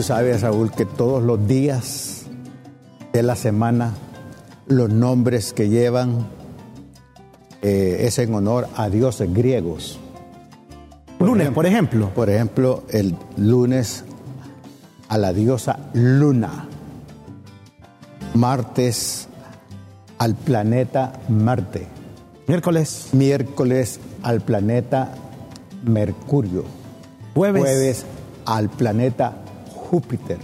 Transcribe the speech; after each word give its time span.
Tú 0.00 0.04
sabes, 0.04 0.40
Raúl, 0.40 0.70
que 0.70 0.86
todos 0.86 1.22
los 1.22 1.46
días 1.46 2.22
de 3.12 3.22
la 3.22 3.36
semana, 3.36 3.92
los 4.66 4.88
nombres 4.88 5.52
que 5.52 5.68
llevan 5.68 6.26
eh, 7.60 7.98
es 8.04 8.18
en 8.18 8.34
honor 8.34 8.66
a 8.76 8.88
dioses 8.88 9.30
griegos. 9.30 10.00
Lunes, 11.18 11.50
por 11.50 11.66
ejemplo. 11.66 12.08
Por 12.14 12.30
ejemplo, 12.30 12.84
el 12.88 13.14
lunes 13.36 14.04
a 15.08 15.18
la 15.18 15.34
diosa 15.34 15.78
Luna. 15.92 16.66
Martes 18.32 19.28
al 20.16 20.34
planeta 20.34 21.12
Marte. 21.28 21.86
Miércoles. 22.46 23.10
Miércoles 23.12 24.00
al 24.22 24.40
planeta 24.40 25.14
Mercurio. 25.84 26.64
Jueves. 27.34 27.60
Jueves 27.60 28.06
al 28.46 28.70
planeta 28.70 29.39
Júpiter. 29.90 30.38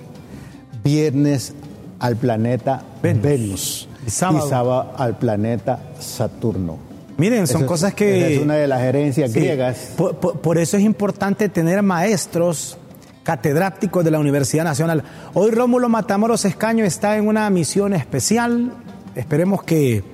Viernes 0.83 1.55
al 2.01 2.17
planeta 2.17 2.83
Venus. 3.03 3.23
Venus. 3.23 3.89
Y 4.07 4.11
sábado. 4.11 4.47
Y 4.47 4.51
sábado 4.51 4.93
al 4.99 5.19
planeta 5.19 5.79
Saturno. 6.01 6.79
Miren, 7.17 7.47
son 7.47 7.57
Eso 7.57 7.65
es- 7.65 7.69
cosas 7.69 7.95
que... 7.95 8.35
es 8.37 8.43
una 8.43 8.55
de 8.57 8.67
las 8.67 8.83
herencias 8.83 9.33
Sí. 9.33 9.39
griegas. 9.41 9.93
Por, 9.97 10.17
por- 10.17 10.41
por 10.41 10.59
eso 10.59 10.77
es 10.77 10.83
importante 10.83 11.49
tener 11.49 11.83
maestros 11.83 12.77
catedráticos 13.23 14.05
de 14.05 14.11
la 14.11 14.19
Universidad 14.19 14.65
Nacional. 14.65 15.03
Hoy 15.35 15.51
Rómulo 15.51 15.89
Matamoros 15.89 16.45
Escaño 16.45 16.85
está 16.85 17.17
en 17.17 17.27
una 17.27 17.49
misión 17.51 17.93
especial. 17.95 18.73
Esperemos 19.15 19.63
que, 19.63 20.05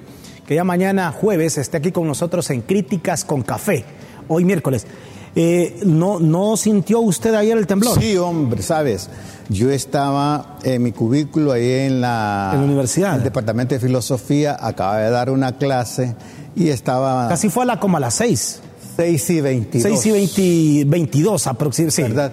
que 0.46 0.54
ya 0.54 0.64
mañana 0.64 1.10
jueves 1.10 1.58
esté 1.58 1.78
aquí 1.78 1.90
con 1.92 2.06
nosotros 2.06 2.48
en 2.50 2.62
Críticas 2.62 3.24
con 3.24 3.42
Café. 3.42 3.84
Hoy 4.28 4.44
miércoles. 4.44 4.86
Eh, 5.34 5.80
¿no, 5.84 6.20
¿No 6.20 6.56
sintió 6.56 7.00
usted 7.00 7.34
ayer 7.34 7.56
el 7.56 7.66
temblor? 7.66 7.98
Sí, 7.98 8.16
hombre, 8.18 8.62
sabes, 8.62 9.08
yo 9.48 9.70
estaba 9.70 10.58
en 10.62 10.82
mi 10.82 10.92
cubículo 10.92 11.52
ahí 11.52 11.70
en 11.70 12.00
la, 12.02 12.50
En 12.52 12.60
la 12.60 12.66
universidad. 12.66 13.10
en 13.12 13.18
el 13.18 13.24
departamento 13.24 13.74
de 13.74 13.80
filosofía, 13.80 14.56
acababa 14.60 14.98
de 14.98 15.10
dar 15.10 15.30
una 15.30 15.56
clase 15.56 16.14
y 16.54 16.68
estaba 16.68 17.28
Casi 17.28 17.48
fue 17.48 17.62
a 17.64 17.66
la, 17.66 17.80
como 17.80 17.96
a 17.96 18.00
las 18.00 18.14
6. 18.14 18.60
6 18.96 19.30
y 19.30 19.40
22. 19.40 20.00
6 20.00 20.06
y 20.06 20.82
20 20.82 20.90
22 20.90 21.46
aproximadamente. 21.46 22.02
Sí. 22.02 22.02
¿verdad? 22.02 22.32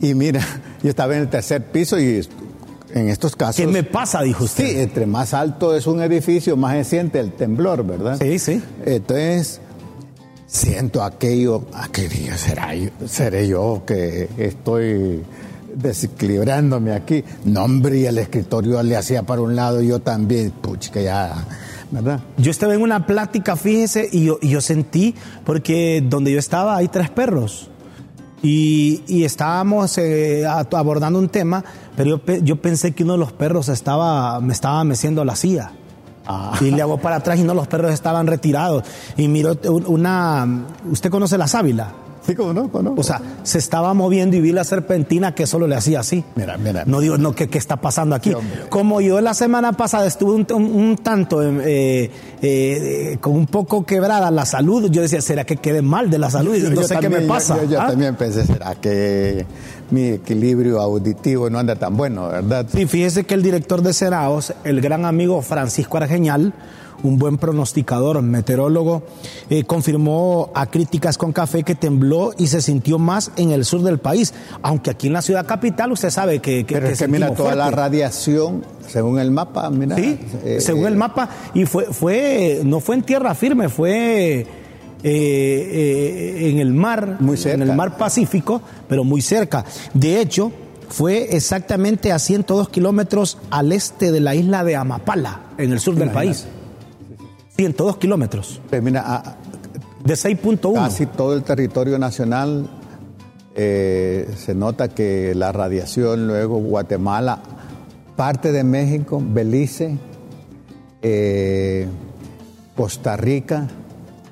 Y 0.00 0.14
mira, 0.14 0.40
yo 0.82 0.90
estaba 0.90 1.14
en 1.14 1.20
el 1.22 1.28
tercer 1.28 1.64
piso 1.70 1.98
y 2.00 2.26
en 2.92 3.08
estos 3.08 3.36
casos... 3.36 3.56
¿Qué 3.56 3.68
me 3.68 3.84
pasa? 3.84 4.20
Dijo 4.22 4.44
usted. 4.44 4.66
Sí, 4.68 4.80
entre 4.80 5.06
más 5.06 5.32
alto 5.32 5.76
es 5.76 5.86
un 5.86 6.02
edificio, 6.02 6.56
más 6.56 6.74
se 6.74 6.84
siente 6.84 7.20
el 7.20 7.32
temblor, 7.32 7.86
¿verdad? 7.86 8.18
Sí, 8.20 8.38
sí. 8.40 8.60
Entonces, 8.84 9.60
siento 10.52 11.02
aquello, 11.02 11.64
aquello, 11.72 12.36
será 12.36 12.74
yo, 12.74 12.90
seré 13.06 13.48
yo 13.48 13.82
que 13.86 14.28
estoy 14.36 15.22
desequilibrándome 15.74 16.92
aquí. 16.92 17.24
No, 17.46 17.64
hombre, 17.64 17.98
y 18.00 18.04
el 18.06 18.18
escritorio 18.18 18.82
le 18.82 18.94
hacía 18.96 19.22
para 19.22 19.40
un 19.40 19.56
lado 19.56 19.80
y 19.82 19.88
yo 19.88 20.00
también, 20.00 20.50
pucha, 20.50 20.92
que 20.92 21.04
ya, 21.04 21.32
¿verdad? 21.90 22.20
Yo 22.36 22.50
estaba 22.50 22.74
en 22.74 22.82
una 22.82 23.06
plática, 23.06 23.56
fíjese, 23.56 24.08
y 24.12 24.26
yo, 24.26 24.60
sentí, 24.60 25.14
porque 25.44 26.04
donde 26.06 26.32
yo 26.32 26.38
estaba 26.38 26.76
hay 26.76 26.88
tres 26.88 27.08
perros. 27.08 27.70
Y, 28.42 29.22
estábamos 29.24 29.96
eh, 29.98 30.44
abordando 30.46 31.18
un 31.18 31.28
tema, 31.28 31.64
pero 31.96 32.10
yo, 32.10 32.18
pe- 32.24 32.40
yo 32.42 32.60
pensé 32.60 32.92
que 32.92 33.04
uno 33.04 33.12
de 33.14 33.20
los 33.20 33.32
perros 33.32 33.68
estaba, 33.68 34.38
me 34.40 34.52
estaba 34.52 34.82
meciendo 34.84 35.24
la 35.24 35.36
silla. 35.36 35.70
Ah. 36.26 36.52
Y 36.60 36.70
le 36.70 36.80
hago 36.82 36.98
para 36.98 37.16
atrás 37.16 37.38
y 37.38 37.42
no, 37.42 37.54
los 37.54 37.66
perros 37.68 37.92
estaban 37.92 38.26
retirados. 38.26 38.84
Y 39.16 39.28
miro 39.28 39.56
un- 39.68 39.86
una, 39.86 40.46
¿usted 40.90 41.10
conoce 41.10 41.36
la 41.38 41.48
sábila? 41.48 41.88
Sí, 42.26 42.34
como 42.34 42.52
no, 42.52 42.68
como 42.70 42.90
no. 42.90 42.94
O 43.00 43.02
sea, 43.02 43.20
se 43.42 43.58
estaba 43.58 43.92
moviendo 43.94 44.36
y 44.36 44.40
vi 44.40 44.52
la 44.52 44.64
serpentina 44.64 45.34
que 45.34 45.46
solo 45.46 45.66
le 45.66 45.74
hacía 45.74 46.00
así. 46.00 46.24
Mira, 46.36 46.56
mira. 46.56 46.84
No 46.86 47.00
digo, 47.00 47.18
no, 47.18 47.34
¿qué, 47.34 47.48
qué 47.48 47.58
está 47.58 47.76
pasando 47.76 48.14
aquí? 48.14 48.30
Sí. 48.30 48.36
Como 48.68 49.00
yo 49.00 49.20
la 49.20 49.34
semana 49.34 49.72
pasada 49.72 50.06
estuve 50.06 50.32
un, 50.34 50.46
un- 50.54 50.72
un 50.74 50.96
tanto 50.98 51.42
eh, 51.42 51.54
eh, 51.64 52.10
eh, 52.42 53.18
con 53.20 53.34
un 53.34 53.46
poco 53.46 53.84
quebrada 53.84 54.30
la 54.30 54.46
salud, 54.46 54.88
yo 54.90 55.02
decía, 55.02 55.20
¿será 55.20 55.44
que 55.44 55.56
quede 55.56 55.82
mal 55.82 56.10
de 56.10 56.18
la 56.18 56.30
salud? 56.30 56.54
Y 56.54 56.60
no 56.60 56.70
Yo 56.74 56.82
sé 56.84 56.96
qué 56.98 57.08
me 57.08 57.22
yo- 57.22 57.28
pasa. 57.28 57.56
Yo, 57.64 57.70
yo 57.70 57.80
¿Ah? 57.80 57.86
también 57.88 58.14
pensé, 58.16 58.46
¿será 58.46 58.74
que 58.76 59.44
mi 59.90 60.08
equilibrio 60.08 60.80
auditivo 60.80 61.50
no 61.50 61.58
anda 61.58 61.76
tan 61.76 61.96
bueno, 61.96 62.28
verdad? 62.28 62.66
Sí, 62.72 62.86
fíjese 62.86 63.24
que 63.24 63.34
el 63.34 63.42
director 63.42 63.82
de 63.82 63.92
Seraos, 63.92 64.52
el 64.64 64.80
gran 64.80 65.04
amigo 65.04 65.42
Francisco 65.42 65.96
Argeñal, 65.98 66.52
un 67.02 67.18
buen 67.18 67.38
pronosticador, 67.38 68.20
meteorólogo, 68.22 69.02
eh, 69.50 69.64
confirmó 69.64 70.50
a 70.54 70.66
Críticas 70.66 71.18
con 71.18 71.32
Café 71.32 71.62
que 71.62 71.74
tembló 71.74 72.32
y 72.38 72.46
se 72.48 72.62
sintió 72.62 72.98
más 72.98 73.32
en 73.36 73.50
el 73.50 73.64
sur 73.64 73.82
del 73.82 73.98
país, 73.98 74.34
aunque 74.62 74.90
aquí 74.90 75.08
en 75.08 75.12
la 75.14 75.22
ciudad 75.22 75.46
capital 75.46 75.92
usted 75.92 76.10
sabe 76.10 76.40
que, 76.40 76.64
que, 76.64 76.74
Pero 76.74 76.86
que 76.86 76.92
es 76.92 76.98
que 76.98 77.08
mira, 77.08 77.34
toda 77.34 77.54
la 77.54 77.70
radiación, 77.70 78.64
según 78.86 79.18
el 79.18 79.30
mapa, 79.30 79.68
mira. 79.70 79.96
Sí, 79.96 80.18
eh, 80.44 80.60
según 80.60 80.86
el 80.86 80.94
eh, 80.94 80.96
mapa, 80.96 81.28
y 81.54 81.66
fue, 81.66 81.86
fue, 81.86 82.60
no 82.64 82.80
fue 82.80 82.96
en 82.96 83.02
tierra 83.02 83.34
firme, 83.34 83.68
fue 83.68 84.46
eh, 85.04 86.38
eh, 86.44 86.50
en 86.50 86.58
el 86.60 86.72
mar, 86.72 87.16
Muy 87.18 87.36
cerca. 87.36 87.62
en 87.62 87.68
el 87.68 87.76
mar 87.76 87.96
Pacífico, 87.96 88.62
pero 88.88 89.02
muy 89.02 89.20
cerca. 89.20 89.64
De 89.94 90.20
hecho, 90.20 90.52
fue 90.88 91.34
exactamente 91.36 92.12
a 92.12 92.18
102 92.18 92.68
kilómetros 92.68 93.38
al 93.50 93.72
este 93.72 94.12
de 94.12 94.20
la 94.20 94.34
isla 94.34 94.62
de 94.62 94.76
Amapala, 94.76 95.40
en 95.58 95.72
el 95.72 95.80
sur 95.80 95.96
del 95.96 96.10
país. 96.10 96.46
102 97.56 97.96
kilómetros, 97.98 98.60
pues 98.68 98.82
mira, 98.82 99.02
a- 99.06 99.36
de 100.04 100.14
6.1. 100.16 100.74
casi 100.74 101.06
todo 101.06 101.34
el 101.34 101.42
territorio 101.42 101.98
nacional 101.98 102.68
eh, 103.54 104.28
se 104.36 104.54
nota 104.54 104.88
que 104.88 105.34
la 105.34 105.52
radiación, 105.52 106.26
luego 106.26 106.56
Guatemala, 106.58 107.40
parte 108.16 108.50
de 108.52 108.64
México, 108.64 109.22
Belice, 109.24 109.96
eh, 111.02 111.86
Costa 112.74 113.16
Rica, 113.16 113.68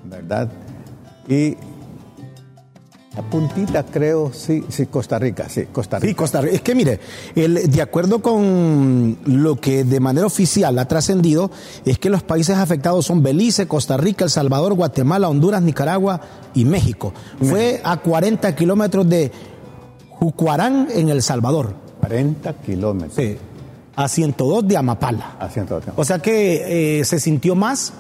¿verdad? 0.05 0.51
Y 1.29 1.57
puntita 3.23 3.85
creo, 3.85 4.33
sí, 4.33 4.65
sí, 4.69 4.87
Costa 4.87 5.19
Rica, 5.19 5.49
sí, 5.49 5.67
Costa 5.73 5.99
Rica. 5.99 6.09
Sí, 6.09 6.15
Costa 6.15 6.41
Rica. 6.41 6.55
Es 6.55 6.63
que 6.63 6.75
mire, 6.75 7.01
el- 7.35 7.71
de 7.71 7.83
acuerdo 7.83 8.21
con 8.23 9.19
lo 9.27 9.57
que 9.57 9.85
de 9.85 10.01
manera 10.01 10.27
oficial 10.27 10.79
ha 10.79 10.87
trascendido, 10.87 11.51
es 11.85 11.99
que 11.99 12.11
los 12.11 12.23
países 12.23 12.57
afectados 12.57 13.07
son 13.07 13.23
Belice, 13.23 13.67
Costa 13.69 13.97
Rica, 13.97 14.25
El 14.25 14.31
Salvador, 14.31 14.75
Guatemala, 14.75 15.29
Honduras, 15.29 15.63
Nicaragua 15.63 16.21
y 16.55 16.65
México. 16.65 17.13
Fue 17.43 17.81
a 17.85 17.97
40 17.99 18.55
kilómetros 18.57 19.09
de 19.09 19.31
Jucuarán 20.11 20.89
en 20.95 21.09
El 21.09 21.23
Salvador. 21.23 21.75
40 22.01 22.53
kilómetros. 22.55 23.15
Sí. 23.15 23.37
A 23.97 24.09
102 24.09 24.67
de 24.67 24.77
Amapala. 24.77 25.37
A 25.39 25.49
102. 25.49 25.95
O 25.97 26.05
sea 26.05 26.19
que 26.21 27.01
eh, 27.01 27.05
se 27.05 27.19
sintió 27.21 27.55
más. 27.55 27.93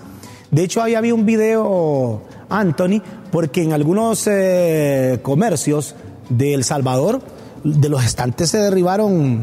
De 0.50 0.64
hecho, 0.64 0.82
ahí 0.82 0.94
había 0.94 1.14
un 1.14 1.24
video, 1.26 2.22
Anthony, 2.50 3.00
porque 3.30 3.62
en 3.62 3.72
algunos 3.72 4.26
eh, 4.26 5.20
comercios 5.22 5.94
de 6.28 6.54
El 6.54 6.64
Salvador, 6.64 7.22
de 7.64 7.88
los 7.88 8.04
estantes 8.04 8.50
se 8.50 8.58
derribaron 8.58 9.42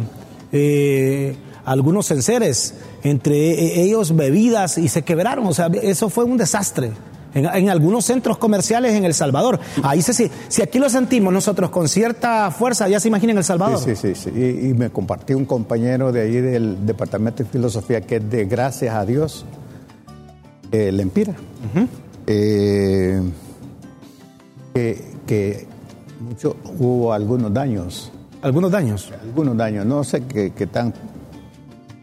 eh, 0.51 1.36
algunos 1.65 2.12
enseres, 2.12 2.75
entre 3.04 3.36
eh, 3.51 3.81
ellos 3.83 4.15
bebidas, 4.15 4.77
y 4.77 4.88
se 4.88 5.01
quebraron. 5.04 5.48
O 5.48 5.54
sea, 5.54 5.68
eso 5.81 6.09
fue 6.09 6.24
un 6.24 6.38
desastre. 6.38 6.92
En, 7.33 7.45
en 7.45 7.69
algunos 7.69 8.06
centros 8.06 8.38
comerciales 8.38 8.94
en 8.94 9.04
El 9.04 9.13
Salvador. 9.13 9.60
Ahí 9.83 10.01
se, 10.01 10.13
si, 10.13 10.31
si 10.48 10.62
aquí 10.63 10.80
lo 10.80 10.89
sentimos 10.89 11.31
nosotros 11.31 11.69
con 11.69 11.88
cierta 11.88 12.50
fuerza, 12.51 12.88
ya 12.88 13.00
se 13.00 13.10
imagina 13.10 13.33
en 13.33 13.38
El 13.38 13.44
Salvador. 13.44 13.80
Sí, 13.80 13.95
sí, 13.95 14.15
sí. 14.15 14.30
sí. 14.31 14.31
Y, 14.33 14.69
y 14.69 14.74
me 14.74 14.89
compartió 14.89 15.38
un 15.38 15.45
compañero 15.45 16.12
de 16.12 16.21
ahí 16.21 16.42
del 16.42 16.86
Departamento 16.86 17.44
de 17.44 17.50
Filosofía 17.50 18.01
que 18.01 18.15
es 18.15 18.30
de 18.30 18.45
gracias 18.45 18.95
a 18.95 19.06
Dios, 19.06 19.45
eh, 20.71 20.92
Lempira. 20.92 21.36
Eh, 22.27 23.21
que, 24.74 25.03
que 25.25 25.68
mucho, 26.19 26.57
hubo 26.77 27.13
algunos 27.13 27.53
daños, 27.53 28.12
Algunos 28.41 28.71
daños. 28.71 29.12
algunos 29.24 29.57
daños, 29.57 29.85
no 29.85 30.03
sé 30.03 30.21
qué, 30.25 30.51
qué 30.51 30.68
tan 30.68 30.94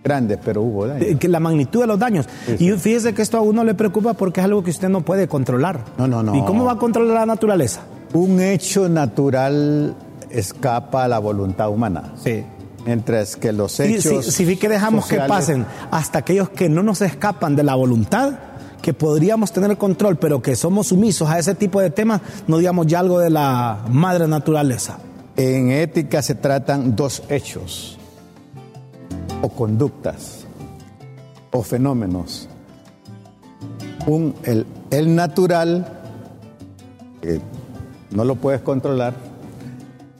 Grandes, 0.04 0.38
pero 0.44 0.60
hubo 0.60 0.86
daños. 0.86 1.06
Eh, 1.08 1.16
que 1.16 1.28
la 1.28 1.40
magnitud 1.40 1.80
de 1.80 1.86
los 1.86 1.98
daños. 1.98 2.26
Sí, 2.46 2.56
Y 2.66 2.72
fíjese 2.72 3.14
que 3.14 3.22
esto 3.22 3.38
a 3.38 3.40
uno 3.40 3.64
le 3.64 3.74
preocupa 3.74 4.12
porque 4.12 4.40
es 4.40 4.44
algo 4.44 4.62
que 4.62 4.70
usted 4.70 4.90
no 4.90 5.00
puede 5.00 5.28
controlar. 5.28 5.80
No, 5.96 6.06
no, 6.06 6.22
no. 6.22 6.34
¿Y 6.34 6.42
cómo 6.42 6.64
va 6.64 6.72
a 6.72 6.78
controlar 6.78 7.14
la 7.20 7.26
naturaleza? 7.26 7.80
Un 8.12 8.38
hecho 8.40 8.86
natural 8.86 9.94
escapa 10.28 11.04
a 11.04 11.08
la 11.08 11.18
voluntad 11.18 11.70
humana. 11.70 12.12
Sí. 12.22 12.44
Mientras 12.84 13.36
que 13.36 13.52
los 13.52 13.80
hechos. 13.80 14.26
si, 14.26 14.44
si 14.44 14.56
que 14.58 14.68
dejamos 14.68 15.06
que 15.06 15.16
pasen 15.20 15.64
hasta 15.90 16.18
aquellos 16.18 16.50
que 16.50 16.68
no 16.68 16.82
nos 16.82 17.00
escapan 17.00 17.56
de 17.56 17.62
la 17.62 17.74
voluntad, 17.74 18.34
que 18.84 18.92
podríamos 18.92 19.50
tener 19.50 19.78
control, 19.78 20.19
pero 20.19 20.42
que 20.42 20.54
somos 20.54 20.88
sumisos 20.88 21.26
a 21.31 21.38
ese 21.38 21.54
tipo 21.54 21.81
de 21.81 21.88
temas, 21.88 22.20
no 22.46 22.58
digamos 22.58 22.86
ya 22.86 23.00
algo 23.00 23.19
de 23.19 23.31
la 23.31 23.82
madre 23.90 24.28
naturaleza. 24.28 24.98
En 25.36 25.70
ética 25.70 26.20
se 26.20 26.34
tratan 26.34 26.94
dos 26.94 27.22
hechos, 27.31 27.96
o 29.40 29.48
conductas, 29.48 30.44
o 31.50 31.62
fenómenos. 31.62 32.46
Un, 34.06 34.34
el, 34.42 34.66
el 34.90 35.14
natural, 35.14 35.88
que 37.22 37.40
no 38.10 38.26
lo 38.26 38.34
puedes 38.36 38.60
controlar, 38.60 39.14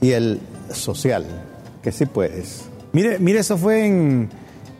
y 0.01 0.13
el 0.13 0.41
social, 0.73 1.27
que 1.83 1.93
sí 1.93 2.07
puedes. 2.07 2.65
Mire, 2.95 3.19
mire, 3.19 3.41
eso 3.41 3.59
fue 3.59 3.85
en, 3.87 4.31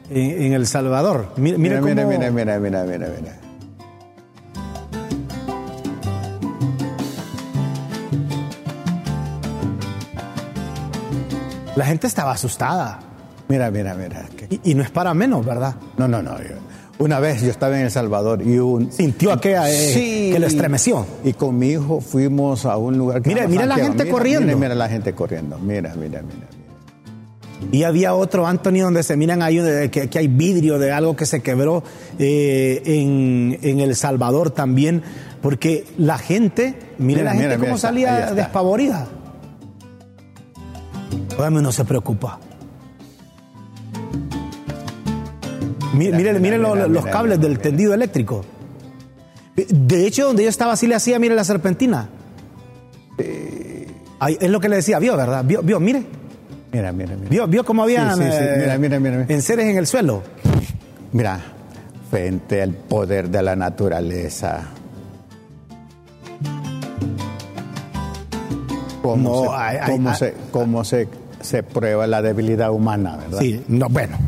en, 0.09 0.43
en 0.43 0.53
El 0.55 0.67
Salvador. 0.67 1.33
Mire, 1.37 1.59
mire 1.59 1.83
mira, 1.83 2.03
cómo- 2.03 2.11
mira, 2.19 2.31
mira, 2.31 2.59
mira, 2.59 2.85
mira, 2.85 3.09
mira. 3.21 3.41
La 11.77 11.85
gente 11.85 12.07
estaba 12.07 12.33
asustada. 12.33 13.01
Mira, 13.49 13.71
mira, 13.71 13.95
mira. 13.95 14.27
Y, 14.51 14.71
y 14.71 14.75
no 14.75 14.83
es 14.83 14.91
para 14.91 15.13
menos, 15.15 15.45
¿verdad? 15.45 15.75
No, 15.99 16.09
no, 16.09 16.23
no. 16.23 16.37
Una 16.99 17.19
vez 17.19 17.43
yo 17.43 17.51
estaba 17.51 17.77
en 17.77 17.87
El 17.87 17.91
Salvador 17.91 18.41
y 18.43 18.59
un... 18.59 18.93
Sintió 18.93 19.33
aquella 19.33 19.69
eh, 19.69 20.31
que 20.33 20.39
lo 20.39 20.47
estremeció. 20.47 21.05
Y 21.25 21.33
con 21.33 21.59
mi 21.59 21.71
hijo 21.71 22.01
fuimos 22.01 22.65
a 22.65 22.77
un 22.77 22.97
lugar 22.97 23.21
que 23.21 23.31
Mira, 23.31 23.49
mira 23.49 23.67
la 23.67 23.77
gente 23.77 24.09
corriendo. 24.09 24.47
Mira, 24.47 24.57
mira 24.59 24.75
la 24.75 24.89
gente 24.89 25.13
corriendo. 25.13 25.59
Mira, 25.59 25.95
mira, 25.97 26.23
mira. 26.23 26.23
mira. 26.23 26.47
Y 27.73 27.83
había 27.85 28.15
otro, 28.15 28.47
Anthony, 28.47 28.81
donde 28.83 29.03
se 29.03 29.17
miran 29.17 29.43
ahí 29.43 29.57
que, 29.91 30.09
que 30.09 30.19
hay 30.19 30.29
vidrio 30.29 30.79
de 30.79 30.93
algo 30.93 31.17
que 31.17 31.27
se 31.27 31.41
quebró 31.41 31.83
eh, 32.19 32.83
en, 32.85 33.59
en 33.63 33.81
El 33.81 33.97
Salvador 33.97 34.51
también, 34.51 35.03
porque 35.43 35.87
la 35.99 36.19
gente, 36.19 36.75
Mira, 36.99 37.23
la 37.23 37.33
gente 37.33 37.47
mira, 37.47 37.57
cómo 37.57 37.67
mira, 37.69 37.79
salía 37.79 38.21
está. 38.21 38.35
despavorida. 38.35 39.09
Óigame, 41.37 41.59
uno 41.61 41.73
se 41.73 41.85
preocupa. 41.85 42.39
Mire, 45.95 46.17
Mira, 46.17 46.33
mire, 46.33 46.59
mira, 46.59 46.59
mira, 46.75 46.87
los 46.89 47.07
cables 47.07 47.41
del 47.41 47.59
tendido 47.59 47.95
eléctrico. 47.95 48.45
De 49.57 50.07
hecho, 50.07 50.27
donde 50.27 50.43
yo 50.43 50.49
estaba 50.49 50.73
así 50.73 50.87
le 50.87 50.95
hacía, 50.97 51.19
mire 51.19 51.35
la 51.35 51.45
serpentina. 51.45 52.09
Ahí, 54.19 54.37
es 54.41 54.51
lo 54.51 54.59
que 54.59 54.69
le 54.69 54.77
decía, 54.77 54.99
vio, 54.99 55.17
¿verdad? 55.17 55.45
Vio, 55.45 55.63
vio, 55.63 55.79
mire. 55.79 56.03
Mira, 56.73 56.93
mira, 56.93 57.15
mira. 57.15 57.29
¿Vio, 57.31 57.47
vio 57.47 57.65
cómo 57.65 57.83
había 57.85 58.15
Sí, 58.15 58.23
sí, 58.23 58.31
sí. 58.31 58.45
Mira, 58.59 58.79
mira, 58.79 58.99
mira, 59.01 59.17
mira. 59.19 59.27
enseres 59.35 59.67
en 59.67 59.77
el 59.77 59.87
suelo? 59.87 60.23
Mira, 61.13 61.39
frente 62.11 62.63
al 62.63 62.73
poder 62.73 63.29
de 63.29 63.43
la 63.43 63.55
naturaleza. 63.55 64.63
¿Cómo, 69.03 69.31
No, 69.31 69.43
se, 69.43 69.57
hay- 69.57 69.77
hay- 69.77 69.91
cómo 69.93 70.09
hay- 70.11 70.17
se, 70.17 70.35
cómo 70.51 70.85
se, 70.85 71.09
se 71.45 71.63
prueba 71.63 72.07
la 72.07 72.23
debilidad 72.23 72.71
humana, 72.73 73.17
verdad? 73.17 73.39
Sí, 73.41 73.63
no, 73.69 73.89
bueno. 73.89 74.19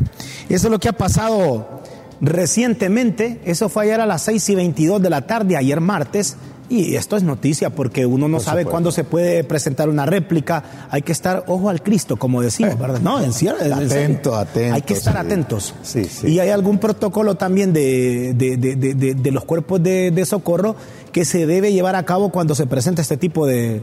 Eso 0.49 0.67
es 0.67 0.71
lo 0.71 0.79
que 0.79 0.89
ha 0.89 0.93
pasado 0.93 1.81
recientemente. 2.21 3.39
Eso 3.45 3.69
fue 3.69 3.83
ayer 3.83 3.99
a 4.01 4.05
las 4.05 4.21
6 4.23 4.49
y 4.49 4.55
22 4.55 5.01
de 5.01 5.09
la 5.09 5.27
tarde, 5.27 5.57
ayer 5.57 5.81
martes. 5.81 6.37
Y 6.69 6.95
esto 6.95 7.15
es 7.15 7.23
noticia 7.23 7.69
porque 7.69 8.05
uno 8.05 8.27
no 8.27 8.37
Por 8.37 8.43
sabe 8.45 8.61
supuesto. 8.63 8.71
cuándo 8.71 8.91
se 8.91 9.05
puede 9.05 9.45
presentar 9.45 9.87
una 9.87 10.05
réplica. 10.05 10.87
Hay 10.91 11.01
que 11.01 11.13
estar 11.13 11.45
ojo 11.47 11.69
al 11.69 11.81
Cristo, 11.81 12.17
como 12.17 12.41
decimos, 12.41 12.77
¿verdad? 12.77 12.99
No, 12.99 13.21
en 13.23 13.31
serio. 13.31 13.55
Atento, 13.73 14.35
atento, 14.35 14.75
Hay 14.75 14.81
que 14.81 14.93
estar 14.93 15.13
sí. 15.13 15.19
atentos. 15.19 15.73
Sí, 15.81 16.03
sí. 16.03 16.27
Y 16.27 16.39
hay 16.41 16.49
algún 16.49 16.77
protocolo 16.77 17.35
también 17.35 17.71
de, 17.71 18.33
de- 18.35 18.57
de- 18.57 18.75
de- 19.15 19.31
los 19.31 19.45
cuerpos 19.45 19.81
de, 19.81 20.23
socorro 20.25 20.75
que 21.13 21.23
se 21.23 21.45
debe 21.45 21.71
llevar 21.71 21.95
a 21.95 22.03
cabo 22.03 22.31
cuando 22.33 22.53
se 22.53 22.67
presenta 22.67 23.01
este 23.01 23.15
tipo 23.15 23.47
de 23.47 23.81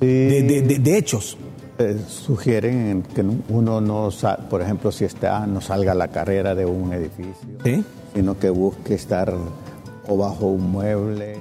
hechos. 0.00 1.38
Eh, 1.78 1.98
sugieren 2.08 3.02
que 3.14 3.22
no- 3.24 3.34
uno 3.48 3.80
no, 3.80 4.10
sa- 4.12 4.36
por 4.36 4.62
ejemplo, 4.62 4.92
si 4.92 5.04
está, 5.04 5.44
no 5.46 5.60
salga 5.60 5.92
a 5.92 5.94
la 5.96 6.08
carrera 6.08 6.54
de 6.54 6.64
un 6.64 6.92
edificio, 6.92 7.34
¿Sí? 7.64 7.84
sino 8.14 8.38
que 8.38 8.48
busque 8.50 8.94
estar 8.94 9.34
o 10.06 10.16
bajo 10.16 10.46
un 10.46 10.70
mueble. 10.70 11.36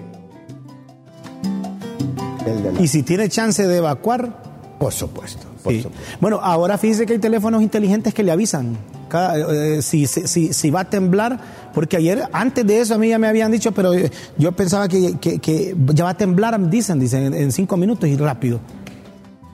La- 2.46 2.82
Y 2.82 2.88
si 2.88 3.04
tiene 3.04 3.30
chance 3.30 3.66
de 3.68 3.78
evacuar, 3.78 4.42
por 4.80 4.92
supuesto, 4.92 5.46
por 5.64 5.74
Sí. 5.74 5.82
supuesto. 5.84 6.18
Bueno, 6.20 6.40
ahora 6.42 6.78
fíjese 6.78 7.06
que 7.06 7.14
hay 7.14 7.20
teléfonos 7.20 7.62
inteligentes 7.62 8.14
que 8.14 8.24
le 8.24 8.32
avisan 8.32 8.76
cada- 9.10 9.38
eh, 9.38 9.82
si, 9.84 10.08
si, 10.08 10.28
si- 10.28 10.52
si 10.54 10.72
va 10.72 10.82
a 10.82 10.90
temblar, 10.90 11.40
porque 11.74 11.98
ayer, 11.98 12.24
antes 12.34 12.66
de 12.66 12.80
eso, 12.82 12.96
a 12.96 12.98
mí 12.98 13.10
ya 13.10 13.20
me 13.20 13.28
habían 13.28 13.52
dicho, 13.52 13.72
pero 13.72 13.94
eh, 13.94 14.12
yo 14.38 14.52
pensaba 14.54 14.88
que, 14.88 15.18
que- 15.20 15.38
que 15.40 15.76
ya 15.94 16.04
va 16.04 16.10
a 16.12 16.18
temblar, 16.18 16.60
dicen, 16.70 17.00
dicen, 17.00 17.26
en, 17.28 17.34
en 17.36 17.52
cinco 17.52 17.78
minutos 17.78 18.10
y 18.10 18.18
rápido. 18.18 18.60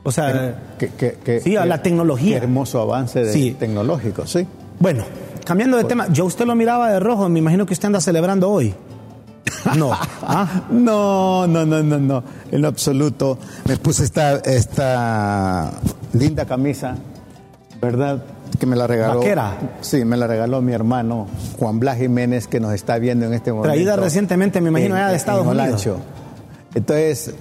O 0.04 0.12
sea, 0.12 0.56
Que- 0.78 0.90
que- 0.90 1.14
que- 1.24 1.42
Sí, 1.42 1.56
a 1.58 1.66
la 1.66 1.82
tecnología. 1.82 2.40
Qué 2.40 2.46
hermoso 2.46 2.82
avance 2.82 3.24
de- 3.24 3.34
Sí. 3.34 3.56
tecnológico, 3.60 4.26
sí. 4.26 4.48
bueno, 4.80 5.04
cambiando 5.46 5.78
de 5.78 5.84
tema, 5.84 6.08
yo 6.10 6.26
usted 6.26 6.46
lo 6.46 6.56
miraba 6.56 6.90
de 6.92 7.00
rojo, 7.00 7.28
me 7.30 7.40
imagino 7.40 7.66
que 7.66 7.74
usted 7.74 7.88
anda 7.88 8.00
celebrando 8.00 8.50
hoy. 8.50 8.74
No. 9.78 9.92
¿Ah? 10.22 10.64
No, 10.70 11.46
no, 11.48 11.66
no, 11.66 11.84
no, 11.84 11.98
no, 12.00 12.24
en 12.52 12.62
lo 12.62 12.68
absoluto. 12.70 13.38
Me 13.68 13.76
puse 13.78 14.06
esta, 14.06 14.38
esta 14.38 15.72
linda 16.14 16.46
camisa, 16.46 16.96
¿verdad? 17.82 18.24
Que 18.58 18.66
me 18.66 18.76
la 18.78 18.88
regaló. 18.88 19.20
Vaquera. 19.20 19.58
Sí, 19.82 20.06
me 20.06 20.16
la 20.18 20.28
regaló 20.28 20.62
mi 20.62 20.72
hermano 20.74 21.28
Juan 21.58 21.80
Blas 21.80 21.98
Jiménez, 21.98 22.48
que 22.48 22.60
nos 22.62 22.74
está 22.74 22.98
viendo 23.00 23.26
en 23.26 23.34
este 23.34 23.52
momento. 23.52 23.68
Traída 23.70 23.96
recientemente, 23.98 24.62
me 24.62 24.70
imagino, 24.70 24.96
en- 24.96 25.02
allá 25.02 25.08
de 25.08 25.14
en 25.14 25.18
Estados 25.18 25.46
Unidos. 25.46 25.66
Olancho. 25.68 25.98
Entonces, 26.74 27.34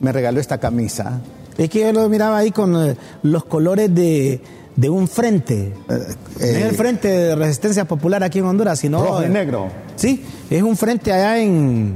me 0.00 0.10
regaló 0.12 0.40
esta 0.40 0.58
camisa. 0.58 1.20
Es 1.58 1.68
que 1.68 1.80
yo 1.80 1.92
lo 1.92 2.08
miraba 2.08 2.38
ahí 2.38 2.50
con 2.52 2.74
eh, 2.90 2.96
los 3.22 3.44
colores 3.44 3.94
de, 3.94 4.40
de 4.76 4.88
un 4.90 5.08
frente. 5.08 5.74
no 5.88 5.96
es 6.40 6.46
el 6.64 6.74
frente 6.76 7.08
de 7.08 7.34
resistencia 7.34 7.84
popular 7.84 8.22
aquí 8.22 8.38
en 8.38 8.44
Honduras, 8.46 8.78
sino. 8.78 9.04
Rojo 9.04 9.24
y 9.24 9.28
negro. 9.28 9.68
Sí, 9.96 10.24
es 10.48 10.62
un 10.62 10.76
frente 10.76 11.12
allá 11.12 11.38
en, 11.40 11.94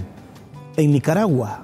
en 0.76 0.90
Nicaragua. 0.92 1.60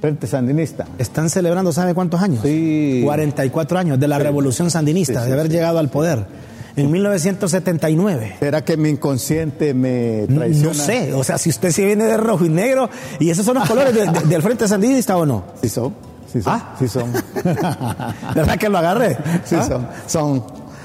Frente 0.00 0.26
Sandinista. 0.26 0.86
Están 0.98 1.30
celebrando, 1.30 1.70
¿sabe 1.72 1.94
cuántos 1.94 2.20
años? 2.20 2.40
Sí. 2.42 3.02
44 3.04 3.78
años 3.78 4.00
de 4.00 4.08
la 4.08 4.18
revolución 4.18 4.68
sandinista, 4.70 5.20
Sí, 5.20 5.24
sí, 5.24 5.26
de 5.28 5.32
haber 5.38 5.48
llegado 5.48 5.78
al 5.78 5.90
poder. 5.90 6.26
En 6.74 6.90
1979. 6.90 8.36
¿Será 8.40 8.64
que 8.64 8.76
mi 8.78 8.88
inconsciente 8.88 9.74
me 9.74 10.26
traiciona? 10.26 10.68
No 10.68 10.74
sé, 10.74 11.12
o 11.12 11.22
sea, 11.22 11.36
si 11.38 11.50
usted 11.50 11.70
se 11.70 11.84
viene 11.84 12.04
de 12.04 12.16
rojo 12.16 12.44
y 12.46 12.48
negro, 12.48 12.88
y 13.20 13.28
esos 13.30 13.44
son 13.44 13.56
los 13.58 13.68
colores 13.68 13.94
de- 13.94 14.06
de- 14.06 14.26
del 14.26 14.42
Frente 14.42 14.66
Sandinista 14.66 15.16
o 15.18 15.26
no. 15.26 15.44
Sí 15.62 15.68
son, 15.68 15.94
sí 16.32 16.42
son, 16.42 16.52
Ah. 16.54 16.74
sí 16.78 16.88
son. 16.88 17.12
¿Verdad 18.34 18.56
que 18.58 18.68
lo 18.68 18.78
agarré? 18.78 19.16
Sí 19.44 19.54
¿Ah? 19.56 19.62
son, 19.66 19.88
son, 20.06 20.44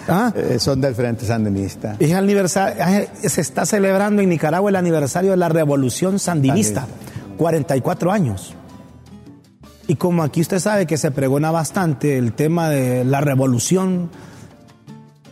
Ah. 0.09 0.31
eh, 0.35 0.57
son 0.59 0.79
del 0.81 0.95
Frente 0.95 1.25
Sandinista. 1.25 1.95
Es 1.99 2.13
aniversario, 2.13 3.07
se 3.21 3.41
está 3.41 3.65
celebrando 3.65 4.21
en 4.21 4.29
Nicaragua 4.29 4.69
el 4.69 4.75
aniversario 4.75 5.31
de 5.31 5.37
la 5.37 5.49
revolución 5.49 6.19
sandinista, 6.19 6.87
44 7.37 8.11
años. 8.11 8.53
Y 9.87 9.95
como 9.95 10.23
aquí 10.23 10.41
usted 10.41 10.59
sabe 10.59 10.85
que 10.85 10.97
se 10.97 11.11
pregona 11.11 11.49
bastante 11.51 12.17
el 12.17 12.33
tema 12.33 12.69
de 12.69 13.05
la 13.05 13.21
revolución, 13.21 14.09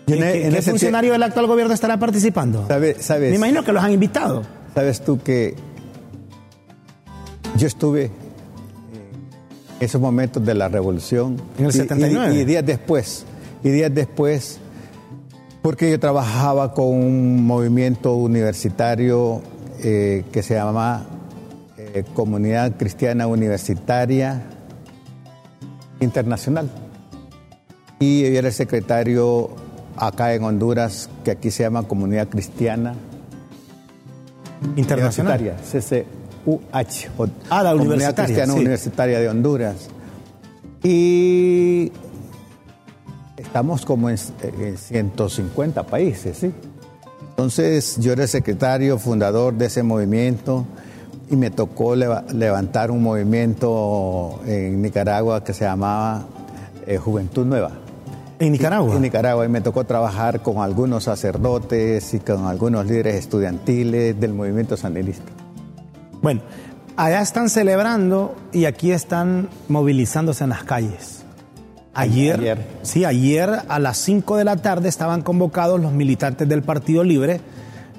Y 0.08 0.14
en- 0.14 0.20
¿qué, 0.20 0.48
en 0.48 0.54
qué 0.54 0.62
funcionario 0.62 1.12
del 1.14 1.24
actual 1.24 1.48
gobierno 1.48 1.74
estará 1.74 1.98
participando? 1.98 2.66
¿Sabes? 2.68 2.98
sabes 3.04 3.32
Me 3.32 3.36
imagino 3.38 3.64
que 3.64 3.74
los 3.74 3.84
han 3.84 3.92
invitado. 3.92 4.44
Sabes 4.74 5.04
tú 5.04 5.20
que 5.22 5.56
yo 7.58 7.68
estuve 7.68 8.12
esos 9.80 10.00
momentos 10.02 10.46
de 10.46 10.54
la 10.54 10.68
revolución. 10.68 11.38
En 11.58 11.66
el 11.66 11.72
y- 11.72 11.76
y- 11.76 11.82
79. 11.82 12.36
Y, 12.36 12.46
días 12.46 12.66
después, 12.66 13.26
y 13.64 13.70
días 13.70 13.94
después, 13.94 14.60
porque 15.62 15.90
yo 15.92 16.00
trabajaba 16.00 16.74
con 16.74 16.86
un 16.88 17.46
movimiento 17.46 18.16
universitario 18.16 19.42
eh, 19.84 20.24
que 20.32 20.42
se 20.44 20.54
llama 20.56 21.06
eh, 21.78 22.04
Comunidad 22.14 22.74
Cristiana 22.78 23.28
Universitaria 23.28 24.44
Internacional. 26.00 26.70
Y 28.00 28.22
yo 28.22 28.28
era 28.40 28.48
el 28.50 28.54
secretario 28.54 29.50
acá 29.98 30.34
en 30.34 30.44
Honduras, 30.44 31.10
que 31.24 31.32
aquí 31.32 31.52
se 31.52 31.64
llama 31.64 31.84
Comunidad 31.84 32.28
Cristiana 32.28 32.94
Internacional. 34.76 35.40
Universitaria, 35.40 35.58
CCUH. 36.46 37.10
o 37.18 37.28
Ah, 37.50 37.64
la 37.64 37.72
Comunidad 37.72 37.96
universitaria, 37.96 38.26
Cristiana 38.26 38.54
sí. 38.54 38.60
Universitaria 38.60 39.20
de 39.20 39.30
Honduras. 39.30 39.76
Y 40.84 41.92
estamos 43.38 43.86
como 43.86 44.10
en, 44.10 44.18
en 44.60 44.78
150 44.78 45.84
países, 45.84 46.38
¿sí? 46.38 46.52
Entonces 47.30 47.98
yo 48.00 48.14
era 48.14 48.24
el 48.24 48.30
secretario 48.30 48.98
fundador 48.98 49.56
de 49.56 49.66
ese 49.66 49.84
movimiento 49.84 50.66
y 51.30 51.36
me 51.36 51.50
tocó 51.52 51.96
levantar 51.96 52.92
un 52.92 53.02
movimiento 53.04 54.40
en 54.46 54.82
Nicaragua 54.82 55.44
que 55.44 55.54
se 55.54 55.66
llamaba 55.66 56.26
eh, 56.88 56.98
Juventud 56.98 57.46
Nueva. 57.46 57.72
¿En 58.40 58.52
Nicaragua? 58.52 58.96
En 58.96 59.02
Nicaragua 59.02 59.46
y 59.46 59.50
me 59.50 59.62
tocó 59.62 59.86
trabajar 59.86 60.42
con 60.42 60.60
algunos 60.60 61.06
sacerdotes 61.06 62.14
y 62.14 62.20
con 62.20 62.46
algunos 62.46 62.86
líderes 62.86 63.16
estudiantiles 63.16 64.20
del 64.20 64.34
movimiento 64.34 64.78
sandinista. 64.78 65.35
Bueno, 66.26 66.42
allá 66.96 67.22
están 67.22 67.52
celebrando 67.52 68.36
y 68.52 68.66
aquí 68.66 68.92
están 68.92 69.48
movilizándose 69.68 70.44
en 70.44 70.50
las 70.50 70.64
calles. 70.64 71.24
Ayer, 71.94 72.66
sí, 72.82 73.06
ayer 73.06 73.48
a 73.68 73.78
las 73.78 73.98
5 73.98 74.38
de 74.38 74.44
la 74.44 74.56
tarde 74.56 74.90
estaban 74.90 75.22
convocados 75.22 75.80
los 75.80 75.92
militantes 75.94 76.50
del 76.50 76.64
Partido 76.64 77.04
Libre. 77.04 77.42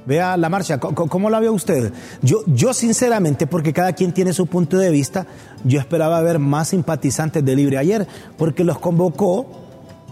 Vea 0.07 0.37
la 0.37 0.49
marcha, 0.49 0.81
¿cómo, 0.81 1.31
la 1.31 1.39
vio 1.39 1.53
usted? 1.53 1.93
Yo, 2.21 2.39
yo 2.49 2.75
sinceramente, 2.75 3.47
porque 3.47 3.73
cada 3.73 3.93
quien 3.93 4.11
tiene 4.11 4.33
su 4.33 4.49
punto 4.49 4.77
de 4.77 4.91
vista, 4.91 5.25
yo 5.63 5.79
esperaba 5.79 6.21
ver 6.21 6.41
más 6.41 6.71
simpatizantes 6.71 7.45
de 7.45 7.55
Libre 7.55 7.79
ayer, 7.79 8.09
porque 8.37 8.65
los 8.65 8.81
convocó 8.81 9.47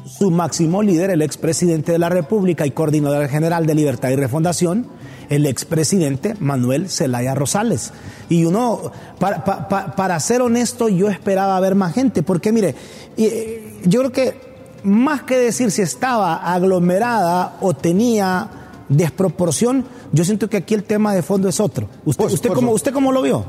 su 0.06 0.30
máximo 0.30 0.85
líder, 0.85 1.11
el 1.11 1.23
expresidente 1.23 1.90
de 1.90 1.99
la 1.99 2.11
República 2.11 2.64
y 2.64 2.71
coordinador 2.71 3.26
general 3.26 3.66
de 3.66 3.75
Libertad 3.75 4.11
y 4.11 4.14
Refundación, 4.14 4.87
el 5.28 5.47
expresidente 5.47 6.35
Manuel 6.40 6.88
Zelaya 6.88 7.35
Rosales. 7.35 7.93
Y 8.28 8.45
uno, 8.45 8.93
para, 9.19 10.21
ser 10.21 10.43
honesto, 10.43 10.88
yo 10.88 11.09
esperaba 11.09 11.59
ver 11.61 11.75
más 11.75 11.95
gente, 11.95 12.23
porque 12.23 12.52
mire, 12.52 12.75
eh, 13.16 13.81
yo 13.85 14.00
creo 14.00 14.12
que 14.12 14.54
más 14.85 15.23
que 15.23 15.37
decir 15.37 15.71
si 15.71 15.83
estaba 15.83 16.37
aglomerada 16.37 17.57
o 17.61 17.75
tenía 17.75 18.49
desproporción, 18.88 19.85
yo 20.12 20.25
siento 20.25 20.49
que 20.49 20.59
aquí 20.59 20.75
el 20.75 20.85
tema 20.85 21.14
de 21.14 21.23
fondo 21.23 21.49
es 21.49 21.59
otro. 21.61 21.88
¿Usted, 22.04 22.26
usted, 22.26 22.50
cómo, 22.50 22.73
¿usted 22.73 22.93
cómo 22.93 23.12
lo 23.12 23.23
vio? 23.23 23.45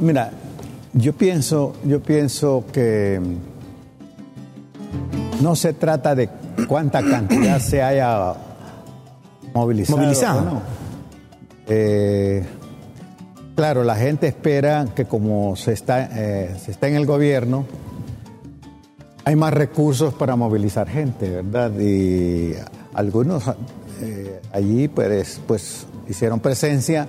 mira, 0.00 0.32
yo 0.92 1.12
pienso, 1.12 1.74
yo 1.84 2.00
pienso 2.02 2.64
que 2.72 3.20
no 5.40 5.56
se 5.56 5.72
trata 5.72 6.14
de 6.14 6.28
cuánta 6.68 7.02
cantidad 7.02 7.58
se 7.60 7.82
haya 7.82 8.34
movilizado. 9.54 9.98
movilizado. 9.98 10.62
Eh, 11.66 12.42
claro, 13.54 13.84
la 13.84 13.96
gente 13.96 14.26
espera 14.26 14.86
que 14.94 15.06
como 15.06 15.56
se 15.56 15.72
está, 15.72 16.08
eh, 16.12 16.56
se 16.62 16.70
está 16.70 16.88
en 16.88 16.96
el 16.96 17.06
gobierno, 17.06 17.66
hay 19.24 19.36
más 19.36 19.54
recursos 19.54 20.12
para 20.14 20.36
movilizar 20.36 20.88
gente, 20.88 21.30
¿verdad? 21.30 21.72
Y 21.78 22.54
algunos 22.92 23.44
eh, 24.02 24.40
allí 24.52 24.88
pues, 24.88 25.40
pues 25.46 25.86
hicieron 26.08 26.40
presencia, 26.40 27.08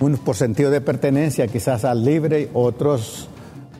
unos 0.00 0.20
por 0.20 0.36
sentido 0.36 0.70
de 0.70 0.80
pertenencia 0.80 1.46
quizás 1.46 1.84
al 1.84 2.04
libre, 2.04 2.48
otros 2.54 3.28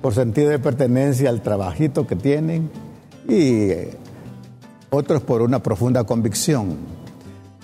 por 0.02 0.14
sentido 0.14 0.50
de 0.50 0.59
pertenencia 0.59 1.30
al 1.30 1.40
trabajito 1.40 2.06
que 2.06 2.14
tienen 2.14 2.71
y 3.26 3.71
otros 4.90 5.23
por 5.23 5.40
una 5.40 5.62
profunda 5.62 6.04
convicción. 6.04 6.76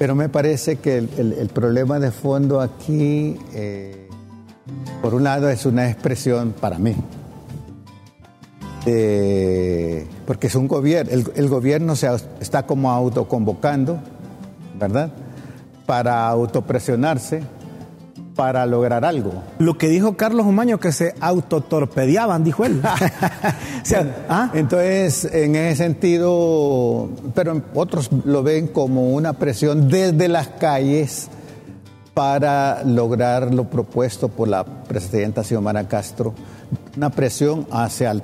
Pero 0.01 0.15
me 0.15 0.31
parece 0.31 0.77
que 0.77 0.97
el, 0.97 1.51
problema 1.53 2.01
de 2.01 2.11
fondo 2.11 2.63
aquí, 2.63 3.37
eh, 3.53 4.09
por 5.03 5.13
un 5.13 5.25
lado, 5.25 5.51
es 5.51 5.67
una 5.67 5.91
expresión 5.91 6.55
para 6.59 6.79
mí. 6.79 6.97
porque 10.27 10.47
es 10.47 10.55
un 10.55 10.69
gobierno, 10.69 11.13
el, 11.13 11.49
gobierno 11.51 11.97
se 11.97 12.09
está 12.41 12.63
como 12.65 12.91
autoconvocando, 12.91 13.99
¿verdad? 14.79 15.13
Para 15.85 16.27
autopresionarse 16.29 17.43
para 18.41 18.65
lograr 18.65 19.05
algo. 19.05 19.43
Lo 19.59 19.77
que 19.77 19.89
dijo 19.89 20.17
Carlos 20.17 20.47
Humaño, 20.47 20.81
que 20.81 20.93
se 20.93 21.15
autotorpedeaban, 21.21 22.43
dijo 22.43 22.65
él. 22.65 22.81
¿ah? 24.31 24.51
Entonces, 24.55 25.27
en 25.27 25.57
ese 25.57 25.77
sentido, 25.77 27.11
pero 27.35 27.61
otros 27.75 28.09
lo 28.25 28.43
ven 28.43 28.69
como 28.69 29.11
una 29.11 29.35
presión 29.35 29.91
desde 29.91 30.29
las 30.29 30.49
calles 30.49 31.29
para 32.15 32.83
lograr 32.83 33.53
lo 33.53 33.65
propuesto 33.65 34.29
por 34.29 34.49
la 34.49 34.65
presidenta 34.65 35.45
Xiomara 35.45 35.87
Castro, 35.87 36.33
una 36.97 37.11
presión 37.11 37.67
hacia, 37.71 38.11
el, 38.11 38.23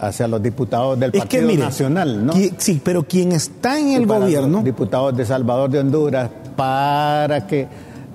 hacia 0.00 0.28
los 0.28 0.42
diputados 0.42 0.98
del 0.98 1.12
Partido 1.12 1.52
Nacional, 1.52 2.24
¿no? 2.24 2.32
Sí, 2.56 2.80
pero 2.82 3.02
quien 3.02 3.32
está 3.32 3.78
en 3.78 3.88
el 3.90 4.06
gobierno... 4.06 4.62
diputados 4.62 5.14
de 5.14 5.26
Salvador 5.26 5.68
de 5.68 5.80
Honduras, 5.80 6.30
para 6.56 7.46
que 7.46 7.68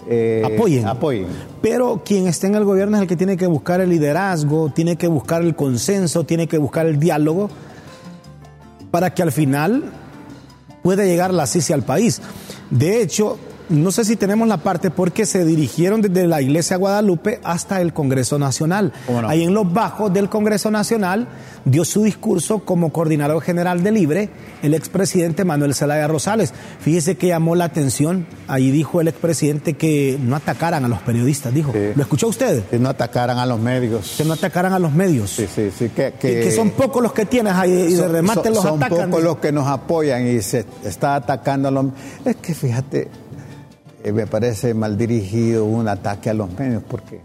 eh, 0.09 0.43
apoyen. 0.45 0.87
apoyen. 0.87 1.27
Pero 1.61 2.01
quien 2.03 2.27
esté 2.27 2.47
en 2.47 2.55
el 2.55 2.65
gobierno 2.65 2.97
es 2.97 3.03
el 3.03 3.07
que 3.07 3.15
tiene 3.15 3.37
que 3.37 3.47
buscar 3.47 3.81
el 3.81 3.89
liderazgo, 3.89 4.69
tiene 4.69 4.95
que 4.95 5.07
buscar 5.07 5.41
el 5.41 5.55
consenso, 5.55 6.23
tiene 6.25 6.47
que 6.47 6.57
buscar 6.57 6.85
el 6.85 6.99
diálogo 6.99 7.49
para 8.91 9.13
que 9.13 9.23
al 9.23 9.31
final 9.31 9.83
pueda 10.83 11.03
llegar 11.03 11.33
la 11.33 11.47
CICI 11.47 11.73
al 11.73 11.83
país. 11.83 12.21
De 12.69 13.01
hecho, 13.01 13.37
no 13.69 13.91
sé 13.91 14.05
si 14.05 14.15
tenemos 14.15 14.47
la 14.47 14.57
parte 14.57 14.89
porque 14.89 15.25
se 15.25 15.45
dirigieron 15.45 16.01
desde 16.01 16.27
la 16.27 16.41
Iglesia 16.41 16.77
Guadalupe 16.77 17.39
hasta 17.43 17.81
el 17.81 17.93
Congreso 17.93 18.39
Nacional. 18.39 18.93
Ahí 19.27 19.43
en 19.43 19.53
los 19.53 19.71
bajos 19.71 20.13
del 20.13 20.29
Congreso 20.29 20.71
Nacional 20.71 21.27
dio 21.65 21.85
su 21.85 22.03
discurso 22.03 22.59
como 22.59 22.91
coordinador 22.91 23.41
general 23.41 23.83
de 23.83 23.91
Libre 23.91 24.29
el 24.61 24.73
expresidente 24.73 25.45
Manuel 25.45 25.75
Zelaya 25.75 26.07
Rosales. 26.07 26.53
Fíjese 26.79 27.15
que 27.15 27.27
llamó 27.27 27.55
la 27.55 27.65
atención, 27.65 28.25
ahí 28.47 28.71
dijo 28.71 29.01
el 29.01 29.07
expresidente 29.07 29.73
que 29.73 30.17
no 30.21 30.35
atacaran 30.35 30.85
a 30.85 30.87
los 30.87 30.99
periodistas, 31.01 31.53
dijo. 31.53 31.73
¿Lo 31.95 32.01
escuchó 32.01 32.27
usted? 32.27 32.63
Que 32.65 32.79
no 32.79 32.89
atacaran 32.89 33.37
a 33.37 33.45
los 33.45 33.59
medios. 33.59 34.15
Que 34.17 34.25
no 34.25 34.33
atacaran 34.33 34.73
a 34.73 34.79
los 34.79 34.93
medios. 34.93 35.29
Sí, 35.29 35.47
sí, 35.53 35.69
sí. 35.77 35.89
Que, 35.89 36.13
que, 36.19 36.51
son 36.51 36.71
pocos 36.71 37.01
los 37.01 37.13
que 37.13 37.25
tienes 37.25 37.53
ahí 37.53 37.71
y 37.71 37.93
de 37.93 38.07
remate 38.07 38.49
los 38.49 38.65
atacan. 38.65 38.89
Son 38.89 39.09
pocos 39.09 39.23
los 39.23 39.37
que 39.37 39.51
nos 39.51 39.67
apoyan 39.67 40.27
y 40.27 40.41
se 40.41 40.65
está 40.83 41.15
atacando 41.15 41.67
a 41.67 41.71
los... 41.71 41.85
Es 42.25 42.35
que 42.37 42.53
fíjate, 42.53 43.09
eh, 44.03 44.11
me 44.11 44.27
parece 44.27 44.73
mal 44.73 44.97
dirigido 44.97 45.65
un 45.65 45.87
ataque 45.87 46.29
a 46.29 46.33
los 46.33 46.51
medios 46.57 46.83
porque 46.87 47.21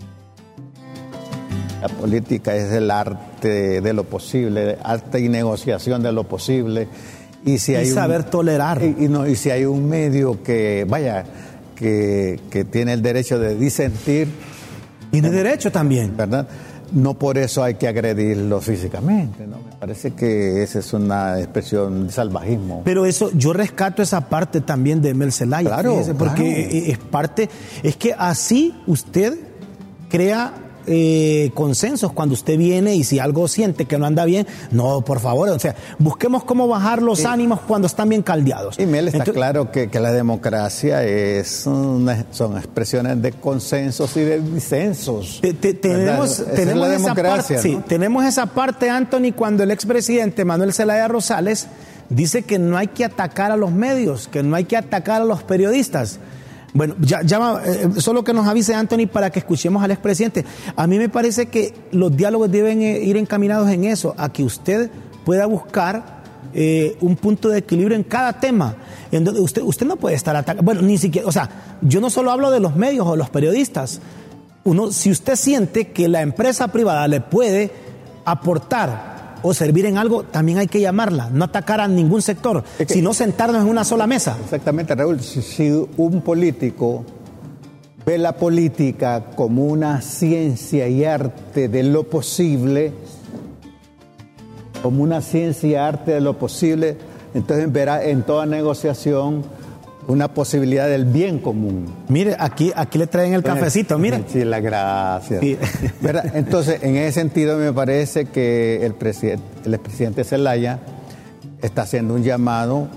la 1.80 1.88
política 1.88 2.54
es 2.54 2.72
el 2.72 2.90
arte 2.90 3.80
de 3.80 3.92
lo 3.92 4.04
posible, 4.04 4.78
arte 4.82 5.20
y 5.20 5.28
negociación 5.28 6.02
de 6.02 6.12
lo 6.12 6.24
posible. 6.24 6.88
Y, 7.44 7.58
si 7.58 7.74
hay 7.74 7.86
saber 7.86 8.24
tolerar. 8.24 8.82
Y, 8.82 9.08
no, 9.08 9.26
y 9.26 9.36
si 9.36 9.50
hay 9.50 9.64
un 9.64 9.88
medio 9.88 10.42
que, 10.42 10.84
vaya, 10.88 11.24
que, 11.76 12.66
tiene 12.70 12.92
el 12.92 13.02
derecho 13.02 13.38
de 13.38 13.56
disentir. 13.56 14.28
Tiene 15.12 15.30
derecho 15.30 15.70
también. 15.70 16.16
¿Verdad? 16.16 16.48
No 16.92 17.14
por 17.14 17.38
eso 17.38 17.62
hay 17.62 17.74
que 17.74 17.86
agredirlo 17.88 18.60
físicamente, 18.60 19.46
¿no? 19.46 19.58
Parece 19.78 20.12
que 20.12 20.62
esa 20.62 20.78
es 20.78 20.92
una 20.92 21.38
expresión 21.38 22.06
de 22.06 22.12
salvajismo. 22.12 22.82
Pero 22.84 23.06
eso, 23.06 23.30
yo 23.34 23.52
rescato 23.52 24.02
esa 24.02 24.28
parte 24.28 24.60
también 24.60 25.02
de 25.02 25.14
Mel 25.14 25.32
Zelaya, 25.32 25.68
claro, 25.68 26.02
porque 26.18 26.90
es 26.90 26.98
parte, 26.98 27.48
es 27.82 27.96
que 27.96 28.14
así 28.16 28.74
usted 28.86 29.38
crea 30.08 30.67
eh, 30.88 31.50
consensos 31.54 32.12
cuando 32.12 32.34
usted 32.34 32.56
viene 32.56 32.94
y 32.94 33.04
si 33.04 33.18
algo 33.18 33.48
siente 33.48 33.84
que 33.84 33.98
no 33.98 34.06
anda 34.06 34.24
bien, 34.24 34.46
no, 34.70 35.02
por 35.02 35.20
favor, 35.20 35.48
o 35.50 35.58
sea, 35.58 35.74
busquemos 35.98 36.44
cómo 36.44 36.66
bajar 36.66 37.02
los 37.02 37.24
ánimos 37.24 37.60
cuando 37.60 37.86
están 37.86 38.08
bien 38.08 38.22
caldeados. 38.22 38.78
Y 38.78 38.86
Mel 38.86 39.08
está 39.08 39.24
claro 39.24 39.70
que, 39.70 39.88
la 39.98 40.12
democracia 40.12 41.02
es 41.02 41.48
son 41.48 42.08
expresiones 42.56 43.20
de 43.20 43.32
consensos 43.32 44.16
y 44.16 44.20
de 44.20 44.40
disensos. 44.40 45.40
tenemos, 45.80 46.44
tenemos 46.54 46.88
esa 46.88 47.14
parte, 47.14 47.58
sí, 47.58 47.78
tenemos 47.88 48.24
esa 48.24 48.46
parte, 48.46 48.88
Anthony, 48.88 49.32
cuando 49.34 49.64
el 49.64 49.72
expresidente 49.72 50.44
Manuel 50.44 50.72
Zelaya 50.72 51.08
Rosales 51.08 51.66
dice 52.08 52.42
que 52.42 52.58
no 52.58 52.76
hay 52.76 52.88
que 52.88 53.04
atacar 53.04 53.52
a 53.52 53.56
los 53.56 53.72
medios, 53.72 54.28
que 54.28 54.42
no 54.42 54.56
hay 54.56 54.64
que 54.64 54.76
atacar 54.76 55.22
a 55.22 55.24
los 55.24 55.42
periodistas. 55.42 56.18
Bueno, 56.74 56.94
ya, 57.00 57.22
ya 57.22 57.62
eh, 57.64 57.88
solo 57.98 58.22
que 58.24 58.34
nos 58.34 58.46
avise 58.46 58.74
Anthony 58.74 59.06
para 59.10 59.30
que 59.30 59.38
escuchemos 59.38 59.82
al 59.82 59.90
expresidente. 59.90 60.44
A 60.76 60.86
mí 60.86 60.98
me 60.98 61.08
parece 61.08 61.46
que 61.46 61.74
los 61.92 62.14
diálogos 62.16 62.50
deben 62.50 62.82
eh, 62.82 63.00
ir 63.00 63.16
encaminados 63.16 63.70
en 63.70 63.84
eso, 63.84 64.14
a 64.18 64.30
que 64.30 64.44
usted 64.44 64.90
pueda 65.24 65.46
buscar 65.46 66.18
eh, 66.54 66.96
un 67.00 67.16
punto 67.16 67.48
de 67.48 67.58
equilibrio 67.58 67.96
en 67.96 68.04
cada 68.04 68.38
tema. 68.40 68.76
En 69.10 69.24
donde 69.24 69.40
usted, 69.40 69.62
usted 69.62 69.86
no 69.86 69.96
puede 69.96 70.16
estar 70.16 70.36
atacando. 70.36 70.62
Bueno, 70.62 70.82
ni 70.82 70.98
siquiera, 70.98 71.26
o 71.26 71.32
sea, 71.32 71.48
yo 71.80 72.00
no 72.00 72.10
solo 72.10 72.30
hablo 72.30 72.50
de 72.50 72.60
los 72.60 72.76
medios 72.76 73.06
o 73.06 73.16
los 73.16 73.30
periodistas. 73.30 74.00
Uno, 74.64 74.92
si 74.92 75.10
usted 75.10 75.36
siente 75.36 75.88
que 75.92 76.08
la 76.08 76.20
empresa 76.20 76.68
privada 76.68 77.08
le 77.08 77.22
puede 77.22 77.70
aportar 78.26 79.17
o 79.42 79.54
servir 79.54 79.86
en 79.86 79.98
algo, 79.98 80.24
también 80.24 80.58
hay 80.58 80.66
que 80.66 80.80
llamarla, 80.80 81.30
no 81.32 81.44
atacar 81.44 81.80
a 81.80 81.88
ningún 81.88 82.22
sector, 82.22 82.64
sino 82.86 83.14
sentarnos 83.14 83.62
en 83.62 83.68
una 83.68 83.84
sola 83.84 84.06
mesa. 84.06 84.36
Exactamente, 84.42 84.94
Raúl. 84.94 85.20
Si, 85.20 85.70
un 85.96 86.22
político 86.22 87.04
ve 88.04 88.18
la 88.18 88.36
política 88.36 89.26
como 89.36 89.66
una 89.66 90.00
ciencia 90.00 90.88
y 90.88 91.04
arte 91.04 91.68
de 91.68 91.82
lo 91.82 92.04
posible, 92.04 92.92
como 94.82 95.02
una 95.02 95.20
ciencia 95.20 95.68
y 95.68 95.74
arte 95.74 96.12
de 96.12 96.20
lo 96.20 96.38
posible, 96.38 96.96
entonces 97.34 97.70
verá 97.70 98.04
en 98.04 98.22
toda 98.22 98.46
negociación 98.46 99.44
una 100.08 100.32
posibilidad 100.32 100.88
del 100.88 101.04
bien 101.04 101.38
común. 101.38 101.86
Mire, 102.08 102.34
aquí, 102.38 102.72
aquí 102.74 102.98
le 102.98 103.06
traen 103.06 103.34
el 103.34 103.42
cafecito, 103.42 103.98
mire. 103.98 104.24
Sí, 104.28 104.42
la 104.44 104.58
gracia. 104.60 105.38
Entonces, 106.34 106.82
en 106.82 106.96
ese 106.96 107.20
sentido 107.20 107.58
me 107.58 107.72
parece 107.72 108.24
que 108.24 108.84
el, 108.84 108.94
presidente, 108.94 109.44
el 109.64 109.74
expresidente 109.74 110.24
Zelaya 110.24 110.80
está 111.60 111.82
haciendo 111.82 112.14
un 112.14 112.22
llamado 112.22 112.88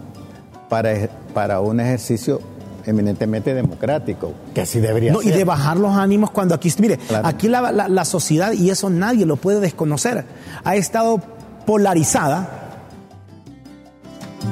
para, 0.70 1.10
para 1.34 1.60
un 1.60 1.82
ejercicio 1.82 2.42
eminentemente 2.86 3.54
democrático, 3.54 4.34
que 4.56 4.62
así 4.62 4.80
debería 4.80 5.12
no, 5.12 5.22
ser. 5.22 5.34
Y 5.34 5.38
de 5.38 5.44
bajar 5.44 5.78
los 5.78 5.96
ánimos 5.96 6.32
cuando 6.32 6.56
aquí, 6.56 6.74
mire, 6.80 6.98
aquí 7.24 7.50
la, 7.50 7.72
la 7.72 8.06
sociedad, 8.06 8.54
y 8.54 8.70
eso 8.70 8.90
nadie 8.90 9.26
lo 9.26 9.36
puede 9.36 9.60
desconocer, 9.60 10.26
ha 10.64 10.76
estado 10.76 11.22
polarizada 11.66 12.61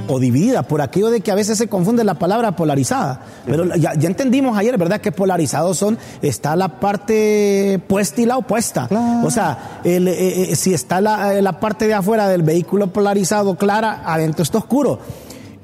o 0.08 0.20
dividida 0.20 0.64
por 0.64 0.82
aquello 0.82 1.10
de 1.10 1.22
que 1.22 1.32
a 1.32 1.36
veces 1.36 1.58
se 1.58 1.68
confunde 1.68 2.04
la 2.04 2.16
palabra 2.16 2.56
polarizada. 2.56 3.22
Pero 3.46 3.76
ya, 3.76 3.94
ya 3.94 4.08
entendimos 4.08 4.58
ayer, 4.58 4.78
¿verdad? 4.78 5.02
Que 5.02 5.12
polarizados 5.12 5.78
son, 5.78 5.98
está 6.22 6.56
la 6.56 6.80
parte 6.80 7.80
puesta 7.88 8.22
y 8.22 8.26
la 8.26 8.38
opuesta. 8.38 8.90
O 9.24 9.30
sea, 9.30 9.82
el, 9.84 10.08
eh, 10.08 10.52
eh, 10.52 10.56
si 10.56 10.74
está 10.74 11.02
la, 11.02 11.36
eh, 11.36 11.42
la, 11.42 11.60
parte 11.60 11.88
de 11.88 11.94
afuera 11.94 12.28
del 12.28 12.44
vehículo 12.44 12.92
polarizado 12.92 13.56
clara, 13.56 14.04
adentro 14.06 14.44
está 14.44 14.58
oscuro. 14.58 15.00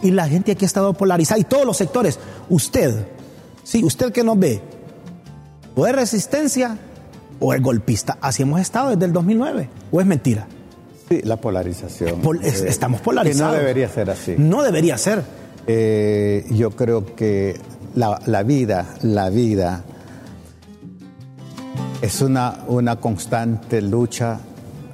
Y 0.01 0.12
la 0.12 0.27
gente 0.27 0.51
aquí 0.51 0.65
ha 0.65 0.67
estado 0.67 0.94
polarizada, 0.94 1.39
y 1.39 1.44
todos 1.44 1.65
los 1.65 1.77
sectores. 1.77 2.20
Usted, 2.50 3.08
sí, 3.63 3.84
usted 3.84 4.12
que 4.12 4.24
nos 4.24 4.38
ve, 4.38 4.62
o 5.75 5.88
es 5.88 5.96
resistencia 5.96 6.77
o 7.39 7.53
es 7.53 7.62
golpista. 7.62 8.17
Así 8.22 8.44
hemos 8.44 8.62
estado 8.62 8.91
desde 8.91 9.05
el 9.05 9.13
2009. 9.13 9.70
¿O 9.91 10.00
es 10.00 10.08
mentira? 10.08 10.48
Sí, 11.07 11.21
la 11.24 11.38
polarización. 11.38 12.21
Pol 12.21 12.39
eh, 12.43 12.51
estamos 12.67 13.01
polarizados. 13.01 13.53
Que 13.53 13.57
no 13.57 13.63
debería 13.63 13.89
ser 13.89 14.09
así. 14.09 14.35
No 14.38 14.63
debería 14.63 14.97
ser. 14.97 15.24
Eh, 15.67 16.45
yo 16.51 16.71
creo 16.71 17.15
que 17.15 17.59
la, 17.95 18.19
la, 18.25 18.43
vida, 18.43 18.95
la 19.01 19.29
vida 19.29 19.83
es 22.01 22.21
una, 22.21 22.63
una 22.67 22.97
constante 22.97 23.81
lucha 23.81 24.39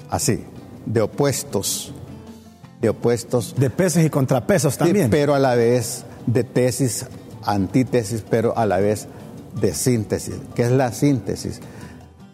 así, 0.10 0.44
de 0.86 1.02
opuestos, 1.02 1.94
de 2.82 2.90
opuestos. 2.90 3.56
De 3.58 3.70
pesos 3.70 4.04
y 4.04 4.10
contrapesos 4.10 4.78
también. 4.78 5.10
Pero 5.10 5.34
a 5.36 5.40
la 5.40 5.56
vez 5.56 6.06
de 6.26 6.44
tesis, 6.44 7.06
antítesis, 7.44 8.24
pero 8.30 8.58
a 8.58 8.66
la 8.66 8.78
vez 8.78 9.08
de 9.60 9.74
síntesis. 9.74 10.36
¿Qué 10.56 10.64
es 10.64 10.72
la 10.72 10.92
síntesis? 10.92 11.60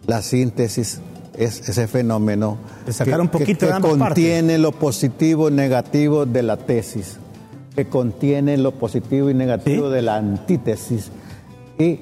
La 0.06 0.22
síntesis 0.22 1.02
es 1.38 1.70
ese 1.70 1.88
fenómeno 1.88 2.58
de 2.86 2.94
sacar 2.94 3.22
un 3.22 3.30
poquito 3.30 3.68
que, 3.68 3.74
de 3.74 3.80
contiene 3.80 4.54
partes. 4.54 4.60
lo 4.60 4.72
positivo 4.72 5.50
y 5.50 5.54
negativo 5.54 6.26
de 6.26 6.44
la 6.44 6.58
tesis, 6.58 7.18
que 7.76 7.88
contiene 7.88 8.58
lo 8.58 8.72
positivo 8.72 9.30
y 9.30 9.34
negativo 9.34 9.88
¿Sí? 9.88 9.94
de 9.94 10.02
la 10.02 10.18
antítesis 10.18 11.12
y 11.78 12.00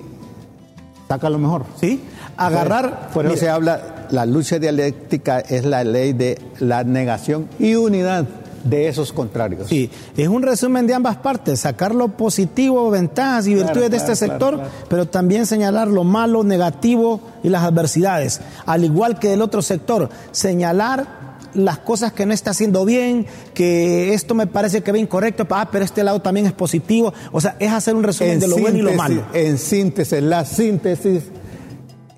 saca 1.07 1.29
lo 1.29 1.37
mejor. 1.37 1.65
Sí, 1.79 2.01
agarrar. 2.37 3.09
Por 3.13 3.25
eso 3.25 3.35
se 3.35 3.49
habla, 3.49 4.07
la 4.09 4.25
lucha 4.25 4.57
dialéctica 4.57 5.39
es 5.39 5.65
la 5.65 5.83
ley 5.83 6.13
de 6.13 6.39
la 6.59 6.83
negación 6.83 7.49
y 7.59 7.75
unidad 7.75 8.25
de 8.65 8.87
esos 8.89 9.13
contrarios. 9.13 9.69
Sí, 9.69 9.89
es 10.17 10.27
un 10.27 10.41
resumen 10.41 10.87
de 10.87 10.93
ambas 10.93 11.17
partes, 11.17 11.61
sacar 11.61 11.95
lo 11.95 12.09
positivo, 12.09 12.89
ventajas 12.89 13.47
y 13.47 13.53
Claro, 13.53 13.67
virtudes 13.67 13.91
de 13.91 13.97
claro, 13.97 14.13
este 14.13 14.25
sector, 14.27 14.55
claro. 14.55 14.69
pero 14.89 15.05
también 15.05 15.45
señalar 15.45 15.87
lo 15.87 16.03
malo, 16.03 16.43
negativo 16.43 17.21
y 17.43 17.49
las 17.49 17.63
adversidades. 17.63 18.41
Al 18.65 18.83
igual 18.83 19.19
que 19.19 19.29
del 19.29 19.41
otro 19.41 19.61
sector, 19.61 20.09
señalar 20.31 21.25
las 21.53 21.77
cosas 21.77 22.11
que 22.11 22.25
no 22.25 22.33
está 22.33 22.51
haciendo 22.51 22.83
bien, 22.83 23.27
que 23.53 24.13
esto 24.13 24.33
me 24.35 24.47
parece 24.47 24.81
que 24.81 24.91
ve 24.91 24.99
incorrecto, 24.99 25.47
ah, 25.51 25.69
pero 25.71 25.85
este 25.85 26.03
lado 26.03 26.21
también 26.21 26.47
es 26.47 26.51
positivo. 26.51 27.13
O 27.31 27.39
sea, 27.39 27.55
es 27.59 27.71
hacer 27.71 27.95
un 27.95 28.03
resumen 28.03 28.39
de 28.39 28.47
lo 28.47 28.57
bueno 28.57 28.77
y 28.77 28.81
lo 28.81 28.93
malo. 28.93 29.23
En 29.33 29.57
síntesis, 29.57 30.21
la 30.21 30.43
síntesis 30.43 31.23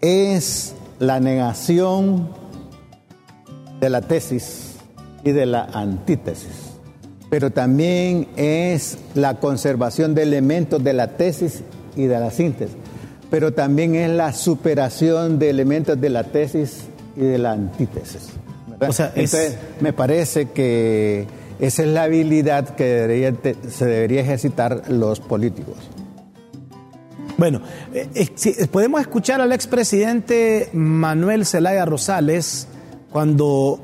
es 0.02 0.74
la 1.00 1.20
negación 1.20 2.30
de 3.80 3.90
la 3.90 4.02
tesis 4.02 4.67
y 5.28 5.32
de 5.32 5.46
la 5.46 5.64
antítesis, 5.66 6.72
pero 7.30 7.52
también 7.52 8.28
es 8.38 8.98
la 9.16 9.40
conservación 9.40 10.16
de 10.16 10.24
elementos 10.24 10.84
de 10.84 10.94
la 10.94 11.18
tesis 11.18 11.62
y 11.96 12.06
de 12.06 12.20
la 12.20 12.32
síntesis, 12.32 12.76
pero 13.30 13.54
también 13.54 13.96
es 13.96 14.10
la 14.10 14.32
superación 14.34 15.38
de 15.40 15.50
elementos 15.50 16.00
de 16.00 16.10
la 16.10 16.24
tesis 16.24 16.86
y 17.16 17.22
de 17.22 17.38
la 17.38 17.52
antítesis. 17.54 18.30
¿verdad? 18.70 18.90
O 18.90 18.94
sea, 18.94 19.08
es- 19.16 19.34
Entonces, 19.34 19.58
me 19.82 19.92
parece 19.94 20.52
que 20.52 21.26
esa 21.60 21.82
es 21.84 21.88
la 21.90 22.04
habilidad 22.04 22.70
que 22.76 22.84
debería 22.86 23.34
se 23.70 23.86
debería 23.86 24.22
ejercitar 24.22 24.84
los 24.90 25.20
políticos. 25.20 25.76
Bueno, 27.38 27.62
eh, 27.94 28.08
eh, 28.16 28.30
si- 28.36 28.54
podemos 28.68 29.02
escuchar 29.02 29.42
al 29.42 29.52
expresidente 29.52 30.70
Manuel 30.74 31.46
Zelaya 31.46 31.86
Rosales 31.86 32.68
cuando 33.12 33.80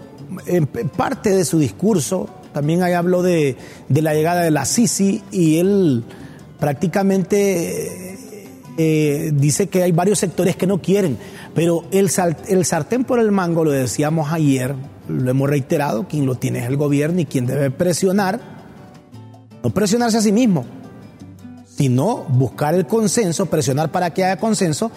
parte 0.96 1.32
de 1.32 1.46
su 1.46 1.60
discurso 1.60 2.30
también 2.54 2.84
ahí 2.84 2.94
habló 2.94 3.24
de, 3.24 3.58
la 3.90 4.14
llegada 4.14 4.42
de 4.42 4.52
la 4.52 4.66
Sisi 4.66 5.24
y 5.32 5.58
él 5.58 6.04
prácticamente 6.60 8.14
eh, 8.14 8.50
eh, 8.78 9.32
dice 9.34 9.68
que 9.68 9.84
hay 9.84 9.92
varios 9.92 10.20
sectores 10.20 10.56
que 10.56 10.68
no 10.68 10.80
quieren, 10.82 11.18
pero 11.54 11.84
el, 11.92 12.10
el 12.48 12.66
sartén 12.66 13.04
por 13.04 13.20
el 13.20 13.32
mango, 13.32 13.66
lo 13.66 13.72
decíamos 13.72 14.32
ayer, 14.32 14.76
lo 15.10 15.30
hemos 15.30 15.50
reiterado, 15.50 16.08
quien 16.08 16.26
lo 16.26 16.36
tiene 16.36 16.60
es 16.60 16.66
el 16.68 16.78
gobierno 16.78 17.20
y 17.20 17.26
quien 17.26 17.48
debe 17.48 17.72
presionar, 17.72 18.40
no 19.64 19.70
presionarse 19.72 20.18
a 20.18 20.22
sí 20.22 20.32
mismo, 20.32 20.66
sino 21.66 22.24
buscar 22.30 22.76
el 22.76 22.86
consenso, 22.86 23.48
presionar 23.48 23.92
para 23.92 24.14
que 24.14 24.24
haya 24.24 24.38
consenso, 24.38 24.92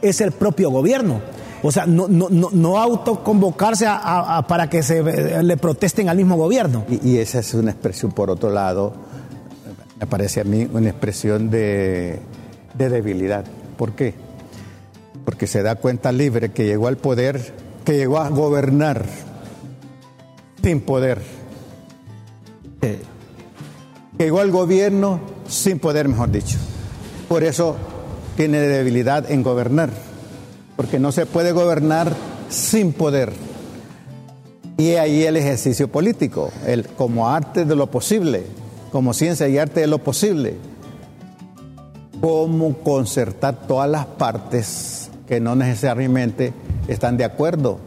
es 0.00 0.20
el 0.20 0.32
propio 0.32 0.70
gobierno. 0.70 1.20
O 1.66 1.72
sea, 1.72 1.84
no, 1.86 2.06
no, 2.08 2.28
no, 2.30 2.48
no 2.52 2.78
autoconvocarse 2.78 3.86
a- 3.86 3.96
a- 3.96 4.38
a- 4.38 4.46
para 4.46 4.70
que 4.70 4.82
se 4.82 4.98
eh, 4.98 5.42
le 5.42 5.56
protesten 5.56 6.08
al 6.08 6.16
mismo 6.16 6.36
gobierno. 6.36 6.84
Y, 6.88 7.10
y 7.10 7.18
esa 7.18 7.40
es 7.40 7.52
una 7.54 7.72
expresión, 7.72 8.12
por 8.12 8.30
otro 8.30 8.50
lado, 8.50 8.92
me 9.98 10.06
parece 10.06 10.40
a 10.42 10.44
mí 10.44 10.68
una 10.72 10.90
expresión 10.90 11.50
de, 11.50 12.20
de 12.74 12.88
debilidad. 12.88 13.44
¿Por 13.76 13.92
qué? 13.92 14.14
Porque 15.24 15.46
se 15.48 15.62
da 15.62 15.74
cuenta 15.76 16.12
libre 16.12 16.50
que 16.52 16.64
llegó 16.66 16.86
al 16.86 16.98
poder, 16.98 17.54
que 17.84 17.96
llegó 17.96 18.18
a 18.18 18.28
gobernar 18.28 19.04
sin 20.62 20.80
poder. 20.82 21.20
Que 22.80 22.98
llegó 24.18 24.40
al 24.40 24.50
gobierno 24.50 25.20
sin 25.48 25.78
poder, 25.78 26.08
mejor 26.08 26.30
dicho. 26.30 26.58
Por 27.28 27.42
eso 27.42 27.76
tiene 28.36 28.58
debilidad 28.60 29.30
en 29.30 29.42
gobernar. 29.42 29.90
Porque 30.76 30.98
no 30.98 31.10
se 31.12 31.26
puede 31.26 31.52
gobernar 31.52 32.12
sin 32.48 32.92
poder. 32.92 33.32
Y 34.76 34.90
ahí 34.96 35.22
el 35.22 35.36
ejercicio 35.36 35.88
político, 35.88 36.50
el, 36.66 36.86
como 36.86 37.28
arte 37.28 37.64
de 37.64 37.74
lo 37.74 37.90
posible, 37.90 38.44
como 38.92 39.14
ciencia 39.14 39.48
y 39.48 39.56
arte 39.56 39.80
de 39.80 39.86
lo 39.86 39.98
posible. 39.98 40.54
Cómo 42.20 42.74
concertar 42.78 43.66
todas 43.66 43.88
las 43.90 44.06
partes 44.06 45.10
que 45.26 45.40
no 45.40 45.56
necesariamente 45.56 46.52
están 46.88 47.16
de 47.16 47.24
acuerdo, 47.24 47.78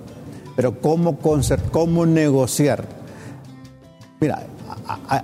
pero 0.55 0.81
cómo, 0.81 1.19
concer- 1.19 1.61
cómo 1.71 2.05
negociar. 2.05 2.85
Mira, 4.19 4.43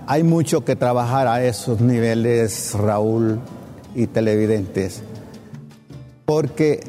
hay 0.07 0.23
mucho 0.23 0.63
que 0.63 0.75
trabajar 0.75 1.27
a 1.27 1.43
esos 1.43 1.81
niveles, 1.81 2.73
Raúl 2.73 3.39
y 3.95 4.07
televidentes, 4.07 5.01
porque 6.25 6.79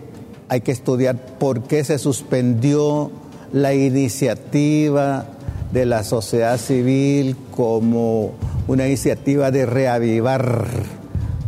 hay 0.49 0.61
que 0.61 0.73
estudiar 0.73 1.17
por 1.17 1.63
qué 1.63 1.85
se 1.85 1.99
suspendió 1.99 3.11
la 3.53 3.75
iniciativa 3.75 5.27
de 5.73 5.87
la 5.87 6.05
sociedad 6.05 6.59
civil 6.59 7.37
como 7.55 8.33
una 8.69 8.87
iniciativa 8.87 9.51
de 9.51 9.67
reavivar 9.67 10.67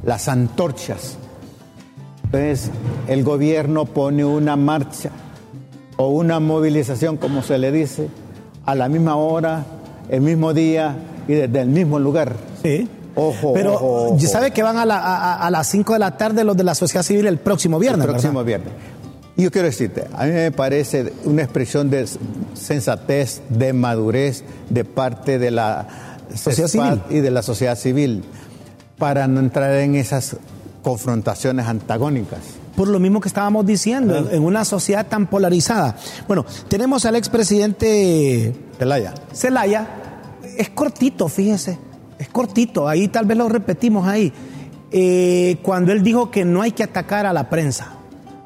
las 0.05 0.29
antorchas. 0.29 1.17
Entonces, 2.25 2.71
el 3.09 3.25
gobierno 3.25 3.87
pone 3.87 4.25
una 4.25 4.57
marcha 4.57 5.11
o 5.97 6.09
una 6.09 6.41
movilización, 6.41 7.17
como 7.17 7.43
se 7.43 7.59
le 7.59 7.73
dice, 7.73 8.09
a 8.67 8.75
la 8.75 8.89
misma 8.89 9.17
hora, 9.17 9.65
el 10.09 10.21
mismo 10.21 10.53
día 10.53 10.97
y 11.27 11.35
desde 11.35 11.61
el 11.61 11.69
mismo 11.69 11.99
lugar. 11.99 12.37
Sí. 12.63 12.89
Ojo, 13.19 13.53
Pero 13.53 13.75
ojo, 13.75 14.03
ojo. 14.15 14.21
sabe 14.21 14.51
que 14.53 14.63
van 14.63 14.77
a, 14.77 14.85
la- 14.87 14.99
a- 14.99 15.47
a 15.47 15.51
las 15.51 15.67
5 15.69 15.93
de 15.95 15.99
la 15.99 16.17
tarde 16.17 16.45
los 16.45 16.57
de 16.57 16.65
la 16.65 16.75
sociedad 16.75 17.03
civil 17.03 17.27
el 17.27 17.39
próximo 17.39 17.79
viernes. 17.79 18.05
El 18.05 18.11
próximo 18.13 18.45
¿verdad? 18.45 18.63
viernes. 18.65 18.73
Y 19.37 19.43
Yo 19.43 19.51
quiero 19.51 19.67
decirte, 19.69 20.05
a 20.17 20.25
mí 20.25 20.33
me 20.33 20.51
parece 20.51 21.13
una 21.25 21.43
expresión 21.43 21.91
de 21.91 22.07
sensatez, 22.55 23.41
de 23.49 23.73
madurez 23.73 24.43
de 24.69 24.85
parte 24.85 25.39
de 25.39 25.51
la 25.51 25.87
Sociedad 26.35 26.69
civil. 26.69 27.01
y 27.11 27.21
de 27.21 27.31
la 27.31 27.43
sociedad 27.43 27.77
civil 27.79 28.25
para 28.99 29.27
no 29.29 29.41
entrar 29.41 29.73
en 29.75 29.95
esas 29.95 30.37
confrontaciones 30.83 31.67
antagónicas. 31.67 32.41
Por 32.77 32.89
lo 32.89 32.99
mismo 33.01 33.21
que 33.21 33.29
estábamos 33.29 33.65
diciendo, 33.67 34.29
en, 34.31 34.43
una 34.43 34.65
sociedad 34.65 35.07
tan 35.07 35.27
polarizada. 35.27 35.97
Bueno, 36.27 36.45
tenemos 36.69 37.05
al 37.07 37.17
expresidente 37.17 38.55
Celaya. 38.79 39.15
Zelaya. 39.35 39.87
Es 40.57 40.71
cortito, 40.71 41.29
fíjese. 41.29 41.79
Es 42.19 42.29
cortito, 42.29 42.89
ahí 42.89 43.09
tal 43.09 43.27
vez 43.27 43.37
lo 43.39 43.49
repetimos 43.49 44.07
ahí. 44.07 44.33
Eh, 44.91 45.59
cuando 45.63 45.93
él 45.93 46.03
dijo 46.03 46.31
que 46.31 46.45
no 46.45 46.63
hay 46.63 46.73
que 46.73 46.83
atacar 46.83 47.27
a 47.27 47.33
la 47.33 47.51
prensa, 47.51 47.93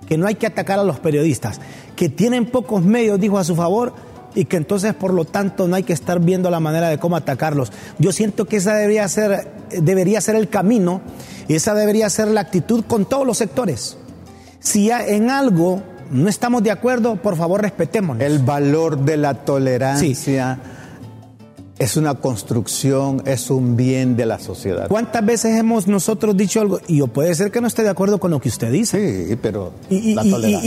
que 0.07 0.19
no 0.19 0.27
hay 0.27 0.35
que 0.35 0.47
atacar 0.47 0.79
a 0.79 0.85
los 0.85 0.99
periodistas, 0.99 1.61
que 1.97 2.09
tienen 2.09 2.47
pocos 2.47 2.83
medios, 2.83 3.21
dijo 3.21 3.39
a 3.39 3.45
su 3.45 3.55
favor, 3.55 3.95
y 4.35 4.47
que 4.47 4.57
entonces 4.57 4.95
por 4.95 5.13
lo 5.13 5.25
tanto 5.25 5.69
no 5.69 5.77
hay 5.77 5.83
que 5.83 5.93
estar 5.93 6.21
viendo 6.21 6.51
la 6.51 6.61
manera 6.61 6.89
de 6.89 6.99
cómo 6.99 7.17
atacarlos. 7.17 7.73
Yo 7.99 8.13
siento 8.13 8.47
que 8.47 8.57
esa 8.57 8.75
debería 8.75 9.09
ser, 9.09 9.53
debería 9.81 10.21
ser 10.21 10.37
el 10.37 10.49
camino 10.49 11.01
y 11.49 11.55
esa 11.55 11.75
debería 11.75 12.09
ser 12.11 12.29
la 12.29 12.41
actitud 12.41 12.85
con 12.87 13.05
todos 13.05 13.27
los 13.27 13.39
sectores. 13.39 13.97
Si 14.61 14.91
en 14.91 15.31
algo 15.31 15.83
no 16.11 16.29
estamos 16.29 16.63
de 16.63 16.71
acuerdo, 16.71 17.17
por 17.17 17.37
favor 17.37 17.63
respetémonos. 17.63 18.23
El 18.23 18.39
valor 18.39 18.99
de 18.99 19.17
la 19.17 19.35
tolerancia 19.35 20.59
es 21.83 21.97
una 21.97 22.14
construcción, 22.14 23.23
es 23.27 23.51
un 23.51 23.77
bien 23.77 24.16
de 24.16 24.25
la 24.25 24.38
sociedad. 24.38 24.87
¿Cuántas 24.87 25.27
veces 25.27 25.59
hemos 25.59 25.88
nosotros 25.88 26.37
dicho 26.37 26.61
algo? 26.61 26.81
Y 26.87 26.99
yo 26.99 27.09
puede 27.09 27.35
ser 27.35 27.51
que 27.51 27.61
no 27.61 27.66
esté 27.66 27.83
de 27.83 27.88
acuerdo 27.88 28.21
con 28.21 28.31
lo 28.31 28.40
que 28.40 28.49
usted 28.49 28.71
dice. 28.71 29.27
Sí, 29.27 29.37
pero 29.42 29.73
y, 29.90 30.16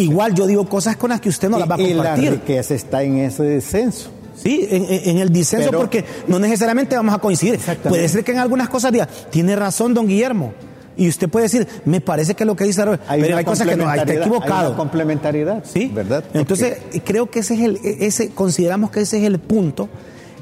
igual 0.01 0.35
yo 0.35 0.45
digo 0.45 0.67
cosas 0.67 0.97
con 0.97 1.11
las 1.11 1.21
que 1.21 1.29
usted 1.29 1.49
no 1.49 1.57
las 1.57 1.69
va 1.69 1.75
a 1.75 1.77
compartir. 1.77 2.23
Y 2.23 2.29
la 2.29 2.31
riqueza 2.31 2.73
está 2.73 3.01
en 3.03 3.19
ese 3.19 3.43
disenso. 3.43 4.09
Sí, 4.35 4.67
en, 4.69 5.17
el 5.17 5.31
disenso 5.31 5.71
porque 5.71 6.03
no 6.27 6.37
necesariamente 6.37 6.97
vamos 6.97 7.15
a 7.15 7.19
coincidir. 7.19 7.59
Puede 7.87 8.09
ser 8.09 8.25
que 8.25 8.33
en 8.33 8.39
algunas 8.39 8.67
cosas 8.67 8.91
diga, 8.91 9.07
tiene 9.29 9.55
razón 9.55 9.93
don 9.93 10.07
Guillermo. 10.07 10.53
Y 10.97 11.07
usted 11.07 11.29
puede 11.29 11.43
decir, 11.43 11.65
me 11.85 12.01
parece 12.01 12.35
que 12.35 12.43
lo 12.43 12.57
que 12.57 12.65
dice 12.65 12.81
hay 13.07 13.21
pero 13.21 13.37
hay 13.37 13.45
cosas 13.45 13.67
que 13.67 13.77
no, 13.77 13.91
está 13.91 14.13
equivocado. 14.13 14.71
Hay 14.71 14.75
complementariedad, 14.75 15.63
¿sí? 15.65 15.89
¿Verdad? 15.93 16.25
Entonces, 16.33 16.77
creo 17.05 17.29
que 17.31 17.39
ese 17.39 17.53
es 17.53 17.61
el, 17.61 17.79
ese, 17.83 18.29
consideramos 18.31 18.91
que 18.91 18.99
ese 18.99 19.17
es 19.19 19.23
el 19.23 19.39
punto 19.39 19.87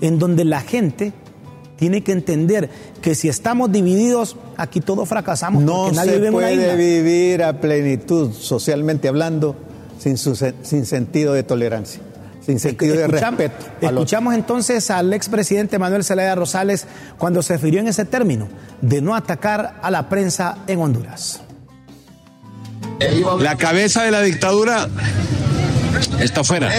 en 0.03 0.19
donde 0.19 0.43
la 0.43 0.59
gente 0.59 1.13
tiene 1.77 2.03
que 2.03 2.11
entender 2.11 2.69
que 3.01 3.15
si 3.15 3.29
estamos 3.29 3.71
divididos, 3.71 4.35
aquí 4.57 4.81
todos 4.81 5.07
fracasamos. 5.07 5.63
No 5.63 5.91
nadie 5.93 6.19
se 6.19 6.31
puede 6.31 6.75
vivir 6.75 7.41
a 7.41 7.61
plenitud, 7.61 8.33
socialmente 8.33 9.07
hablando, 9.07 9.55
sin, 9.99 10.17
su, 10.17 10.35
sin 10.35 10.85
sentido 10.85 11.33
de 11.33 11.43
tolerancia, 11.43 12.01
sin 12.45 12.59
sentido 12.59 12.97
de 12.97 13.07
respeto. 13.07 13.65
Escuchamos 13.79 14.35
entonces 14.35 14.91
al 14.91 15.13
expresidente 15.13 15.79
Manuel 15.79 16.03
Zelaya 16.03 16.35
Rosales 16.35 16.85
cuando 17.17 17.41
se 17.41 17.53
refirió 17.53 17.79
en 17.79 17.87
ese 17.87 18.03
término 18.03 18.49
de 18.81 19.01
no 19.01 19.15
atacar 19.15 19.79
a 19.81 19.89
la 19.89 20.09
prensa 20.09 20.57
en 20.67 20.81
Honduras. 20.81 21.41
La 23.39 23.55
cabeza 23.55 24.03
de 24.03 24.11
la 24.11 24.21
dictadura 24.21 24.89
está 26.19 26.43
fuera. 26.43 26.71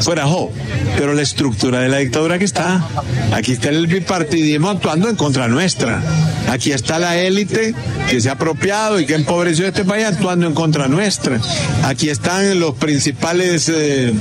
Fuera, 0.00 0.26
jo. 0.26 0.52
Pero 0.96 1.14
la 1.14 1.22
estructura 1.22 1.80
de 1.80 1.88
la 1.88 1.98
dictadura 1.98 2.38
que 2.38 2.44
está. 2.44 2.86
Aquí 3.32 3.52
está 3.52 3.68
el 3.68 3.86
bipartidismo 3.86 4.70
actuando 4.70 5.08
en 5.08 5.16
contra 5.16 5.48
nuestra. 5.48 6.02
Aquí 6.48 6.72
está 6.72 6.98
la 6.98 7.16
élite 7.16 7.74
que 8.08 8.20
se 8.20 8.28
ha 8.28 8.32
apropiado 8.32 9.00
y 9.00 9.06
que 9.06 9.14
empobreció 9.14 9.66
este 9.66 9.84
país 9.84 10.06
actuando 10.06 10.46
en 10.46 10.54
contra 10.54 10.88
nuestra. 10.88 11.40
Aquí 11.84 12.08
están 12.08 12.58
los 12.60 12.74
principales 12.74 13.68
eh, 13.68 14.12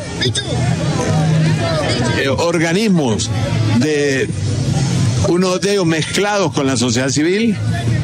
eh, 2.17 2.27
organismos 2.29 3.29
de 3.77 4.29
unos 5.27 5.59
de 5.61 5.73
ellos 5.73 5.85
mezclados 5.85 6.53
con 6.53 6.67
la 6.67 6.77
sociedad 6.77 7.09
civil, 7.09 7.55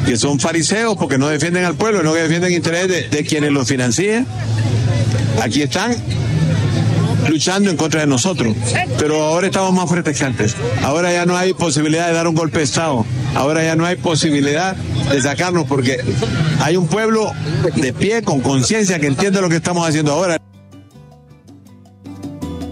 que 0.06 0.16
son 0.16 0.40
fariseos 0.40 0.96
porque 0.96 1.18
no 1.18 1.28
defienden 1.28 1.64
al 1.64 1.74
pueblo, 1.74 2.02
no 2.02 2.12
que 2.12 2.22
defienden 2.22 2.52
intereses 2.52 2.88
de, 2.88 3.08
de 3.08 3.24
quienes 3.24 3.52
los 3.52 3.68
financian 3.68 4.26
aquí 5.40 5.62
están 5.62 5.96
luchando 7.28 7.70
en 7.70 7.76
contra 7.76 8.00
de 8.00 8.06
nosotros. 8.06 8.54
Pero 8.98 9.22
ahora 9.22 9.46
estamos 9.46 9.72
más 9.72 9.88
fuertes 9.88 10.18
que 10.18 10.24
antes. 10.24 10.56
Ahora 10.82 11.12
ya 11.12 11.26
no 11.26 11.36
hay 11.36 11.52
posibilidad 11.54 12.08
de 12.08 12.14
dar 12.14 12.28
un 12.28 12.34
golpe 12.34 12.58
de 12.58 12.64
Estado. 12.64 13.04
Ahora 13.34 13.62
ya 13.62 13.76
no 13.76 13.86
hay 13.86 13.96
posibilidad 13.96 14.76
de 14.76 15.20
sacarnos 15.20 15.66
porque 15.66 15.98
hay 16.60 16.76
un 16.76 16.86
pueblo 16.86 17.32
de 17.76 17.92
pie, 17.92 18.22
con 18.22 18.40
conciencia, 18.40 18.98
que 18.98 19.06
entiende 19.06 19.40
lo 19.40 19.48
que 19.48 19.56
estamos 19.56 19.88
haciendo 19.88 20.12
ahora. 20.12 20.38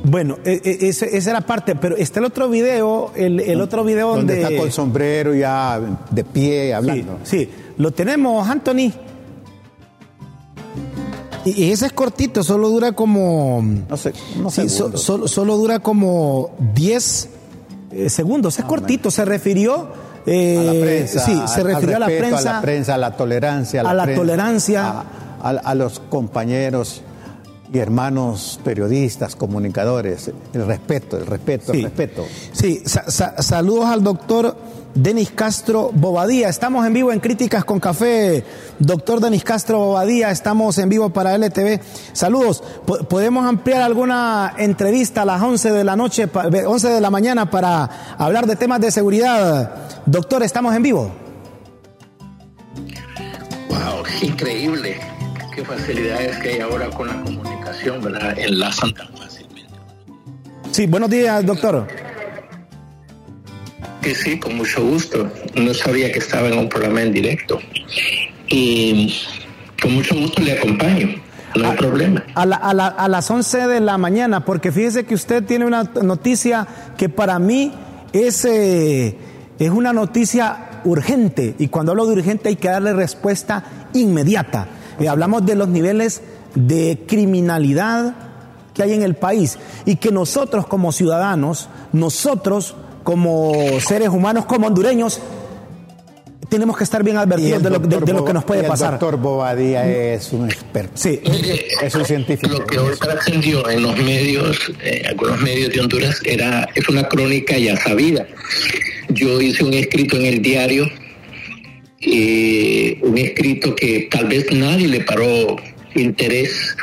Bueno, 0.02 0.38
e, 0.44 0.60
e, 0.64 0.88
esa 0.88 1.06
es 1.06 1.26
la 1.26 1.42
parte, 1.42 1.76
pero 1.76 1.96
está 1.96 2.18
el 2.18 2.26
otro 2.26 2.48
video, 2.48 3.12
el, 3.14 3.60
otro 3.60 3.84
video 3.84 4.16
donde... 4.16 4.42
está 4.42 4.56
con 4.56 4.72
sombrero 4.72 5.34
ya 5.34 5.80
de 6.10 6.24
pie 6.24 6.74
hablando. 6.74 7.18
Sí, 7.22 7.44
sí. 7.44 7.48
lo 7.78 7.92
tenemos, 7.92 8.48
Anthony. 8.48 8.92
Y 11.44 11.70
ese 11.70 11.86
es 11.86 11.92
cortito, 11.92 12.42
solo 12.42 12.68
dura 12.68 12.92
como. 12.92 13.62
No 13.88 13.96
sé, 13.96 14.12
no 14.36 14.50
sé. 14.50 14.68
solo 14.68 15.56
dura 15.56 15.78
como 15.78 16.50
10 16.74 17.28
eh, 17.92 18.10
segundos. 18.10 18.58
Es 18.58 18.64
cortito, 18.64 19.10
se 19.10 19.24
refirió. 19.24 20.10
Eh, 20.26 20.58
a 20.58 20.62
la 20.62 20.80
prensa, 20.80 21.20
sí, 21.20 21.42
se 21.46 21.62
refirió 21.62 21.96
a 21.96 22.00
la 22.00 22.06
prensa. 22.06 22.50
A 22.50 22.54
la 22.54 22.60
prensa, 22.60 22.94
a 22.94 22.98
la 22.98 23.16
tolerancia. 23.16 23.80
A 23.80 23.94
la, 23.94 24.14
tolerancia. 24.14 25.04
A, 25.42 25.74
los 25.74 26.00
compañeros 26.00 27.02
y 27.72 27.78
hermanos 27.78 28.58
periodistas, 28.64 29.36
comunicadores. 29.36 30.30
El 30.52 30.66
respeto, 30.66 31.16
el 31.16 31.26
respeto, 31.26 31.72
el 31.72 31.84
respeto. 31.84 32.26
Sí, 32.52 32.82
saludos 32.84 33.86
al 33.86 34.02
doctor 34.02 34.56
Denis 34.94 35.30
Castro 35.30 35.90
Bobadía. 35.92 36.48
Estamos 36.48 36.84
en 36.84 36.92
vivo 36.92 37.12
en 37.12 37.20
Críticas 37.20 37.64
con 37.64 37.78
Café. 37.78 38.44
Doctor 38.78 39.20
Denis 39.20 39.44
Castro 39.44 39.78
Bobadía, 39.78 40.30
estamos 40.30 40.78
en 40.78 40.88
vivo 40.88 41.10
para 41.10 41.36
LTV. 41.36 41.80
Saludos. 42.12 42.62
¿Podemos 43.08 43.46
ampliar 43.46 43.82
alguna 43.82 44.54
entrevista 44.58 45.22
a 45.22 45.24
las 45.24 45.40
11 45.40 45.70
de 45.70 45.84
la 45.84 45.94
noche, 45.94 46.28
11 46.32 46.88
de 46.88 47.00
la 47.00 47.10
mañana 47.10 47.50
para 47.50 48.16
hablar 48.18 48.46
de 48.46 48.56
temas 48.56 48.80
de 48.80 48.90
seguridad? 48.90 50.02
Doctor, 50.06 50.42
estamos 50.42 50.74
en 50.74 50.82
vivo. 50.82 51.12
Wow, 53.68 54.02
increíble. 54.22 54.98
Qué 55.54 55.64
facilidades 55.64 56.38
que 56.38 56.48
hay 56.50 56.60
ahora 56.60 56.90
con 56.90 57.08
la 57.08 57.14
comunicación, 57.70 58.02
¿verdad? 58.02 58.38
Enlazan 58.38 58.92
tan 58.94 59.08
fácilmente. 59.08 59.70
Sí, 60.72 60.86
buenos 60.86 61.10
días, 61.10 61.44
doctor. 61.44 61.86
Que 64.02 64.14
sí, 64.14 64.38
con 64.38 64.56
mucho 64.56 64.82
gusto. 64.84 65.30
No 65.54 65.74
sabía 65.74 66.10
que 66.12 66.18
estaba 66.18 66.48
en 66.48 66.58
un 66.58 66.68
programa 66.68 67.02
en 67.02 67.12
directo. 67.12 67.58
Y 68.48 69.14
con 69.80 69.94
mucho 69.94 70.14
gusto 70.14 70.42
le 70.42 70.52
acompaño. 70.52 71.08
No 71.56 71.68
hay 71.68 71.76
problema. 71.76 72.24
A, 72.34 72.42
a, 72.42 73.08
las 73.08 73.30
11 73.30 73.66
de 73.66 73.80
la 73.80 73.98
mañana, 73.98 74.44
porque 74.44 74.70
fíjese 74.70 75.04
que 75.04 75.14
usted 75.14 75.44
tiene 75.44 75.66
una 75.66 75.82
noticia 76.02 76.66
que 76.96 77.08
para 77.08 77.38
mí 77.40 77.72
es, 78.12 78.44
eh, 78.44 79.16
es 79.58 79.70
una 79.70 79.92
noticia 79.92 80.80
urgente. 80.84 81.56
Y 81.58 81.68
cuando 81.68 81.92
hablo 81.92 82.06
de 82.06 82.12
urgente 82.12 82.48
hay 82.50 82.56
que 82.56 82.68
darle 82.68 82.92
respuesta 82.92 83.64
inmediata. 83.92 84.68
Eh, 85.00 85.08
hablamos 85.08 85.44
de 85.44 85.56
los 85.56 85.68
niveles 85.68 86.22
de 86.54 87.04
criminalidad 87.06 88.14
que 88.74 88.82
hay 88.82 88.92
en 88.92 89.02
el 89.02 89.14
país 89.14 89.58
y 89.84 89.96
que 89.96 90.10
nosotros 90.10 90.66
como 90.66 90.92
ciudadanos, 90.92 91.68
nosotros 91.92 92.74
como 93.02 93.52
seres 93.80 94.08
humanos, 94.08 94.44
como 94.46 94.66
hondureños, 94.66 95.20
tenemos 96.50 96.76
que 96.76 96.84
estar 96.84 97.02
bien 97.02 97.16
advertidos 97.16 97.62
de 97.62 97.70
lo, 97.70 98.24
que 98.24 98.32
nos 98.32 98.44
puede 98.44 98.64
pasar. 98.64 98.94
El 98.94 98.98
doctor 98.98 99.18
Bobadía 99.18 99.88
es 99.88 100.32
un 100.32 100.46
experto. 100.46 100.92
Sí, 100.94 101.20
es 101.80 101.94
un 101.94 102.04
científico. 102.04 102.58
Lo 102.58 102.66
que 102.66 102.78
hoy 102.78 102.96
trascendió 102.98 103.68
en 103.70 103.82
los 103.82 103.96
medios, 103.96 104.72
eh, 104.82 105.04
algunos 105.08 105.40
medios 105.40 105.72
de 105.72 105.80
Honduras, 105.80 106.20
era, 106.24 106.68
es 106.74 106.88
una 106.88 107.04
crónica 107.08 107.56
ya 107.56 107.76
sabida. 107.76 108.26
Yo 109.10 109.40
hice 109.40 109.64
un 109.64 109.74
escrito 109.74 110.16
en 110.16 110.26
el 110.26 110.42
diario, 110.42 110.86
eh, 112.00 112.98
un 113.02 113.16
escrito 113.16 113.74
que 113.76 114.08
tal 114.10 114.26
vez 114.26 114.46
nadie 114.52 114.88
le 114.88 115.00
paró 115.02 115.56
interés 115.94 116.76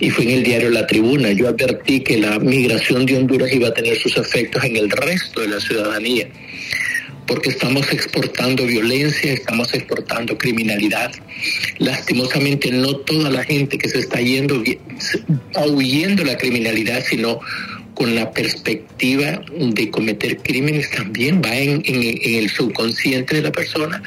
y 0.00 0.10
fue 0.10 0.24
en 0.24 0.30
el 0.30 0.42
diario 0.42 0.70
La 0.70 0.86
Tribuna. 0.86 1.32
Yo 1.32 1.48
advertí 1.48 2.00
que 2.00 2.18
la 2.18 2.38
migración 2.38 3.06
de 3.06 3.16
Honduras 3.16 3.52
iba 3.52 3.68
a 3.68 3.74
tener 3.74 3.96
sus 3.98 4.16
efectos 4.16 4.64
en 4.64 4.76
el 4.76 4.90
resto 4.90 5.40
de 5.40 5.48
la 5.48 5.60
ciudadanía, 5.60 6.28
porque 7.26 7.50
estamos 7.50 7.92
exportando 7.92 8.64
violencia, 8.64 9.32
estamos 9.32 9.74
exportando 9.74 10.38
criminalidad. 10.38 11.10
Lastimosamente 11.78 12.70
no 12.70 12.96
toda 12.98 13.30
la 13.30 13.44
gente 13.44 13.76
que 13.78 13.88
se 13.88 13.98
está 13.98 14.20
yendo 14.20 14.62
huyendo 15.66 16.24
la 16.24 16.36
criminalidad, 16.36 17.02
sino 17.04 17.40
con 17.94 18.14
la 18.14 18.30
perspectiva 18.30 19.42
de 19.58 19.90
cometer 19.90 20.38
crímenes 20.38 20.88
también 20.90 21.42
va 21.42 21.56
en 21.56 21.82
el 21.84 22.48
subconsciente 22.48 23.34
de 23.34 23.42
la 23.42 23.50
persona 23.50 24.00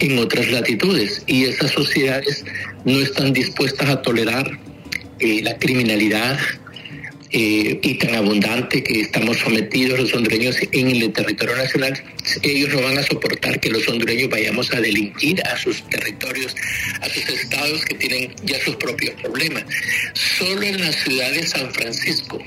en 0.00 0.18
otras 0.18 0.50
latitudes 0.50 1.22
y 1.26 1.44
esas 1.44 1.70
sociedades 1.70 2.44
no 2.84 3.00
están 3.00 3.32
dispuestas 3.32 3.88
a 3.88 4.02
tolerar 4.02 4.58
eh, 5.20 5.40
la 5.42 5.56
criminalidad 5.58 6.38
eh, 7.30 7.80
y 7.82 7.94
tan 7.94 8.14
abundante 8.14 8.82
que 8.82 9.00
estamos 9.00 9.38
sometidos 9.38 9.98
los 9.98 10.14
hondureños 10.14 10.56
en 10.70 10.90
el 10.90 11.12
territorio 11.12 11.56
nacional, 11.56 12.00
ellos 12.42 12.68
no 12.72 12.82
van 12.82 12.98
a 12.98 13.02
soportar 13.02 13.58
que 13.58 13.70
los 13.70 13.88
hondureños 13.88 14.30
vayamos 14.30 14.72
a 14.72 14.80
delinquir 14.80 15.42
a 15.44 15.56
sus 15.56 15.82
territorios, 15.88 16.54
a 17.00 17.08
sus 17.08 17.28
estados 17.28 17.84
que 17.86 17.96
tienen 17.96 18.32
ya 18.44 18.60
sus 18.60 18.76
propios 18.76 19.20
problemas. 19.20 19.64
Solo 20.12 20.62
en 20.62 20.80
la 20.80 20.92
ciudad 20.92 21.32
de 21.32 21.44
San 21.44 21.72
Francisco, 21.72 22.40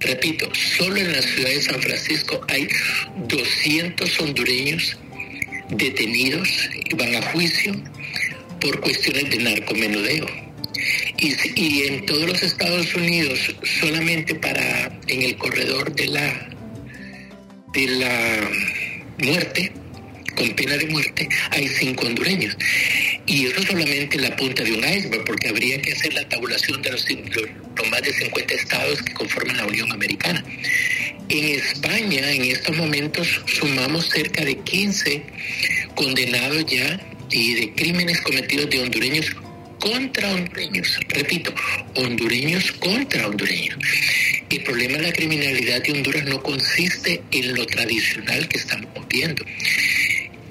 Repito, 0.00 0.48
solo 0.54 0.96
en 0.96 1.12
la 1.12 1.22
ciudad 1.22 1.50
de 1.50 1.60
San 1.60 1.82
Francisco 1.82 2.40
hay 2.48 2.68
200 3.26 4.20
hondureños 4.20 4.96
detenidos 5.70 6.48
y 6.84 6.94
van 6.94 7.14
a 7.16 7.22
juicio 7.30 7.74
por 8.60 8.80
cuestiones 8.80 9.30
de 9.30 9.38
narcomenudeo. 9.38 10.26
Y, 11.18 11.34
y 11.60 11.86
en 11.88 12.06
todos 12.06 12.28
los 12.28 12.42
Estados 12.42 12.94
Unidos, 12.94 13.54
solamente 13.80 14.34
para 14.34 14.98
en 15.08 15.22
el 15.22 15.36
corredor 15.36 15.94
de 15.94 16.06
la 16.06 16.48
de 17.72 17.86
la 17.86 18.50
muerte, 19.18 19.72
con 20.34 20.50
pena 20.54 20.76
de 20.76 20.86
muerte, 20.86 21.28
hay 21.50 21.68
cinco 21.68 22.06
hondureños. 22.06 22.56
Y 23.26 23.46
eso 23.46 23.60
es 23.60 23.66
solamente 23.66 24.18
la 24.18 24.34
punta 24.36 24.62
de 24.62 24.72
un 24.72 24.84
iceberg, 24.84 25.24
porque 25.24 25.48
habría 25.48 25.80
que 25.82 25.92
hacer 25.92 26.14
la 26.14 26.26
tabulación 26.28 26.80
de 26.82 26.92
los, 26.92 27.06
los 27.10 27.90
más 27.90 28.02
de 28.02 28.12
50 28.12 28.54
estados 28.54 29.02
que 29.02 29.12
conforman 29.12 29.56
la 29.56 29.66
Unión 29.66 29.92
Americana. 29.92 30.44
En 31.30 31.44
España, 31.44 32.32
en 32.32 32.42
estos 32.42 32.74
momentos, 32.76 33.42
sumamos 33.46 34.08
cerca 34.08 34.44
de 34.44 34.58
15 34.58 35.22
condenados 35.94 36.64
ya 36.66 36.98
y 37.30 37.54
de 37.54 37.72
crímenes 37.74 38.22
cometidos 38.22 38.70
de 38.70 38.80
hondureños 38.80 39.36
contra 39.78 40.32
hondureños. 40.32 40.98
Repito, 41.08 41.54
hondureños 41.96 42.72
contra 42.72 43.26
hondureños. 43.26 43.76
El 44.48 44.62
problema 44.62 44.96
de 44.96 45.02
la 45.02 45.12
criminalidad 45.12 45.82
de 45.82 45.92
Honduras 45.92 46.24
no 46.24 46.42
consiste 46.42 47.20
en 47.30 47.54
lo 47.54 47.66
tradicional 47.66 48.48
que 48.48 48.56
estamos 48.56 48.88
viendo. 49.08 49.44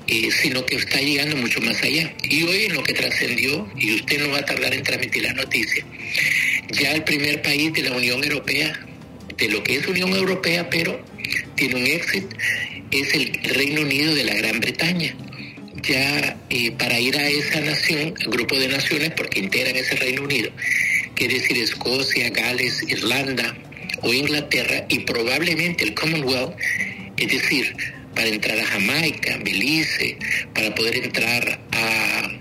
Eh, 0.10 0.30
sino 0.32 0.66
que 0.66 0.78
está 0.78 1.02
llegando 1.02 1.36
mucho 1.36 1.60
más 1.60 1.82
allá. 1.84 2.13
Y 2.30 2.44
hoy 2.44 2.66
en 2.66 2.76
lo 2.76 2.84
que 2.84 2.94
trascendió, 2.94 3.70
y 3.78 3.96
usted 3.96 4.22
no 4.22 4.30
va 4.30 4.38
a 4.38 4.46
tardar 4.46 4.74
en 4.74 4.84
transmitir 4.84 5.24
la 5.24 5.34
noticia, 5.34 5.84
ya 6.70 6.94
el 6.94 7.04
primer 7.04 7.42
país 7.42 7.74
de 7.74 7.82
la 7.82 7.92
Unión 7.92 8.24
Europea, 8.24 8.87
de 9.38 9.50
lo 9.50 9.63
que 9.63 9.76
es 9.76 9.88
Unión 9.88 10.12
Europea, 10.13 10.69
pero 10.69 11.00
tiene 11.56 11.76
un 11.76 11.88
éxito, 11.88 12.36
es 12.91 13.13
el 13.13 13.34
Reino 13.56 13.82
Unido 13.82 14.15
de 14.15 14.23
la 14.23 14.36
Gran 14.36 14.60
Bretaña. 14.60 15.15
Ya 15.84 16.38
eh, 16.50 16.71
para 16.71 17.00
ir 17.00 17.15
a 17.17 17.28
esa 17.28 17.62
nación, 17.62 18.13
grupo 18.28 18.58
de 18.60 18.67
naciones, 18.67 19.12
porque 19.15 19.39
integran 19.39 19.76
ese 19.76 19.95
Reino 19.95 20.23
Unido, 20.23 20.52
quiere 21.15 21.36
decir 21.36 21.58
Escocia, 21.58 22.30
Gales, 22.30 22.84
Irlanda 22.88 23.56
o 24.02 24.13
Inglaterra, 24.13 24.86
y 24.89 25.00
probablemente 25.00 25.84
el 25.84 25.93
Commonwealth, 25.93 26.56
es 27.17 27.32
decir, 27.32 27.76
para 28.15 28.28
entrar 28.30 28.60
a 28.60 28.65
Jamaica, 28.65 29.38
Belice, 29.43 30.17
para 30.54 30.73
poder 30.73 30.97
entrar 30.97 31.60
a, 31.71 32.32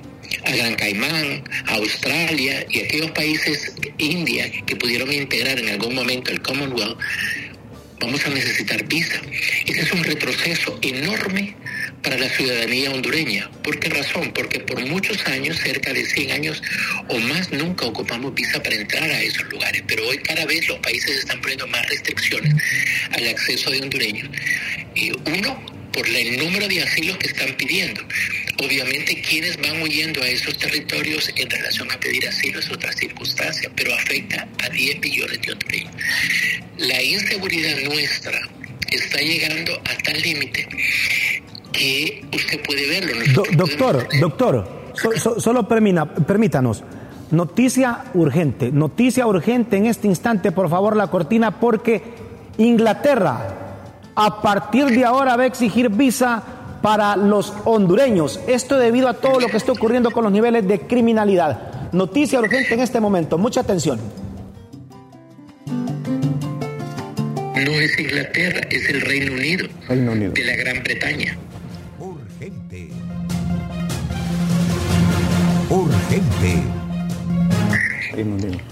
Gran 0.53 0.75
Caimán, 0.75 1.45
a 1.67 1.75
Australia 1.75 2.67
y 2.71 2.81
aquellos 2.81 3.11
países, 3.13 3.73
India, 3.99 4.51
que 4.67 4.77
pudieron 4.77 5.13
integrar 5.13 5.59
en 5.59 5.69
algún 5.69 5.95
momento 5.95 6.31
el 6.31 6.41
Commonwealth, 6.43 6.99
vamos 8.01 8.25
a 8.27 8.31
necesitar 8.31 8.85
visa. 8.87 9.21
Ese 9.67 9.81
es 9.81 9.93
un 9.93 10.05
retroceso 10.05 10.79
enorme 10.83 11.57
para 12.03 12.19
la 12.19 12.29
ciudadanía 12.29 12.91
hondureña. 12.91 13.51
¿Por 13.63 13.81
qué 13.81 13.89
razón? 13.89 14.33
Porque 14.33 14.61
por 14.61 14.79
muchos 14.87 15.27
años, 15.27 15.59
cerca 15.59 15.93
de 15.93 16.05
100 16.05 16.31
años 16.31 16.63
o 17.09 17.19
más, 17.19 17.51
nunca 17.51 17.87
ocupamos 17.87 18.35
visa 18.35 18.63
para 18.63 18.77
entrar 18.77 19.11
a 19.11 19.23
esos 19.23 19.45
lugares. 19.51 19.83
Pero 19.87 20.07
hoy 20.07 20.19
cada 20.19 20.45
vez 20.47 20.69
los 20.69 20.79
países 20.79 21.19
están 21.19 21.41
poniendo 21.41 21.67
más 21.67 21.87
restricciones 21.89 22.55
al 23.11 23.29
acceso 23.29 23.71
de 23.71 23.81
hondureños. 23.81 24.29
Y 24.95 25.11
uno, 25.11 25.61
por 25.93 26.07
el 26.07 26.37
número 26.39 26.69
de 26.69 26.83
asilos 26.83 27.17
que 27.19 27.27
están 27.27 27.55
pidiendo. 27.57 28.07
Obviamente 28.59 29.21
quienes 29.23 29.57
van 29.61 29.83
huyendo 29.83 30.23
a 30.23 30.29
esos 30.29 30.57
territorios 30.57 31.31
en 31.37 31.51
relación 31.51 31.91
a 31.93 32.01
pedir 32.01 32.27
asilo 32.27 32.59
es 32.59 32.71
otra 32.71 32.93
circunstancia, 32.93 33.71
pero 33.77 33.95
afecta 33.95 34.49
a 34.65 34.69
10 34.71 35.01
millones 35.01 35.41
de 35.43 35.53
hondureños. 35.53 35.95
La 36.79 37.03
inseguridad 37.03 37.77
nuestra 37.85 38.39
está 38.91 39.19
llegando 39.19 39.73
a 39.75 40.03
tal 40.03 40.21
límite 40.23 40.69
que 41.73 42.25
usted 42.35 42.63
puede 42.63 42.89
verlo. 42.89 43.43
doctor, 43.53 44.09
doctor, 44.21 44.93
solo 45.39 45.69
permítanos. 45.69 46.83
Noticia 47.31 48.05
urgente, 48.15 48.71
noticia 48.71 49.27
urgente 49.27 49.77
en 49.77 49.87
este 49.87 50.07
instante, 50.07 50.53
por 50.53 50.71
favor, 50.71 50.97
la 50.97 51.09
cortina, 51.09 51.59
porque 51.59 52.01
Inglaterra 52.57 53.67
a 54.15 54.41
partir 54.41 54.87
de 54.87 55.05
ahora 55.05 55.37
va 55.37 55.43
a 55.43 55.47
exigir 55.47 55.91
visa 55.91 56.43
para 56.87 57.17
los 57.17 57.53
hondureños. 57.65 58.39
Esto 58.47 58.79
debido 58.79 59.09
a 59.09 59.15
todo 59.15 59.41
lo 59.41 59.49
que 59.49 59.57
está 59.57 59.73
ocurriendo 59.73 60.13
con 60.13 60.23
los 60.23 60.33
niveles 60.33 60.69
de 60.69 60.79
criminalidad. 60.79 61.91
Noticia 61.91 62.39
urgente 62.39 62.75
en 62.75 62.79
este 62.79 63.01
momento. 63.01 63.39
Mucha 63.39 63.63
atención. 63.63 63.99
No 65.67 67.73
es 67.73 67.99
Inglaterra, 67.99 68.61
es 68.71 68.89
el 68.89 69.01
Reino 69.01 69.33
Unido, 69.33 69.67
Reino 69.89 70.13
Unido. 70.13 70.31
de 70.31 70.45
la 70.45 70.55
Gran 70.55 70.85
Bretaña. 70.85 71.37
Urgente. 71.99 72.89
Urgente. 75.69 76.63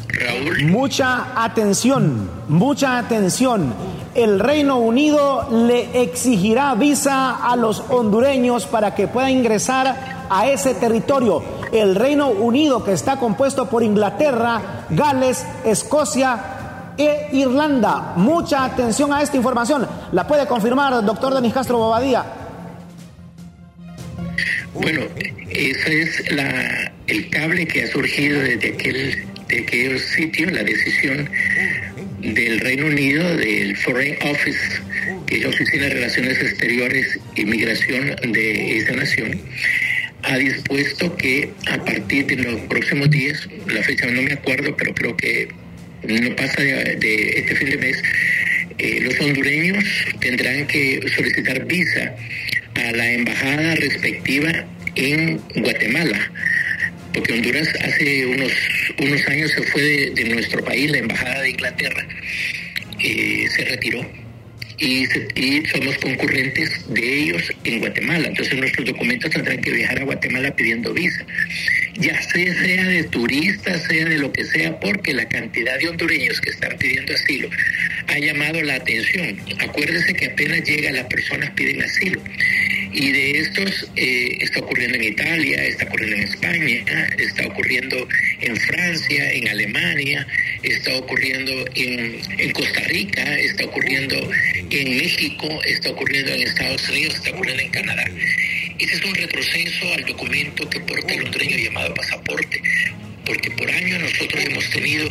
Raúl. 0.09 0.65
Mucha 0.67 1.45
atención, 1.45 2.31
mucha 2.47 2.99
atención 2.99 3.75
el 4.15 4.39
Reino 4.39 4.79
Unido 4.79 5.49
le 5.51 6.03
exigirá 6.03 6.75
visa 6.75 7.45
a 7.45 7.57
los 7.57 7.81
hondureños 7.89 8.67
para 8.67 8.95
que 8.95 9.09
puedan 9.09 9.31
ingresar 9.31 10.27
a 10.31 10.49
ese 10.49 10.75
territorio. 10.75 11.43
El 11.73 11.95
Reino 11.97 12.29
Unido 12.29 12.85
que 12.85 12.93
está 12.93 13.17
compuesto 13.19 13.69
por 13.69 13.83
Inglaterra, 13.83 14.87
Gales, 14.91 15.45
Escocia 15.65 16.39
e 16.97 17.29
Irlanda. 17.33 18.13
Mucha 18.17 18.65
atención 18.65 19.13
a 19.13 19.23
esta 19.23 19.37
información. 19.37 19.87
La 20.13 20.27
puede 20.27 20.47
confirmar 20.47 20.93
el 20.93 21.05
doctor 21.05 21.35
Denis 21.35 21.53
Castro 21.53 21.79
Bobadía. 21.79 22.25
Bueno, 24.75 25.03
ese 25.51 26.03
es 26.03 26.33
la, 26.33 26.93
el 27.07 27.31
cable 27.31 27.67
que 27.67 27.85
ha 27.85 27.87
surgido 27.89 28.41
desde 28.41 28.75
aquel, 28.75 29.25
de 29.49 29.61
aquel 29.61 30.01
sitio, 30.01 30.51
la 30.51 30.63
decisión 30.63 31.29
del 32.25 32.61
Reino 32.61 32.87
Unido, 32.87 33.37
del 33.37 33.77
Foreign 33.77 34.17
Office, 34.23 34.81
que 35.27 35.37
es 35.37 35.43
la 35.43 35.49
Oficina 35.49 35.85
de 35.85 35.95
Relaciones 35.95 36.41
Exteriores 36.41 37.19
y 37.37 37.45
Migración 37.45 38.17
de 38.33 38.79
esa 38.79 38.93
nación, 38.93 39.41
ha 40.23 40.39
dispuesto 40.39 41.15
que 41.17 41.51
a 41.67 41.85
partir 41.85 42.27
de 42.27 42.37
los 42.37 42.61
próximos 42.63 43.11
días, 43.11 43.47
la 43.67 43.83
fecha 43.83 44.07
no 44.07 44.23
me 44.23 44.33
acuerdo, 44.33 44.75
pero 44.77 44.95
creo 44.95 45.17
que 45.17 45.49
no 46.09 46.37
pasa 46.37 46.63
de, 46.63 47.35
este 47.37 47.57
fin 47.57 47.71
de 47.71 47.77
mes, 47.77 48.03
eh, 48.79 49.01
los 49.03 49.21
hondureños 49.21 49.85
tendrán 50.21 50.67
que 50.67 51.01
solicitar 51.15 51.65
visa 51.67 52.15
a 52.75 52.93
la 52.93 53.13
embajada 53.13 53.75
respectiva 53.77 54.67
en 54.97 55.41
Guatemala 55.57 56.31
porque 57.15 57.33
Honduras 57.33 57.69
hace 57.81 58.27
unos, 58.27 58.53
unos 58.99 59.29
años 59.29 59.51
se 59.53 59.63
fue 59.63 60.11
de, 60.15 60.25
nuestro 60.25 60.63
país, 60.65 60.91
la 60.91 60.99
Embajada 60.99 61.41
de 61.43 61.51
Inglaterra 61.51 62.07
eh, 62.99 63.47
se 63.49 63.65
retiró 63.65 64.24
y, 64.79 65.07
somos 65.67 65.97
concurrentes 65.99 66.93
de 66.93 67.23
ellos 67.23 67.53
en 67.65 67.81
Guatemala. 67.81 68.29
Entonces 68.29 68.59
nuestros 68.59 68.87
documentos 68.87 69.31
tendrán 69.31 69.61
que 69.61 69.71
viajar 69.71 70.01
a 70.01 70.05
Guatemala 70.05 70.55
pidiendo 70.55 70.93
visa. 70.93 71.25
Ya 71.97 72.21
sea, 72.23 72.55
sea 72.55 72.85
de 72.85 73.05
turistas, 73.05 73.83
sea 73.85 74.05
de 74.05 74.19
lo 74.19 74.33
que 74.33 74.45
sea, 74.45 74.79
porque 74.81 75.13
la 75.13 75.29
cantidad 75.29 75.79
de 75.79 75.89
hondureños 75.89 76.41
que 76.41 76.51
están 76.51 76.77
pidiendo 76.79 77.15
asilo 77.15 77.49
ha 78.09 78.19
llamado 78.19 78.61
la 78.63 78.75
atención. 78.77 79.39
Acuérdese 79.61 80.15
que 80.15 80.27
apenas 80.27 80.65
llega 80.65 80.91
las 80.93 81.07
personas 81.07 81.51
piden 81.51 81.83
asilo. 81.83 82.21
Y 82.93 83.11
de 83.11 83.41
estos 83.41 83.91
eh, 83.97 84.39
está 84.41 84.61
ocurriendo 84.61 84.97
en 84.97 85.05
Italia, 85.05 85.65
está 85.65 85.85
ocurriendo 85.85 86.17
en 86.17 86.23
España, 86.23 87.09
está 87.19 87.47
ocurriendo 87.47 88.09
en 88.41 88.57
Francia, 88.57 89.33
en 89.33 89.49
Alemania, 89.49 90.27
está 90.63 90.97
ocurriendo 90.97 91.53
en, 91.75 92.21
en 92.39 92.51
Costa 92.53 92.81
Rica, 92.83 93.37
está 93.41 93.65
ocurriendo 93.65 94.31
en 94.71 94.97
México, 94.97 95.49
está 95.65 95.91
ocurriendo 95.91 96.33
en 96.33 96.43
Estados 96.43 96.89
Unidos, 96.89 97.15
está 97.15 97.31
ocurriendo 97.31 97.63
en 97.63 97.71
Canadá. 97.71 98.05
Ese 98.79 98.95
es 98.95 99.05
un 99.05 99.15
retroceso 99.15 99.93
al 99.95 100.05
documento 100.05 100.69
que 100.69 100.81
porta 100.81 101.15
el 101.15 101.25
hondureño 101.25 101.57
llamado 101.57 101.95
pasaporte, 101.95 102.61
porque 103.25 103.51
por 103.53 103.71
años 103.71 104.03
nosotros 104.03 104.45
hemos 104.45 104.69
tenido, 104.71 105.09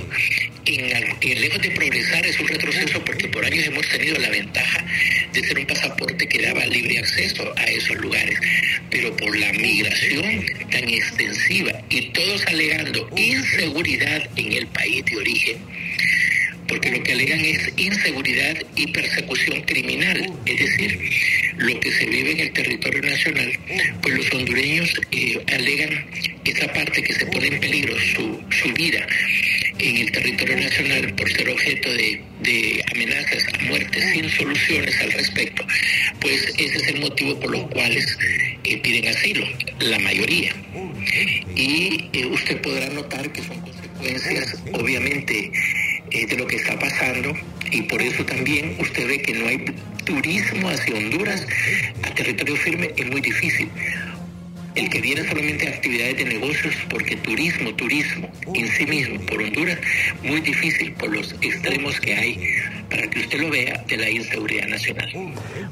en, 0.65 1.41
lejos 1.41 1.61
de 1.61 1.71
progresar 1.71 2.25
es 2.25 2.39
un 2.39 2.47
retroceso 2.47 3.03
porque 3.03 3.27
por 3.29 3.45
años 3.45 3.65
hemos 3.65 3.87
tenido 3.89 4.17
la 4.19 4.29
ventaja 4.29 4.85
de 5.33 5.43
ser 5.43 5.57
un 5.57 5.65
pasaporte 5.65 6.27
que 6.27 6.41
daba 6.41 6.65
libre 6.65 6.99
acceso 6.99 7.53
a 7.57 7.63
esos 7.65 7.97
lugares, 7.97 8.37
pero 8.89 9.15
por 9.17 9.37
la 9.37 9.51
migración 9.53 10.45
tan 10.71 10.89
extensiva 10.89 11.71
y 11.89 12.11
todos 12.11 12.45
alegando 12.47 13.09
inseguridad 13.15 14.29
en 14.35 14.53
el 14.53 14.67
país 14.67 15.03
de 15.05 15.17
origen, 15.17 15.57
porque 16.67 16.91
lo 16.91 17.03
que 17.03 17.11
alegan 17.13 17.39
es 17.39 17.71
inseguridad 17.77 18.55
y 18.75 18.87
persecución 18.87 19.61
criminal, 19.61 20.31
es 20.45 20.59
decir, 20.59 20.99
lo 21.57 21.79
que 21.79 21.91
se 21.91 22.05
vive 22.05 22.31
en 22.31 22.39
el 22.39 22.53
territorio 22.53 23.01
nacional, 23.01 23.51
pues 24.01 24.15
los 24.15 24.33
hondureños 24.33 25.01
eh, 25.11 25.41
alegan 25.53 26.05
esa 26.45 26.71
parte 26.73 27.03
que 27.03 27.13
se 27.13 27.25
pone 27.27 27.47
en 27.47 27.59
peligro 27.59 27.95
su, 27.99 28.43
su 28.49 28.73
vida 28.73 29.05
en 29.79 29.97
el 29.97 30.11
territorio 30.11 30.57
nacional 30.57 31.13
por 31.15 31.31
ser 31.31 31.49
objeto 31.49 31.91
de, 31.91 32.21
de 32.41 32.83
amenazas 32.93 33.45
a 33.53 33.63
muerte 33.63 34.13
sin 34.13 34.29
soluciones 34.29 34.99
al 35.01 35.11
respecto, 35.11 35.65
pues 36.19 36.53
ese 36.57 36.77
es 36.77 36.87
el 36.87 36.99
motivo 37.01 37.39
por 37.39 37.51
los 37.51 37.67
cuales 37.69 38.17
eh, 38.63 38.77
piden 38.77 39.07
asilo, 39.07 39.45
la 39.79 39.99
mayoría. 39.99 40.53
Y 41.55 42.09
eh, 42.13 42.25
usted 42.25 42.61
podrá 42.61 42.87
notar 42.89 43.31
que 43.31 43.43
son 43.43 43.59
consecuencias, 43.61 44.57
obviamente, 44.73 45.51
de 46.13 46.37
lo 46.37 46.45
que 46.45 46.57
está 46.57 46.77
pasando 46.77 47.33
y 47.71 47.81
por 47.83 48.01
eso 48.01 48.23
también 48.23 48.77
usted 48.79 49.07
ve 49.07 49.21
que 49.21 49.33
no 49.33 49.47
hay 49.47 49.65
turismo 50.05 50.69
hacia 50.69 50.95
Honduras 50.95 51.45
a 52.03 52.13
territorio 52.13 52.55
firme 52.55 52.91
es 52.95 53.09
muy 53.09 53.19
difícil. 53.19 53.69
El 54.75 54.89
que 54.89 55.01
viene 55.01 55.27
solamente 55.27 55.67
a 55.67 55.71
actividades 55.71 56.17
de 56.17 56.25
negocios, 56.25 56.73
porque 56.89 57.15
turismo, 57.17 57.71
turismo 57.75 58.27
en 58.55 58.67
sí 58.69 58.85
mismo 58.87 59.19
por 59.27 59.41
Honduras, 59.41 59.77
muy 60.23 60.41
difícil 60.41 60.93
por 60.93 61.15
los 61.15 61.31
extremos 61.41 61.99
que 61.99 62.15
hay, 62.15 62.39
para 62.89 63.07
que 63.07 63.19
usted 63.19 63.39
lo 63.39 63.51
vea, 63.51 63.83
de 63.87 63.97
la 63.97 64.09
inseguridad 64.09 64.67
nacional. 64.67 65.09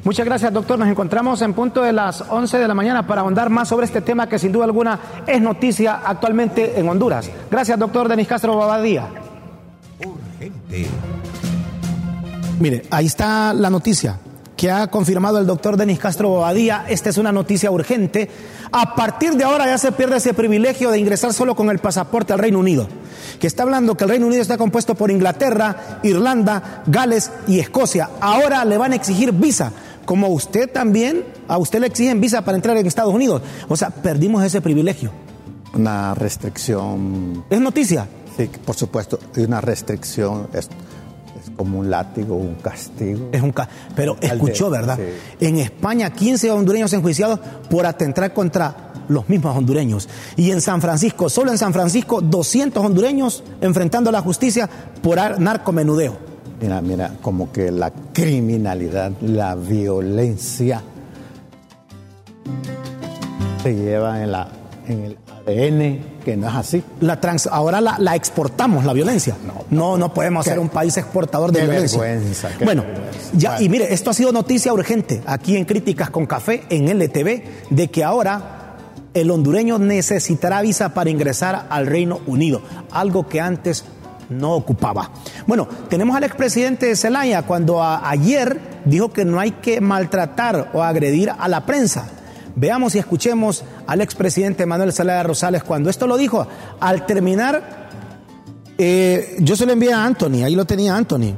Muchas 0.04 0.25
gracias, 0.25 0.54
doctor. 0.54 0.77
Nos 0.77 0.89
encontramos 0.89 1.41
en 1.41 1.54
punto 1.54 1.82
de 1.82 1.93
las 1.93 2.21
11 2.30 2.60
de 2.60 2.67
la 2.67 2.75
mañana 2.75 3.08
para 3.08 3.21
ahondar 3.21 3.49
más 3.49 3.69
sobre 3.69 3.88
este 3.88 4.01
tema 4.01 4.30
que 4.30 4.38
sin 4.38 4.51
duda 4.51 4.65
alguna 4.65 4.99
es 5.25 5.41
noticia 5.41 6.01
actualmente 6.06 6.80
en 6.80 6.88
Honduras. 6.88 7.32
Gracias, 7.49 7.80
doctor 7.80 8.08
Denis 8.08 8.27
Castro 8.27 8.56
Mire, 12.60 12.84
ahí 12.89 13.05
está 13.05 13.53
la 13.53 13.69
noticia 13.69 14.19
que 14.62 14.69
ha 14.69 14.86
confirmado 14.91 15.39
el 15.39 15.47
doctor 15.47 15.75
Denis 15.75 15.97
Castro 15.97 16.29
Bobadía. 16.29 16.86
Esta 16.88 17.10
es 17.10 17.17
una 17.17 17.31
noticia 17.31 17.71
urgente. 17.71 18.29
A 18.71 18.93
partir 18.93 19.34
de 19.34 19.43
ahora 19.43 19.65
ya 19.65 19.79
se 19.79 19.91
pierde 19.91 20.17
ese 20.17 20.36
privilegio 20.36 20.91
de 20.91 20.99
ingresar 20.99 21.34
solo 21.34 21.55
con 21.55 21.71
el 21.71 21.79
pasaporte 21.79 22.31
al 22.31 22.38
Reino 22.38 22.60
Unido, 22.60 22.88
que 23.39 23.47
está 23.47 23.63
hablando 23.63 23.97
que 23.97 24.03
el 24.03 24.12
Reino 24.12 24.27
Unido 24.27 24.39
está 24.39 24.60
compuesto 24.60 24.93
por 24.93 25.10
Inglaterra, 25.10 25.99
Irlanda, 26.03 26.84
Gales 26.86 27.31
y 27.47 27.57
Escocia. 27.57 28.12
Ahora 28.19 28.63
le 28.63 28.77
van 28.77 28.91
a 28.91 28.95
exigir 28.97 29.31
visa, 29.31 29.71
como 30.05 30.27
usted 30.27 30.69
también, 30.71 31.25
a 31.47 31.57
usted 31.57 31.79
le 31.79 31.88
exigen 31.88 32.21
visa 32.21 32.43
para 32.43 32.55
entrar 32.55 32.77
en 32.77 32.86
Estados 32.86 33.15
Unidos. 33.15 33.41
O 33.67 33.75
sea, 33.75 33.89
perdimos 33.89 34.43
ese 34.43 34.62
privilegio. 34.62 35.12
Una 35.73 36.13
restricción. 36.13 37.45
¿Es 37.49 37.60
noticia? 37.60 38.07
Sí, 38.38 38.50
por 38.65 38.76
supuesto, 38.76 39.20
y 39.36 39.41
una 39.41 39.62
restricción. 39.62 40.48
Es, 40.54 40.70
es 41.41 41.52
como 41.56 41.80
un 41.80 41.89
látigo, 41.89 42.36
un 42.36 42.56
castigo. 42.56 43.30
Es 43.32 43.41
un 43.41 43.52
ca 43.52 43.67
Pero 43.96 44.17
escuchó, 44.22 44.70
¿verdad? 44.70 44.98
Sí. 44.98 45.46
En 45.46 45.58
España, 45.58 46.10
15 46.12 46.52
hondureños 46.52 46.94
enjuiciados 46.94 47.39
por 47.70 47.86
atentar 47.86 48.34
contra 48.34 48.91
los 49.08 49.28
mismos 49.30 49.56
hondureños. 49.56 50.08
Y 50.38 50.52
en 50.52 50.62
San 50.62 50.82
Francisco, 50.82 51.30
solo 51.30 51.52
en 51.52 51.58
San 51.58 51.74
Francisco, 51.74 52.22
200 52.22 52.84
hondureños 52.84 53.44
enfrentando 53.60 54.10
a 54.10 54.13
la 54.13 54.22
justicia 54.22 54.70
por 55.02 55.39
narcomenudeo. 55.39 56.32
Mira, 56.62 56.82
mira, 56.82 57.13
como 57.22 57.52
que 57.52 57.72
la 57.72 57.91
criminalidad, 58.13 59.12
la 59.22 59.56
violencia 59.56 60.84
se 63.63 63.76
lleva 63.76 64.24
en, 64.24 64.32
la, 64.32 64.48
en 64.88 65.04
el 65.04 65.17
ADN, 65.46 66.00
que 66.26 66.36
no 66.38 66.48
es 66.50 66.56
así. 66.56 66.84
La 67.00 67.20
trans, 67.20 67.48
ahora 67.48 67.82
la, 67.82 67.98
la 68.00 68.15
exportamos, 68.15 68.86
la 68.86 68.94
violencia. 68.94 69.36
No, 69.70 69.98
no, 69.98 70.13
podemos 70.13 70.44
Qué- 70.44 70.52
ser 70.52 70.60
un 70.60 70.70
país 70.70 70.96
exportador 70.98 71.52
de 71.52 71.62
violencia. 71.62 72.00
vergüenza, 72.00 72.50
bueno, 72.63 72.84
vergüenza. 72.84 73.20
ya, 73.34 73.50
Bueno. 73.52 73.65
y 73.65 73.70
mire, 73.70 73.94
esto 73.94 74.10
ha 74.10 74.13
sido 74.13 74.32
noticia 74.32 74.74
urgente 74.74 75.22
aquí 75.26 75.56
en 75.58 75.65
Críticas 75.65 76.10
con 76.10 76.26
Café, 76.26 76.63
en 76.70 76.88
LTV, 76.89 77.44
de 77.70 77.88
que 77.89 78.04
ahora 78.04 78.76
el 79.13 79.30
hondureño 79.32 79.78
necesitará 79.80 80.62
visa 80.62 80.94
para 80.94 81.10
ingresar 81.10 81.67
al 81.70 81.86
Reino 81.88 82.20
Unido, 82.28 82.62
algo 82.91 83.28
que 83.28 83.41
antes 83.41 83.84
no 84.30 84.54
ocupaba. 84.54 85.12
Bueno, 85.46 85.67
tenemos 85.89 86.15
al 86.15 86.24
expresidente 86.24 86.86
de 86.86 86.96
Zelaya 86.96 87.41
cuando 87.44 87.84
a- 87.84 88.10
ayer 88.10 88.60
dijo 88.86 89.12
que 89.12 89.26
no 89.26 89.39
hay 89.41 89.52
que 89.52 89.82
maltratar 89.82 90.70
o 90.74 90.82
agredir 90.82 91.30
a 91.38 91.48
la 91.50 91.65
prensa. 91.65 92.08
Veamos 92.55 92.95
y 92.95 92.99
escuchemos 92.99 93.63
al 93.87 94.01
expresidente 94.01 94.65
Manuel 94.65 94.93
Zelaya 94.93 95.23
Rosales 95.23 95.63
cuando 95.63 95.89
esto 95.89 96.07
lo 96.07 96.17
dijo. 96.17 96.47
Al 96.79 97.05
terminar, 97.05 97.89
eh, 98.77 99.37
yo 99.39 99.55
se 99.55 99.65
lo 99.65 99.73
envié 99.73 99.93
a 99.93 100.05
Anthony, 100.05 100.43
ahí 100.43 100.55
lo 100.55 100.65
tenía 100.65 100.95
Anthony. 100.95 101.35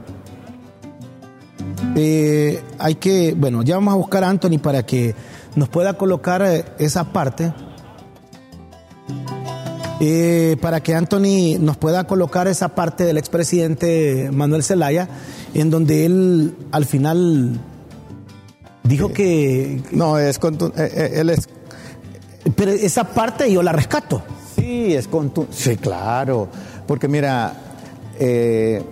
Eh, 1.95 2.61
hay 2.79 2.95
que, 2.95 3.35
bueno, 3.37 3.61
ya 3.61 3.75
vamos 3.75 3.93
a 3.93 3.97
buscar 3.97 4.23
a 4.23 4.29
Anthony 4.29 4.57
para 4.61 4.83
que 4.83 5.13
nos 5.55 5.69
pueda 5.69 5.93
colocar 5.93 6.41
eh, 6.41 6.65
esa 6.79 7.11
parte. 7.11 7.53
Eh, 9.99 10.57
para 10.59 10.81
que 10.81 10.95
Anthony 10.95 11.59
nos 11.59 11.77
pueda 11.77 12.05
colocar 12.05 12.47
esa 12.47 12.69
parte 12.69 13.05
del 13.05 13.17
expresidente 13.17 14.29
Manuel 14.33 14.63
Zelaya, 14.63 15.07
en 15.53 15.69
donde 15.69 16.05
él 16.05 16.55
al 16.71 16.85
final 16.85 17.59
dijo 18.83 19.11
que, 19.13 19.81
No, 19.91 20.17
es 20.17 20.37
eh, 20.37 20.71
eh, 20.77 21.11
él 21.15 21.29
es 21.29 21.47
pero 22.55 22.71
esa 22.71 23.05
parte 23.05 23.51
yo 23.51 23.63
la 23.63 23.71
rescato. 23.71 24.21
Sí, 24.57 24.93
es 24.93 25.09
contu- 25.09 25.47
Sí, 25.49 25.77
claro. 25.77 26.49
Porque 26.85 27.07
mira, 27.07 27.53
eh, 28.19 28.83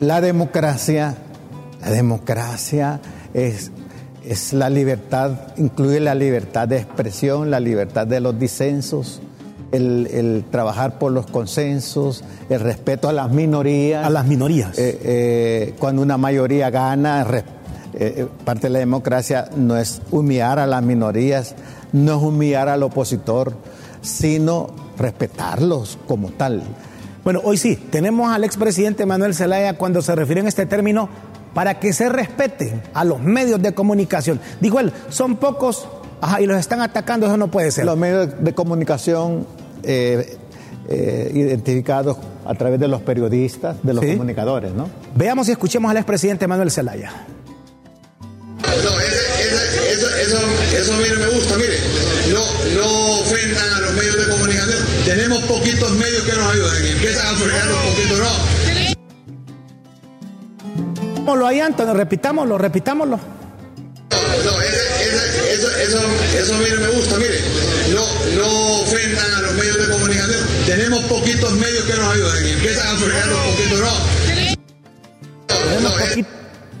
la 0.00 0.20
democracia, 0.20 1.14
la 1.80 1.90
democracia 1.90 3.00
es, 3.32 3.70
es 4.26 4.52
la 4.52 4.68
libertad, 4.68 5.54
incluye 5.56 6.00
la 6.00 6.14
libertad 6.14 6.68
de 6.68 6.78
expresión, 6.78 7.50
la 7.50 7.60
libertad 7.60 8.06
de 8.06 8.20
los 8.20 8.38
disensos, 8.38 9.22
el, 9.72 10.06
el 10.12 10.44
trabajar 10.50 10.98
por 10.98 11.12
los 11.12 11.26
consensos, 11.26 12.22
el 12.50 12.60
respeto 12.60 13.08
a 13.08 13.14
las 13.14 13.30
minorías. 13.30 14.04
A 14.06 14.10
las 14.10 14.26
minorías. 14.26 14.78
Eh, 14.78 15.00
eh, 15.02 15.74
cuando 15.78 16.02
una 16.02 16.18
mayoría 16.18 16.68
gana, 16.68 17.24
eh, 17.94 18.26
parte 18.44 18.68
de 18.68 18.70
la 18.70 18.78
democracia 18.78 19.48
no 19.56 19.76
es 19.76 20.00
humillar 20.10 20.58
a 20.58 20.66
las 20.66 20.82
minorías, 20.82 21.54
no 21.92 22.16
es 22.16 22.22
humillar 22.22 22.68
al 22.68 22.82
opositor, 22.82 23.54
sino 24.00 24.70
respetarlos 24.98 25.98
como 26.06 26.30
tal. 26.30 26.62
Bueno, 27.24 27.40
hoy 27.44 27.56
sí, 27.56 27.76
tenemos 27.76 28.32
al 28.32 28.44
expresidente 28.44 29.06
Manuel 29.06 29.34
Zelaya 29.34 29.76
cuando 29.78 30.02
se 30.02 30.14
refiere 30.14 30.40
en 30.40 30.48
este 30.48 30.66
término 30.66 31.08
para 31.54 31.78
que 31.78 31.92
se 31.92 32.08
respeten 32.08 32.82
a 32.94 33.04
los 33.04 33.20
medios 33.20 33.60
de 33.62 33.74
comunicación. 33.74 34.40
Dijo 34.60 34.80
él, 34.80 34.92
son 35.08 35.36
pocos 35.36 35.86
ajá, 36.20 36.40
y 36.40 36.46
los 36.46 36.58
están 36.58 36.80
atacando, 36.80 37.26
eso 37.26 37.36
no 37.36 37.50
puede 37.50 37.70
ser. 37.70 37.84
Los 37.84 37.96
medios 37.98 38.42
de 38.42 38.54
comunicación 38.54 39.46
eh, 39.82 40.36
eh, 40.88 41.30
identificados 41.34 42.16
a 42.44 42.54
través 42.54 42.80
de 42.80 42.88
los 42.88 43.02
periodistas, 43.02 43.76
de 43.82 43.94
los 43.94 44.04
Sí. 44.04 44.12
comunicadores, 44.12 44.72
¿no? 44.72 44.88
Veamos 45.14 45.48
y 45.48 45.52
escuchemos 45.52 45.90
al 45.90 45.98
expresidente 45.98 46.48
Manuel 46.48 46.70
Zelaya. 46.70 47.12
Eso, 50.32 50.40
eso, 50.78 50.94
a 50.94 50.96
mí 50.96 51.04
no 51.12 51.18
me 51.20 51.26
gusta, 51.26 51.56
mire, 51.58 51.78
no, 52.32 52.40
no 52.74 53.20
ofendan 53.20 53.70
a 53.74 53.80
los 53.80 53.92
medios 53.92 54.16
de 54.16 54.32
comunicación. 54.32 54.78
Tenemos 55.04 55.42
poquitos 55.44 55.90
medios 55.92 56.22
que 56.22 56.32
nos 56.32 56.52
ayuden 56.54 56.86
y 56.86 56.88
empiezan 56.92 57.26
a 57.26 57.36
fregar 57.38 57.66
los 57.66 57.76
poquitos, 57.76 58.18
no. 58.18 58.30
Digámoslo 61.16 61.46
ahí, 61.46 61.60
Antonio, 61.60 61.92
repitámoslo, 61.92 62.56
repitámoslo. 62.56 63.16
No, 63.18 64.60
ese- 64.62 65.04
ese- 65.04 65.52
eso, 65.54 65.70
eso, 65.76 66.00
eso 66.38 66.54
a 66.54 66.58
mí 66.58 66.64
no 66.74 66.80
me 66.80 66.88
gusta, 66.88 67.16
mire, 67.18 67.38
no, 67.92 68.06
no 68.36 68.80
ofendan 68.80 69.34
a 69.34 69.40
los 69.42 69.52
medios 69.54 69.76
de 69.86 69.92
comunicación. 69.92 70.46
Tenemos 70.64 71.04
poquitos 71.04 71.52
medios 71.52 71.84
que 71.84 71.92
nos 71.94 72.14
ayuden 72.14 72.46
y 72.46 72.50
empiezan 72.52 72.86
a 72.96 72.98
fregar 72.98 73.26
los 73.28 73.38
poquitos, 73.38 73.80
no. 73.80 73.92
Tenemos, 75.46 75.82
No, 75.82 75.88
eh, 75.90 76.02
poqui- 76.08 76.26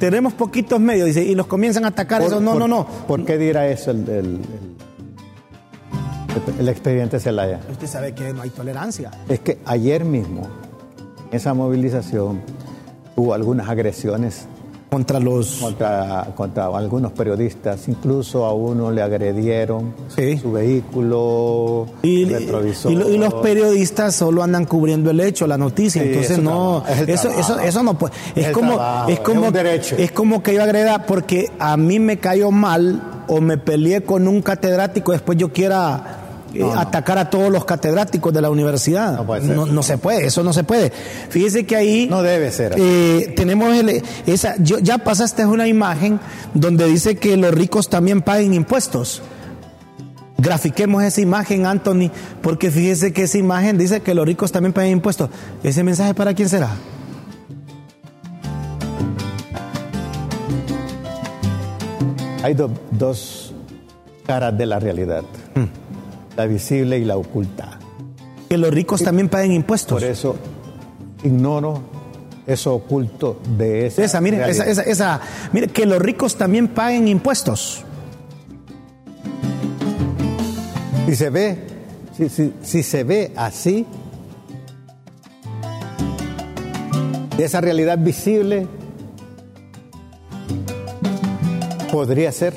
tenemos 0.02 0.32
poquitos 0.32 0.80
medios, 0.80 1.06
dice, 1.06 1.22
y 1.22 1.36
los 1.36 1.46
comienzan 1.46 1.84
a 1.84 1.88
atacar. 1.88 2.20
eso, 2.22 2.40
no, 2.40 2.50
por- 2.54 2.58
no, 2.60 2.66
no. 2.66 2.86
¿Por 3.06 3.24
qué 3.24 3.38
dirá 3.38 3.68
eso 3.68 3.92
el, 3.92 4.00
el, 4.08 4.40
el- 6.48 6.58
el 6.58 6.68
expediente 6.68 7.20
Zelaya? 7.20 7.60
Usted 7.70 7.86
sabe 7.86 8.12
que 8.12 8.32
no 8.32 8.42
hay 8.42 8.50
tolerancia. 8.50 9.12
Es 9.28 9.38
que 9.38 9.58
ayer 9.64 10.04
mismo, 10.04 10.48
en 11.30 11.36
esa 11.36 11.54
movilización, 11.54 12.40
hubo 13.14 13.32
algunas 13.32 13.68
agresiones 13.68 14.46
Contra 14.92 15.18
los... 15.18 15.54
contra, 15.54 16.28
contra 16.36 16.66
algunos 16.66 17.12
periodistas, 17.12 17.88
incluso 17.88 18.44
a 18.44 18.52
uno 18.52 18.90
le 18.90 19.00
agredieron 19.00 19.94
Sí. 20.14 20.36
su 20.36 20.52
vehículo, 20.52 21.86
Y, 22.02 22.26
retrovisor. 22.26 22.92
y 22.92 22.96
lo- 22.96 23.08
y 23.08 23.16
los 23.16 23.32
periodistas 23.34 24.14
solo 24.14 24.42
andan 24.42 24.66
cubriendo 24.66 25.10
el 25.10 25.20
hecho, 25.20 25.46
la 25.46 25.56
noticia, 25.56 26.02
Sí, 26.02 26.08
entonces 26.08 26.38
no, 26.40 26.84
es 26.86 27.08
eso, 27.08 27.30
eso, 27.30 27.58
eso 27.58 27.82
no 27.82 27.96
puede, 27.96 28.12
es, 28.36 28.50
como, 28.50 28.74
trabajo, 28.74 29.08
es 29.10 29.20
como, 29.20 29.46
es 29.46 29.92
es 29.92 30.12
como 30.12 30.42
que 30.42 30.52
yo 30.54 30.62
agreda 30.62 31.06
porque 31.06 31.50
a 31.58 31.78
mí 31.78 31.98
me 31.98 32.18
cayó 32.18 32.50
mal 32.50 33.24
o 33.28 33.40
me 33.40 33.56
peleé 33.56 34.02
con 34.02 34.28
un 34.28 34.42
catedrático, 34.42 35.12
después 35.12 35.38
yo 35.38 35.52
quiera 35.54 36.21
eh, 36.54 36.64
atacar 36.76 37.18
a 37.18 37.30
todos 37.30 37.50
los 37.50 37.64
catedráticos 37.64 38.32
de 38.32 38.40
la 38.42 38.50
universidad. 38.50 39.16
No 39.16 39.26
puede 39.26 39.46
ser. 39.46 39.56
No, 39.56 39.66
no 39.66 39.82
se 39.82 39.98
puede, 39.98 40.26
eso 40.26 40.42
no 40.42 40.52
se 40.52 40.64
puede. 40.64 40.90
Fíjese 41.30 41.64
que 41.66 41.76
ahí 41.76 42.06
No 42.10 42.22
debe 42.22 42.50
ser 42.52 42.74
eh, 42.76 43.32
tenemos 43.36 43.74
el- 43.76 44.02
esa, 44.26 44.54
yo, 44.58 44.78
ya 44.78 44.98
pasaste 44.98 45.44
una 45.46 45.66
imagen 45.68 46.20
donde 46.54 46.86
dice 46.86 47.16
que 47.16 47.36
los 47.36 47.52
ricos 47.52 47.88
también 47.88 48.22
paguen 48.22 48.54
impuestos. 48.54 49.22
Grafiquemos 50.38 51.04
esa 51.04 51.20
imagen, 51.20 51.66
Anthony, 51.66 52.10
porque 52.42 52.70
fíjese 52.72 53.12
que 53.12 53.22
esa 53.22 53.38
imagen 53.38 53.78
dice 53.78 54.00
que 54.00 54.12
los 54.12 54.26
ricos 54.26 54.50
también 54.50 54.72
pagan 54.72 54.90
impuestos. 54.90 55.30
¿Ese 55.62 55.84
mensaje 55.84 56.14
para 56.14 56.34
quién 56.34 56.48
será? 56.48 56.70
Hay 62.42 62.54
do- 62.54 62.70
dos 62.90 63.54
caras 64.26 64.56
de 64.56 64.66
la 64.66 64.78
realidad, 64.80 65.22
la 66.36 66.46
visible 66.46 66.98
y 66.98 67.04
la 67.04 67.16
oculta. 67.16 67.78
Que 68.48 68.58
los 68.58 68.70
ricos 68.70 69.02
también 69.02 69.28
paguen 69.28 69.52
impuestos. 69.52 70.00
Por 70.02 70.08
eso 70.10 70.36
ignoro 71.24 71.80
eso 72.46 72.74
oculto 72.74 73.40
de 73.56 73.86
esa, 73.86 74.02
Esa, 74.02 74.20
mire, 74.20 74.50
esa, 74.50 74.64
esa, 74.66 74.82
esa- 74.82 75.20
mire, 75.52 75.68
que 75.68 75.86
los 75.86 76.00
ricos 76.00 76.36
también 76.36 76.68
paguen 76.68 77.06
impuestos. 77.08 77.84
Si 81.06 81.16
se 81.16 81.30
ve, 81.30 81.58
si, 82.16 82.28
si- 82.28 82.52
si 82.62 82.82
se 82.82 83.04
ve 83.04 83.32
así, 83.36 83.86
esa 87.38 87.60
realidad 87.60 87.98
visible 87.98 88.66
podría 91.90 92.30
ser 92.32 92.54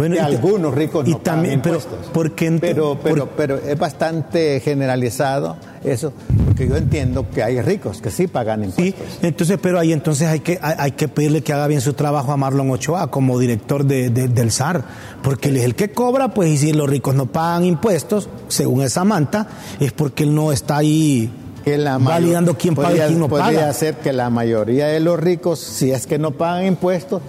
Bueno, 0.00 0.14
que 0.16 0.20
algunos 0.22 0.74
ricos 0.74 1.06
y 1.06 1.10
no 1.12 1.18
pagan 1.18 1.34
también, 1.36 1.60
pero, 1.62 1.76
impuestos. 1.76 2.06
¿por 2.10 2.32
qué 2.32 2.50
ent- 2.50 2.60
pero, 2.60 2.98
pero, 3.02 3.26
por- 3.26 3.36
pero 3.36 3.56
es 3.58 3.78
bastante 3.78 4.58
generalizado 4.60 5.56
eso, 5.84 6.12
porque 6.46 6.66
yo 6.66 6.76
entiendo 6.76 7.28
que 7.30 7.42
hay 7.42 7.60
ricos 7.60 8.00
que 8.00 8.10
sí 8.10 8.26
pagan 8.26 8.72
Sí, 8.72 8.86
impuestos. 8.88 9.18
entonces, 9.22 9.58
pero 9.60 9.78
ahí 9.78 9.92
entonces 9.92 10.26
hay 10.28 10.40
que, 10.40 10.58
hay, 10.62 10.74
hay 10.78 10.92
que 10.92 11.08
pedirle 11.08 11.42
que 11.42 11.52
haga 11.52 11.66
bien 11.66 11.80
su 11.82 11.92
trabajo 11.92 12.32
a 12.32 12.36
Marlon 12.38 12.70
Ochoa 12.70 13.10
como 13.10 13.38
director 13.38 13.84
de- 13.84 14.08
de- 14.10 14.28
del 14.28 14.50
SAR, 14.52 14.82
porque 15.22 15.50
él 15.50 15.58
es 15.58 15.64
el 15.64 15.74
que 15.74 15.90
cobra, 15.90 16.28
pues, 16.34 16.48
y 16.50 16.56
si 16.58 16.72
los 16.72 16.88
ricos 16.88 17.14
no 17.14 17.26
pagan 17.26 17.64
impuestos, 17.64 18.28
según 18.48 18.82
esa 18.82 19.04
manta, 19.04 19.48
es 19.80 19.92
porque 19.92 20.22
él 20.24 20.34
no 20.34 20.50
está 20.52 20.78
ahí 20.78 21.30
que 21.64 21.76
la 21.76 21.98
mayo- 21.98 22.08
validando 22.10 22.56
quién 22.56 22.74
paga 22.74 22.90
y 22.94 23.08
quién 23.08 23.18
no 23.20 23.28
podría 23.28 23.60
paga. 23.60 23.72
ser 23.74 23.96
que 23.96 24.14
la 24.14 24.30
mayoría 24.30 24.86
de 24.86 25.00
los 25.00 25.20
ricos, 25.20 25.58
si 25.60 25.90
es 25.92 26.06
que 26.06 26.18
no 26.18 26.30
pagan 26.30 26.64
impuestos, 26.64 27.20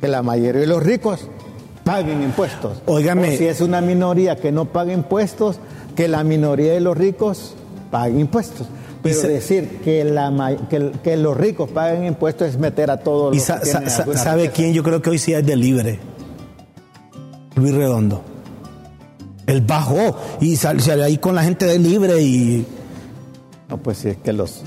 que 0.00 0.08
la 0.08 0.22
mayoría 0.22 0.60
de 0.60 0.66
los 0.66 0.82
ricos 0.82 1.28
paguen 1.84 2.22
impuestos. 2.22 2.82
Óigame. 2.86 3.34
O 3.34 3.36
si 3.38 3.46
es 3.46 3.60
una 3.60 3.80
minoría 3.80 4.36
que 4.36 4.50
no 4.52 4.64
paga 4.66 4.92
impuestos, 4.92 5.58
que 5.94 6.08
la 6.08 6.24
minoría 6.24 6.72
de 6.72 6.80
los 6.80 6.96
ricos 6.96 7.54
paguen 7.90 8.20
impuestos. 8.20 8.66
Pero 9.02 9.20
se- 9.20 9.28
decir 9.28 9.80
que, 9.84 10.02
la, 10.04 10.30
ma- 10.30 10.56
que, 10.68 10.90
que 11.02 11.16
los 11.18 11.36
ricos 11.36 11.70
paguen 11.70 12.06
impuestos 12.06 12.48
es 12.48 12.58
meter 12.58 12.90
a 12.90 12.96
todos 12.98 13.34
¿Y 13.34 13.36
los 13.36 13.44
sa- 13.46 13.60
que 13.60 13.66
sa- 13.66 13.88
sa- 13.88 14.16
sabe 14.16 14.42
riqueza. 14.44 14.56
quién? 14.56 14.72
Yo 14.72 14.82
creo 14.82 15.02
que 15.02 15.10
hoy 15.10 15.18
sí 15.18 15.34
es 15.34 15.44
de 15.44 15.56
libre. 15.56 15.98
Luis 17.56 17.74
Redondo. 17.74 18.22
Él 19.46 19.60
bajó 19.60 20.16
y 20.40 20.56
sal- 20.56 20.80
salió 20.80 21.04
ahí 21.04 21.18
con 21.18 21.34
la 21.34 21.44
gente 21.44 21.66
de 21.66 21.78
libre 21.78 22.20
y 22.22 22.66
No, 23.68 23.76
pues 23.76 23.98
si 23.98 24.08
es 24.08 24.16
que 24.16 24.32
los, 24.32 24.62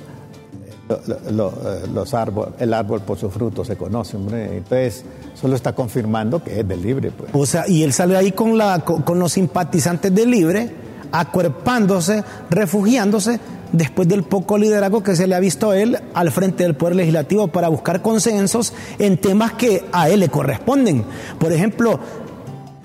eh, 0.89 1.88
los 1.93 2.13
el 2.59 2.73
árbol 2.73 3.01
por 3.01 3.17
su 3.17 3.29
fruto 3.29 3.65
se 3.65 3.75
conoce, 3.75 4.17
hombre. 4.17 4.57
Entonces, 4.57 5.03
solo 5.33 5.55
está 5.55 5.73
confirmando 5.73 6.43
que 6.43 6.59
es 6.59 6.67
de 6.67 6.77
libre, 6.77 7.11
pues. 7.11 7.29
O 7.33 7.45
sea, 7.45 7.67
y 7.67 7.83
él 7.83 7.93
sale 7.93 8.15
ahí 8.15 8.31
con, 8.31 8.57
la, 8.57 8.79
con, 8.79 9.01
con 9.01 9.19
los 9.19 9.33
simpatizantes 9.33 10.13
de 10.13 10.25
Libre, 10.25 10.71
acuerpándose, 11.11 12.23
refugiándose, 12.49 13.39
después 13.71 14.07
del 14.07 14.23
poco 14.23 14.57
liderazgo 14.57 15.03
que 15.03 15.15
se 15.15 15.27
le 15.27 15.35
ha 15.35 15.39
visto 15.39 15.71
a 15.71 15.77
él 15.77 15.99
al 16.13 16.31
frente 16.31 16.63
del 16.63 16.75
Poder 16.75 16.95
Legislativo 16.95 17.47
para 17.47 17.67
buscar 17.67 18.01
consensos 18.01 18.73
en 18.99 19.17
temas 19.17 19.53
que 19.53 19.85
a 19.91 20.09
él 20.09 20.21
le 20.21 20.29
corresponden. 20.29 21.03
Por 21.39 21.51
ejemplo, 21.51 21.99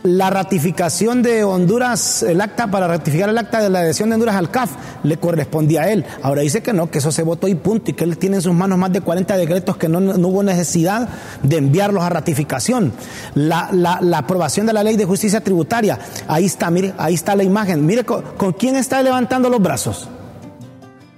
la 0.04 0.30
ratificación 0.30 1.22
de 1.22 1.44
Honduras, 1.44 2.22
el 2.24 2.40
acta 2.40 2.66
para 2.68 2.88
ratificar 2.88 3.28
el 3.28 3.38
acta 3.38 3.60
de 3.62 3.70
la 3.70 3.80
adhesión 3.80 4.08
de 4.08 4.14
Honduras 4.16 4.34
al 4.36 4.50
CAF, 4.50 4.72
le 5.04 5.16
correspondía 5.18 5.82
a 5.82 5.90
él. 5.92 6.04
Ahora 6.22 6.42
dice 6.42 6.60
que 6.62 6.72
no, 6.72 6.90
que 6.90 6.98
eso 6.98 7.12
se 7.12 7.22
votó 7.22 7.46
y 7.46 7.54
punto, 7.54 7.90
y 7.92 7.94
que 7.94 8.02
él 8.04 8.18
tiene 8.18 8.36
en 8.36 8.42
sus 8.42 8.52
manos 8.52 8.78
más 8.78 8.92
de 8.92 9.00
40 9.00 9.36
decretos 9.36 9.76
que 9.76 9.88
no, 9.88 9.98
hubo 10.28 10.42
necesidad 10.42 11.08
de 11.42 11.56
enviarlos 11.56 12.02
a 12.02 12.08
ratificación. 12.08 12.92
La, 13.34 13.68
la- 13.72 14.00
la 14.02 14.18
aprobación 14.18 14.66
de 14.66 14.72
la 14.72 14.82
ley 14.82 14.96
de 14.96 15.04
justicia 15.04 15.40
tributaria, 15.40 15.98
ahí 16.26 16.46
está, 16.46 16.68
mire, 16.70 16.94
ahí 16.98 17.14
está 17.14 17.36
la 17.36 17.44
imagen. 17.44 17.86
Mire 17.86 18.04
con, 18.04 18.22
con 18.36 18.52
quién 18.54 18.74
está 18.76 19.02
levantando 19.02 19.48
los 19.48 19.62
brazos. 19.62 20.08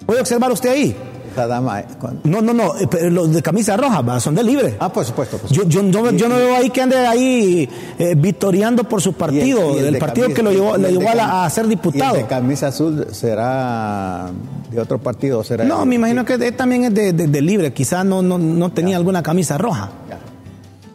¿Puede 0.04 0.20
observar 0.20 0.52
usted 0.52 0.68
ahí? 0.70 0.96
Esa 1.34 1.46
dama, 1.48 1.82
con- 2.00 2.20
No, 2.24 2.40
no, 2.40 2.54
no, 2.54 2.76
eh, 2.76 3.10
los 3.10 3.32
de 3.32 3.42
camisa 3.42 3.76
roja 3.76 4.00
va, 4.02 4.20
son 4.20 4.36
de 4.36 4.44
libre. 4.44 4.76
Ah, 4.78 4.88
por 4.92 5.04
supuesto. 5.04 5.36
por 5.36 5.50
Yo, 5.50 5.62
supuesto. 5.64 5.82
yo, 5.90 6.10
yo, 6.10 6.10
yo 6.16 6.28
no 6.28 6.36
veo 6.36 6.54
ahí 6.56 6.70
que 6.70 6.80
ande 6.80 6.96
ahí 6.96 7.68
eh, 7.98 8.14
victoriando 8.16 8.84
por 8.84 9.02
su 9.02 9.14
partido, 9.14 9.70
Y 9.70 9.72
el- 9.72 9.74
y 9.74 9.78
el 9.80 9.86
el, 9.86 9.92
de 9.94 9.98
partido 9.98 10.26
camisa- 10.26 10.36
que 10.36 10.42
lo 10.44 10.50
llevó, 10.52 10.78
y 10.78 10.80
le 10.82 10.92
llevó 10.92 11.10
a, 11.10 11.50
ser 11.50 11.66
¿Y 11.66 11.70
diputado. 11.70 12.14
el 12.14 12.22
de 12.22 12.26
camisa 12.28 12.68
azul 12.68 13.06
será 13.10 14.30
de 14.70 14.80
otro 14.80 14.98
partido? 14.98 15.42
Será 15.42 15.64
No, 15.64 15.84
me 15.84 15.96
imagino 15.96 16.24
que 16.24 16.34
él 16.34 16.54
también 16.54 16.84
es 16.84 16.94
de, 16.94 17.12
de- 17.12 17.26
de 17.26 17.42
libre, 17.42 17.72
quizás 17.72 18.04
no, 18.04 18.22
no, 18.22 18.38
no 18.38 18.70
tenía 18.72 18.96
alguna 18.96 19.22
camisa 19.22 19.58
roja. 19.58 19.90
Ya. 20.08 20.18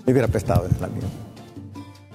Me 0.05 0.13
hubiera 0.13 0.27
prestado 0.29 0.65
la 0.79 0.87
mía. 0.87 1.03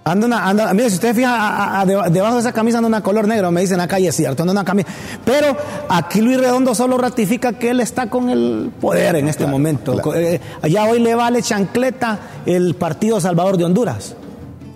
Anda 0.07 0.27
una, 0.27 0.47
anda, 0.47 0.75
mire, 0.75 0.91
si 0.91 0.97
usted 0.97 1.15
fija, 1.15 1.35
a- 1.35 1.49
a- 1.79 1.81
a- 1.81 1.87
deba- 1.87 2.11
debajo 2.11 2.35
de 2.35 2.41
esa 2.41 2.53
camisa 2.53 2.77
anda 2.77 2.89
una 2.89 3.03
color 3.03 3.27
negro, 3.27 3.51
me 3.51 3.63
dicen 3.63 3.81
acá 3.81 3.99
y 3.99 4.07
es 4.07 4.15
cierto, 4.15 4.43
anda 4.43 4.53
una 4.53 4.65
camisa. 4.65 4.87
Pero 5.25 5.57
aquí 5.89 6.21
Luis 6.21 6.39
Redondo 6.39 6.75
solo 6.75 6.99
ratifica 6.99 7.55
que 7.55 7.71
él 7.71 7.81
está 7.81 8.11
con 8.11 8.29
el 8.29 8.71
poder 8.83 9.17
en 9.17 9.29
este 9.29 9.45
Claro, 9.45 9.53
momento. 9.53 9.93
claro. 9.95 10.15
Eh, 10.15 10.41
allá 10.61 10.85
hoy 10.85 11.01
le 11.01 11.15
vale 11.15 11.41
chancleta 11.43 12.19
el 12.45 12.75
Partido 12.75 13.19
Salvador 13.19 13.57
de 13.57 13.65
Honduras. 13.65 14.15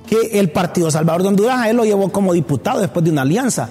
Que 0.09 0.39
el 0.41 0.51
Partido 0.51 0.91
Salvador 0.91 1.21
de 1.23 1.29
Honduras 1.29 1.59
a 1.59 1.69
él 1.69 1.77
lo 1.77 1.85
llevó 1.85 2.09
como 2.11 2.33
diputado 2.33 2.81
después 2.81 3.05
de 3.05 3.11
una 3.11 3.21
alianza. 3.23 3.69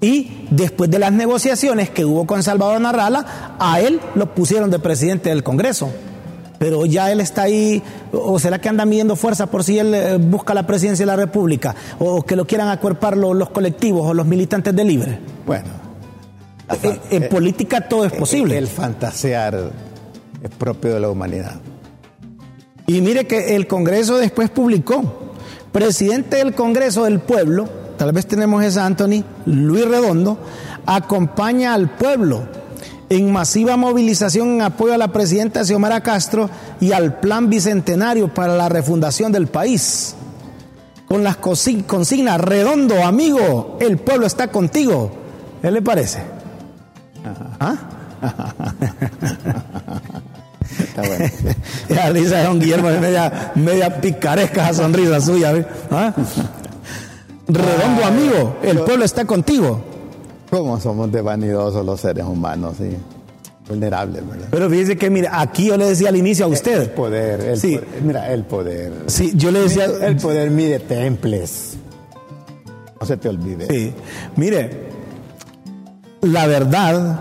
Y 0.00 0.46
después 0.50 0.88
de 0.90 1.00
las 1.00 1.10
negociaciones 1.10 1.90
que 1.90 2.04
hubo 2.04 2.24
con 2.26 2.44
Salvador 2.44 2.80
Narrala, 2.80 3.56
a 3.58 3.80
él 3.80 3.98
lo 4.14 4.32
pusieron 4.32 4.70
de 4.70 4.78
presidente 4.78 5.30
del 5.30 5.42
Congreso. 5.42 5.90
Pero 6.58 6.86
ya 6.86 7.12
él 7.12 7.20
está 7.20 7.42
ahí, 7.42 7.82
o 8.12 8.38
será 8.38 8.58
que 8.60 8.68
anda 8.68 8.84
midiendo 8.86 9.14
fuerza 9.16 9.46
por 9.46 9.62
si 9.62 9.78
él 9.78 9.92
eh, 9.94 10.16
busca 10.16 10.54
la 10.54 10.66
presidencia 10.66 11.04
de 11.04 11.06
la 11.12 11.16
República, 11.16 11.74
o 11.98 12.22
que 12.22 12.34
lo 12.36 12.46
quieran 12.46 12.68
acuerpar 12.68 13.16
lo- 13.16 13.34
los, 13.34 13.50
colectivos 13.50 14.08
o 14.08 14.14
los 14.14 14.26
militantes 14.26 14.74
de 14.74 14.84
Libre. 14.84 15.18
Bueno. 15.46 15.68
Eh, 16.82 16.98
en 17.10 17.22
eh, 17.24 17.28
política 17.28 17.88
todo 17.88 18.04
es 18.06 18.12
posible. 18.12 18.56
El 18.58 18.66
fantasear 18.68 19.70
es 20.42 20.50
propio 20.50 20.94
de 20.94 21.00
la 21.00 21.10
humanidad. 21.10 21.60
Y 22.86 23.00
mire 23.00 23.26
que 23.26 23.54
el 23.56 23.66
Congreso 23.66 24.16
después 24.16 24.48
publicó, 24.50 25.32
presidente 25.72 26.36
del 26.38 26.54
Congreso 26.54 27.04
del 27.04 27.20
Pueblo, 27.20 27.68
tal 27.98 28.12
vez 28.12 28.26
tenemos 28.26 28.64
esa 28.64 28.86
Anthony, 28.86 29.24
Luis 29.44 29.86
Redondo, 29.86 30.38
acompaña 30.86 31.74
al 31.74 31.90
pueblo 31.90 32.44
en 33.08 33.32
masiva 33.32 33.76
movilización 33.76 34.54
en 34.54 34.62
apoyo 34.62 34.94
a 34.94 34.98
la 34.98 35.12
presidenta 35.12 35.64
Xiomara 35.64 36.00
Castro 36.02 36.50
y 36.80 36.92
al 36.92 37.20
plan 37.20 37.48
bicentenario 37.48 38.32
para 38.32 38.56
la 38.56 38.68
refundación 38.68 39.30
del 39.32 39.46
país. 39.46 40.14
Con 41.06 41.22
las 41.22 41.40
consi- 41.40 41.84
consignas, 41.86 42.40
Redondo, 42.40 43.04
amigo, 43.04 43.78
el 43.80 43.98
pueblo 43.98 44.26
está 44.26 44.48
contigo. 44.48 45.12
¿Qué 45.62 45.70
le 45.70 45.82
parece? 45.82 46.18
¿Ah? 47.60 47.76
Está 50.78 51.02
bueno. 51.02 51.24
La 51.88 52.10
risa 52.10 52.38
de 52.38 52.44
don 52.44 52.58
Guillermo 52.60 52.90
es 52.90 53.00
media, 53.00 53.52
media 53.54 54.00
picaresca 54.00 54.68
esa 54.70 54.82
sonrisa 54.82 55.20
suya. 55.20 55.52
¿ve? 55.52 55.66
¿Ah? 55.90 56.12
Redondo 57.48 58.04
amigo, 58.04 58.56
el 58.62 58.80
pueblo 58.80 59.04
está 59.04 59.24
contigo. 59.24 59.84
¿Cómo 60.50 60.78
somos 60.80 61.10
de 61.12 61.20
vanidosos 61.22 61.84
los 61.84 62.00
seres 62.00 62.24
humanos? 62.24 62.76
Sí. 62.78 62.96
Vulnerables, 63.68 64.26
¿verdad? 64.28 64.46
Pero 64.52 64.70
fíjese 64.70 64.96
que, 64.96 65.10
mira, 65.10 65.40
aquí 65.40 65.66
yo 65.66 65.76
le 65.76 65.86
decía 65.86 66.08
al 66.10 66.16
inicio 66.16 66.44
a 66.44 66.48
El 66.48 66.54
usted. 66.54 66.94
poder, 66.94 67.40
el 67.40 67.58
Sí. 67.60 67.76
poder. 67.76 68.02
Mira, 68.02 68.32
el 68.32 68.44
poder. 68.44 68.92
Sí, 69.06 69.32
yo 69.34 69.50
le 69.50 69.60
decía. 69.60 69.86
El 69.86 70.16
poder 70.16 70.50
mide 70.50 70.78
temples. 70.78 71.76
No 73.00 73.06
se 73.06 73.16
te 73.16 73.28
olvide. 73.28 73.66
Sí, 73.66 73.92
mire, 74.36 74.70
la 76.22 76.46
verdad, 76.46 77.20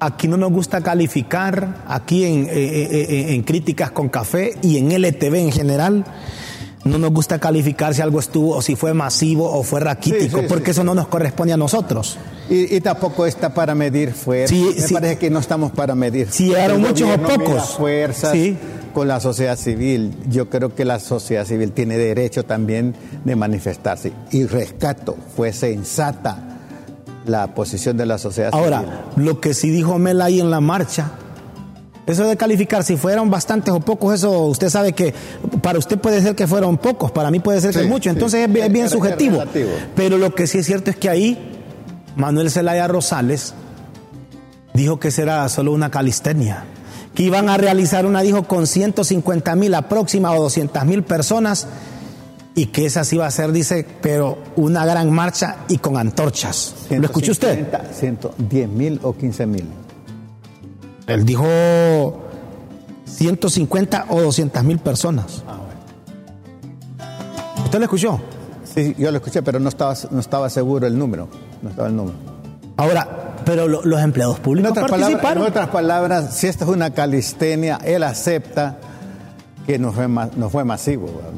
aquí 0.00 0.26
no 0.28 0.36
nos 0.36 0.50
gusta 0.52 0.80
calificar, 0.80 1.84
aquí 1.86 2.24
en, 2.24 2.46
eh, 2.46 2.50
eh, 2.50 3.06
eh, 3.08 3.34
en 3.34 3.42
Críticas 3.44 3.92
con 3.92 4.08
Café 4.08 4.56
y 4.60 4.78
en 4.78 4.90
LTV 4.90 5.34
en 5.38 5.52
general, 5.52 6.04
no 6.86 6.98
nos 6.98 7.10
gusta 7.12 7.38
calificar 7.38 7.94
si 7.94 8.02
algo 8.02 8.20
estuvo 8.20 8.56
o 8.56 8.62
si 8.62 8.76
fue 8.76 8.94
masivo 8.94 9.50
o 9.50 9.62
fue 9.62 9.80
raquítico, 9.80 10.36
Sí, 10.38 10.42
sí, 10.42 10.48
porque 10.48 10.66
sí. 10.66 10.70
eso 10.72 10.84
no 10.84 10.94
nos 10.94 11.08
corresponde 11.08 11.52
a 11.52 11.56
nosotros. 11.56 12.16
Y, 12.48 12.74
y 12.76 12.80
tampoco 12.80 13.26
está 13.26 13.52
para 13.52 13.74
medir 13.74 14.12
fuerzas. 14.12 14.56
Sí, 14.56 14.74
Me 14.80 14.88
parece 15.00 15.18
que 15.18 15.30
no 15.30 15.40
estamos 15.40 15.72
para 15.72 15.94
medir. 15.94 16.28
Si 16.30 16.46
llegaron 16.48 16.80
El 16.82 16.88
muchos 16.88 17.08
o 17.10 17.18
pocos. 17.22 17.70
fuerzas. 17.76 18.32
Sí. 18.32 18.56
con 18.94 19.08
la 19.08 19.20
sociedad 19.20 19.56
civil. 19.58 20.14
Yo 20.30 20.48
creo 20.48 20.74
que 20.74 20.84
la 20.86 20.98
sociedad 21.00 21.44
civil 21.44 21.72
tiene 21.72 21.98
derecho 21.98 22.44
también 22.44 22.94
de 23.24 23.36
manifestarse. 23.36 24.12
Y 24.30 24.46
rescato, 24.46 25.16
fue 25.36 25.52
sensata 25.52 26.42
la 27.26 27.54
posición 27.54 27.96
de 27.96 28.06
la 28.06 28.16
sociedad 28.18 28.52
civil. 28.52 28.64
Ahora, 28.64 29.04
lo 29.16 29.40
que 29.40 29.52
sí 29.52 29.68
dijo 29.70 29.98
Mel 29.98 30.22
ahí 30.22 30.40
en 30.40 30.50
la 30.50 30.60
marcha, 30.60 31.10
eso 32.06 32.24
de 32.24 32.36
calificar 32.36 32.84
si 32.84 32.96
fueron 32.96 33.30
bastantes 33.30 33.74
o 33.74 33.80
pocos, 33.80 34.14
eso 34.14 34.42
usted 34.46 34.68
sabe 34.70 34.92
que 34.92 35.12
para 35.62 35.78
usted 35.78 35.98
puede 35.98 36.22
ser 36.22 36.34
que 36.36 36.46
fueron 36.46 36.78
pocos, 36.78 37.10
para 37.10 37.30
mí 37.30 37.40
puede 37.40 37.60
ser 37.60 37.72
que 37.74 37.82
muchos, 37.84 38.04
sí. 38.04 38.08
entonces 38.10 38.48
es 38.48 38.52
bien, 38.52 38.86
Es- 38.86 38.92
subjetivo. 38.92 39.42
Pero 39.94 40.16
lo 40.18 40.34
que 40.34 40.46
sí 40.46 40.58
es 40.58 40.66
cierto 40.66 40.90
es 40.90 40.96
que 40.96 41.08
ahí 41.10 41.52
Manuel 42.14 42.50
Zelaya 42.50 42.86
Rosales 42.88 43.54
dijo 44.74 45.00
que 45.00 45.10
será 45.10 45.48
solo 45.48 45.72
una 45.72 45.90
calistenia, 45.90 46.64
que 47.14 47.22
iban 47.24 47.48
a 47.48 47.56
realizar 47.56 48.06
una, 48.06 48.20
dijo, 48.22 48.44
con 48.44 48.66
150 48.66 49.56
mil 49.56 49.74
aproxima 49.74 50.32
o 50.32 50.42
200 50.42 50.84
mil 50.84 51.02
personas 51.02 51.66
y 52.54 52.66
que 52.66 52.86
esa 52.86 53.04
sí 53.04 53.16
va 53.16 53.26
a 53.26 53.30
ser, 53.30 53.52
dice, 53.52 53.86
pero 54.00 54.38
una 54.56 54.84
gran 54.86 55.10
marcha 55.10 55.56
y 55.68 55.78
con 55.78 55.96
antorchas. 55.96 56.74
¿Lo 56.90 57.04
escuchó 57.04 57.32
usted? 57.32 57.66
110 57.98 58.68
mil 58.68 59.00
o 59.02 59.14
15 59.14 59.46
mil. 59.46 59.64
Él 61.06 61.24
dijo 61.24 61.46
150 63.04 64.06
o 64.08 64.20
200 64.22 64.62
mil 64.64 64.78
personas. 64.78 65.42
¿Usted 67.64 67.78
lo 67.78 67.84
escuchó? 67.84 68.20
Sí, 68.64 68.94
yo 68.98 69.10
lo 69.10 69.18
escuché, 69.18 69.42
pero 69.42 69.58
no 69.58 69.68
estaba, 69.68 69.94
no 70.10 70.20
estaba 70.20 70.50
seguro 70.50 70.86
el 70.86 70.98
número. 70.98 71.28
No 71.62 71.70
estaba 71.70 71.88
el 71.88 71.96
número. 71.96 72.16
Ahora, 72.76 73.36
pero 73.44 73.66
lo- 73.68 73.82
los 73.84 74.00
empleados 74.02 74.36
En 74.36 74.42
públicos 74.42 74.70
otras, 74.72 74.90
palabras, 74.90 75.36
en 75.36 75.42
otras 75.42 75.68
palabras, 75.68 76.36
si 76.36 76.46
esta 76.46 76.64
es 76.64 76.70
una 76.70 76.90
calistenia, 76.90 77.78
él 77.84 78.02
acepta 78.02 78.76
que 79.66 79.78
no 79.78 79.92
fue, 79.92 80.08
no 80.08 80.50
fue 80.50 80.64
masivo. 80.64 81.06
¿verdad? 81.06 81.30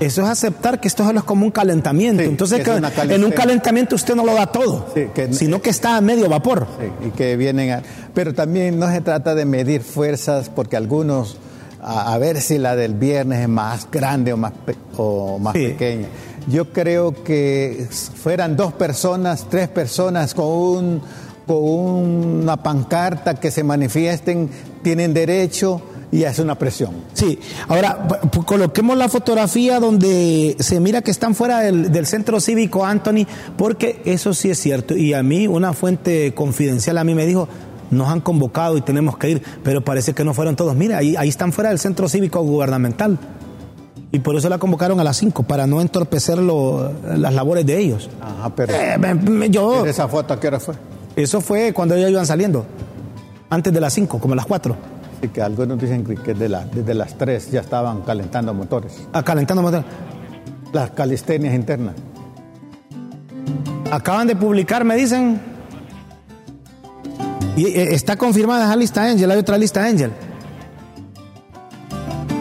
Eso 0.00 0.22
es 0.22 0.28
aceptar 0.28 0.80
que 0.80 0.88
esto 0.88 1.08
es 1.08 1.22
como 1.24 1.44
un 1.44 1.52
calentamiento. 1.52 2.22
Sí, 2.22 2.28
Entonces, 2.28 2.58
que 2.64 2.80
que 3.06 3.14
en 3.14 3.24
un 3.24 3.30
calentamiento 3.32 3.94
usted 3.94 4.14
no 4.16 4.24
lo 4.24 4.34
da 4.34 4.46
todo, 4.46 4.86
Sí, 4.94 5.06
que- 5.14 5.32
sino 5.32 5.60
que 5.60 5.70
está 5.70 5.96
a 5.96 6.00
medio 6.00 6.28
vapor. 6.28 6.66
Sí, 6.80 7.06
y 7.08 7.10
que 7.10 7.36
vienen 7.36 7.70
a- 7.70 7.82
Pero 8.14 8.34
también 8.34 8.78
no 8.78 8.90
se 8.90 9.00
trata 9.02 9.34
de 9.34 9.44
medir 9.44 9.82
fuerzas 9.82 10.48
porque 10.48 10.76
algunos, 10.76 11.36
a, 11.82 12.12
a 12.14 12.18
ver 12.18 12.40
si 12.40 12.58
la 12.58 12.74
del 12.76 12.94
viernes 12.94 13.40
es 13.40 13.48
más 13.48 13.86
grande 13.90 14.32
o 14.32 14.36
más, 14.36 14.52
pe- 14.64 14.74
o 14.96 15.38
más 15.38 15.52
pequeña. 15.52 16.06
Yo 16.48 16.72
creo 16.72 17.12
que 17.22 17.86
fueran 17.90 18.56
dos 18.56 18.72
personas, 18.72 19.46
tres 19.50 19.68
personas 19.68 20.32
con, 20.32 20.46
un, 20.46 21.02
con 21.46 21.58
una 21.58 22.56
pancarta 22.62 23.34
que 23.34 23.50
se 23.50 23.62
manifiesten, 23.62 24.48
tienen 24.82 25.12
derecho 25.12 25.82
y 26.12 26.24
hace 26.24 26.42
una 26.42 26.56
presión. 26.56 26.90
Sí, 27.12 27.38
ahora 27.68 28.08
coloquemos 28.44 28.96
la 28.96 29.08
fotografía 29.08 29.78
donde 29.80 30.56
se 30.58 30.80
mira 30.80 31.02
que 31.02 31.10
están 31.10 31.34
fuera 31.34 31.60
del, 31.60 31.92
del 31.92 32.06
centro 32.06 32.40
cívico 32.40 32.84
Anthony, 32.84 33.26
porque 33.56 34.02
eso 34.04 34.34
sí 34.34 34.50
es 34.50 34.58
cierto. 34.58 34.96
Y 34.96 35.14
a 35.14 35.22
mí, 35.22 35.46
una 35.46 35.72
fuente 35.72 36.34
confidencial 36.34 36.98
a 36.98 37.04
mí 37.04 37.14
me 37.14 37.26
dijo, 37.26 37.48
nos 37.90 38.08
han 38.08 38.20
convocado 38.20 38.76
y 38.76 38.80
tenemos 38.82 39.16
que 39.18 39.30
ir, 39.30 39.42
pero 39.62 39.84
parece 39.84 40.12
que 40.12 40.24
no 40.24 40.34
fueron 40.34 40.56
todos. 40.56 40.74
Mira, 40.74 40.98
ahí, 40.98 41.14
ahí 41.16 41.28
están 41.28 41.52
fuera 41.52 41.70
del 41.70 41.78
centro 41.78 42.08
cívico 42.08 42.40
gubernamental. 42.42 43.18
Y 44.12 44.18
por 44.18 44.34
eso 44.34 44.48
la 44.48 44.58
convocaron 44.58 44.98
a 44.98 45.04
las 45.04 45.16
5, 45.18 45.44
para 45.44 45.68
no 45.68 45.80
entorpecer 45.80 46.38
lo- 46.38 46.92
las 47.16 47.32
labores 47.32 47.64
de 47.64 47.78
ellos. 47.78 48.10
Ajá, 48.20 48.52
pero 48.56 48.74
Eh, 48.74 48.98
me- 48.98 49.14
me- 49.14 49.50
yo, 49.50 49.70
¿pero 49.78 49.86
esa 49.90 50.08
foto 50.08 50.34
a 50.34 50.40
qué 50.40 50.48
hora 50.48 50.58
fue? 50.58 50.74
eso 51.14 51.40
fue 51.40 51.72
cuando 51.72 51.94
ellos 51.94 52.10
iban 52.10 52.26
saliendo, 52.26 52.66
antes 53.48 53.72
de 53.72 53.80
las 53.80 53.92
5, 53.92 54.18
como 54.18 54.32
a 54.32 54.36
las 54.36 54.46
4. 54.46 54.74
Y 55.22 55.28
que 55.28 55.42
algunos 55.42 55.78
dicen 55.78 56.02
que 56.04 56.14
que 56.14 56.34
de 56.34 56.48
la- 56.48 56.64
desde 56.64 56.94
las 56.94 57.16
3 57.18 57.50
ya 57.50 57.60
estaban 57.60 58.00
calentando 58.02 58.54
motores. 58.54 58.92
Ah, 59.12 59.22
calentando 59.22 59.62
motor. 59.62 59.84
Las 60.72 60.90
calistenias 60.90 61.54
internas. 61.54 61.94
Acaban 63.90 64.26
de 64.28 64.36
publicar, 64.36 64.84
me 64.84 64.96
dicen. 64.96 65.40
Y 67.56 67.66
eh, 67.66 67.94
está 67.94 68.16
confirmada 68.16 68.64
esa 68.64 68.76
lista 68.76 69.04
Angel, 69.04 69.30
hay 69.30 69.38
otra 69.38 69.58
lista 69.58 69.84
Angel. 69.84 70.10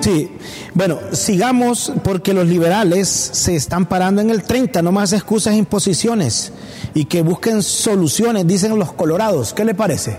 Sí, 0.02 0.32
bueno, 0.74 0.98
sigamos 1.12 1.92
porque 2.04 2.34
los 2.34 2.48
liberales 2.48 3.10
se 3.10 3.56
están 3.56 3.86
parando 3.86 4.22
en 4.22 4.30
el 4.30 4.44
30, 4.44 4.82
no 4.82 4.92
más 4.94 5.12
excusas 5.12 5.54
e 5.54 5.58
imposiciones 5.58 6.54
y 6.94 7.06
que 7.06 7.22
busquen 7.22 7.62
soluciones, 7.62 8.48
dicen 8.48 8.78
los 8.80 8.94
colorados. 8.94 9.54
¿Qué 9.54 9.66
le 9.66 9.74
parece? 9.76 10.18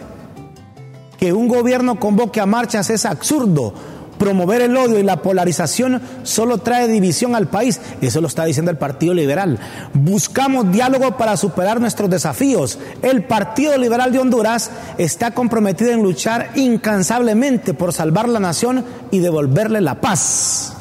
Que 1.20 1.32
un 1.32 1.46
gobierno 1.46 2.00
convoque 2.00 2.40
a 2.40 2.46
marchas 2.46 2.90
es 2.90 3.04
absurdo. 3.04 3.74
Promover 4.18 4.60
el 4.60 4.76
odio 4.76 4.98
y 4.98 5.02
la 5.02 5.22
polarización 5.22 6.02
solo 6.24 6.58
trae 6.58 6.88
división 6.88 7.34
al 7.34 7.48
país. 7.48 7.80
Eso 8.02 8.20
lo 8.20 8.26
está 8.26 8.44
diciendo 8.44 8.70
el 8.70 8.76
Partido 8.76 9.14
Liberal. 9.14 9.58
Buscamos 9.94 10.70
diálogo 10.70 11.16
para 11.16 11.38
superar 11.38 11.80
nuestros 11.80 12.10
desafíos. 12.10 12.78
El 13.00 13.24
Partido 13.24 13.78
Liberal 13.78 14.12
de 14.12 14.18
Honduras 14.18 14.70
está 14.98 15.30
comprometido 15.30 15.92
en 15.92 16.02
luchar 16.02 16.50
incansablemente 16.54 17.72
por 17.72 17.94
salvar 17.94 18.28
la 18.28 18.40
nación 18.40 18.84
y 19.10 19.20
devolverle 19.20 19.80
la 19.80 20.02
paz. 20.02 20.74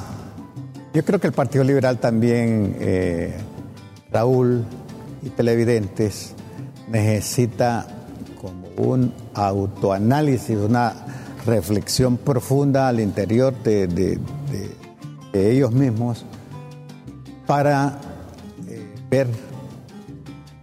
Yo 0.93 1.05
creo 1.05 1.19
que 1.19 1.27
el 1.27 1.33
Partido 1.33 1.63
Liberal 1.63 1.97
también, 1.99 2.75
eh, 2.79 3.37
Raúl 4.11 4.65
y 5.21 5.29
televidentes, 5.29 6.33
necesita 6.89 7.87
un 8.79 9.11
autoanálisis, 9.33 10.57
una 10.57 10.93
reflexión 11.45 12.17
profunda 12.17 12.87
al 12.87 12.99
interior 12.99 13.53
de, 13.63 14.19
ellos 15.33 15.71
mismos 15.71 16.25
para 17.45 17.99
eh, 18.67 18.93
ver 19.09 19.27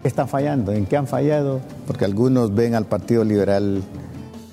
qué 0.02 0.08
están 0.08 0.28
fallando, 0.28 0.72
en 0.72 0.86
qué 0.86 0.96
han 0.96 1.06
fallado, 1.06 1.60
porque 1.86 2.04
algunos 2.04 2.54
ven 2.54 2.74
al 2.74 2.86
Partido 2.86 3.22
Liberal 3.22 3.82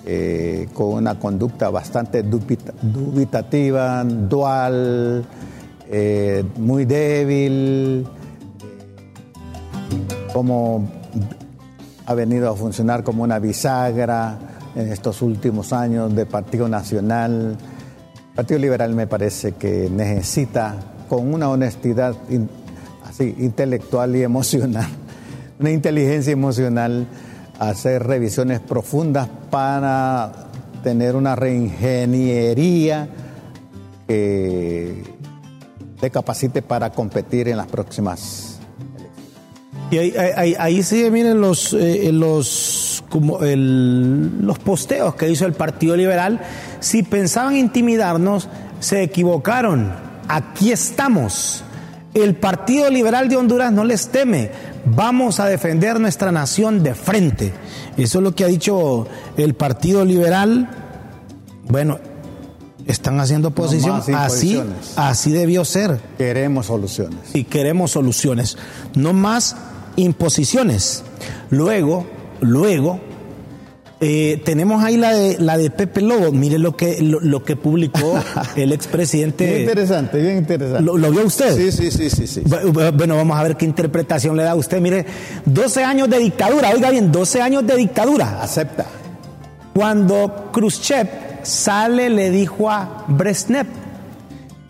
eh, 0.06 0.68
con 0.74 0.94
una 0.94 1.18
conducta 1.18 1.70
bastante 1.70 2.24
dubita- 2.24 2.74
dubitativa, 2.82 4.04
dual, 4.04 5.26
eh, 5.90 6.44
muy 6.58 6.86
débil, 6.86 8.06
como 10.34 11.03
ha 12.06 12.14
venido 12.14 12.50
a 12.52 12.56
funcionar 12.56 13.04
como 13.04 13.24
una 13.24 13.40
bisagra 13.40 14.38
en 14.76 14.92
estos 14.92 15.22
últimos 15.22 15.72
años 15.72 16.14
de 16.16 16.26
Partido 16.26 16.68
Nacional. 16.68 17.58
Partido 18.36 18.60
Liberal 18.60 18.94
me 18.94 19.08
parece 19.08 19.54
que 19.54 19.90
necesita, 19.90 20.76
con 21.08 21.34
una 21.34 21.50
honestidad 21.50 22.16
así, 23.06 23.36
intelectual 23.40 24.16
y 24.16 24.24
emocional, 24.24 24.88
una 25.60 25.72
inteligencia 25.72 26.34
emocional, 26.34 27.08
hacer 27.60 28.04
revisiones 28.04 28.60
profundas 28.60 29.30
para 29.50 30.32
tener 30.84 31.16
una 31.16 31.36
reingeniería 31.36 33.08
que 34.08 35.04
le 36.02 36.12
capacite 36.12 36.62
para 36.62 36.90
competir 36.90 37.48
en 37.48 37.56
las 37.56 37.68
próximas 37.68 38.53
Y 39.92 39.98
ahí, 39.98 40.14
ahí- 40.36 40.56
ahí- 40.58 40.84
sí, 40.84 41.08
miren 41.12 41.40
los, 41.40 41.74
eh, 41.74 42.10
los, 42.12 43.04
como 43.10 43.42
el- 43.44 44.42
los 44.46 44.58
posteos 44.60 45.14
que 45.16 45.30
hizo 45.30 45.46
el 45.46 45.54
Partido 45.54 45.96
Liberal. 45.96 46.40
Si 46.80 47.04
pensaban 47.04 47.56
intimidarnos, 47.56 48.48
se 48.80 49.04
equivocaron. 49.04 49.92
Aquí 50.28 50.72
estamos. 50.72 51.64
El 52.16 52.36
Partido 52.36 52.90
Liberal 52.90 53.30
de 53.30 53.36
Honduras 53.38 53.72
no 53.72 53.84
les 53.84 54.08
teme. 54.10 54.52
Vamos 54.86 55.40
a 55.40 55.46
defender 55.46 56.00
nuestra 56.00 56.32
nación 56.32 56.82
de 56.84 56.96
frente. 56.96 57.54
Eso 57.98 58.18
es 58.20 58.24
lo 58.24 58.34
que 58.36 58.44
ha 58.44 58.48
dicho 58.48 59.08
el 59.38 59.54
Partido 59.54 60.04
Liberal. 60.06 60.70
Bueno, 61.70 62.00
están 62.88 63.20
haciendo 63.20 63.52
posición. 63.52 63.98
más 63.98 64.10
así, 64.10 64.62
así 64.96 65.32
debió 65.32 65.64
ser 65.66 66.00
Queremos 66.18 66.66
soluciones. 66.66 67.18
y 67.34 67.46
queremos 67.46 67.92
soluciones, 67.92 68.58
no 68.96 69.14
más 69.14 69.56
imposiciones. 69.96 71.04
Luego, 71.50 72.06
luego, 72.42 73.00
eh, 74.02 74.42
tenemos 74.44 74.84
ahí 74.84 74.98
la 74.98 75.14
de, 75.14 75.38
la 75.40 75.58
de 75.58 75.70
Pepe 75.70 76.02
Lobo. 76.02 76.32
Mire 76.32 76.58
lo 76.60 76.76
que, 76.76 77.02
lo, 77.02 77.20
lo 77.22 77.44
que 77.44 77.56
publicó 77.56 78.18
el 78.56 78.56
Bien 78.56 78.72
expresidente. 78.74 79.62
interesante, 79.62 80.22
bien 80.22 80.38
interesante. 80.40 80.84
¿Lo, 80.84 80.98
lo 80.98 81.10
vio 81.12 81.26
usted? 81.26 81.56
Sí, 81.56 81.72
sí, 81.72 81.90
sí, 81.92 82.10
sí, 82.10 82.28
sí. 82.28 82.42
Bu- 82.42 82.92
Bueno, 82.98 83.16
vamos 83.16 83.38
a 83.38 83.44
ver 83.44 83.56
qué 83.56 83.66
interpretación 83.66 84.36
le 84.36 84.44
da 84.44 84.52
a 84.52 84.56
usted. 84.56 84.82
Mire, 84.82 85.06
12 85.46 85.84
años 85.84 86.10
de 86.10 86.20
dictadura, 86.20 86.70
oiga 86.72 86.90
bien, 86.92 87.12
12 87.12 87.42
años 87.42 87.66
de 87.66 87.76
dictadura. 87.78 88.42
Acepta. 88.42 88.86
Cuando 89.74 90.50
Khrushchev 90.52 91.08
sale, 91.44 92.10
le 92.10 92.30
dijo 92.30 92.70
a 92.70 93.06
Brezhnev, 93.08 93.66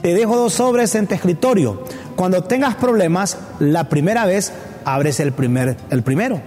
te 0.02 0.14
dejo 0.14 0.36
dos 0.38 0.54
sobres 0.54 0.94
en 0.96 1.08
tu 1.08 1.16
escritorio. 1.16 1.84
Cuando 2.16 2.44
tengas 2.44 2.76
problemas, 2.76 3.38
la 3.60 3.90
primera 3.90 4.26
vez 4.26 4.52
abres 4.86 5.20
el, 5.20 5.32
primer, 5.34 5.76
el 5.90 6.04
primero. 6.04 6.42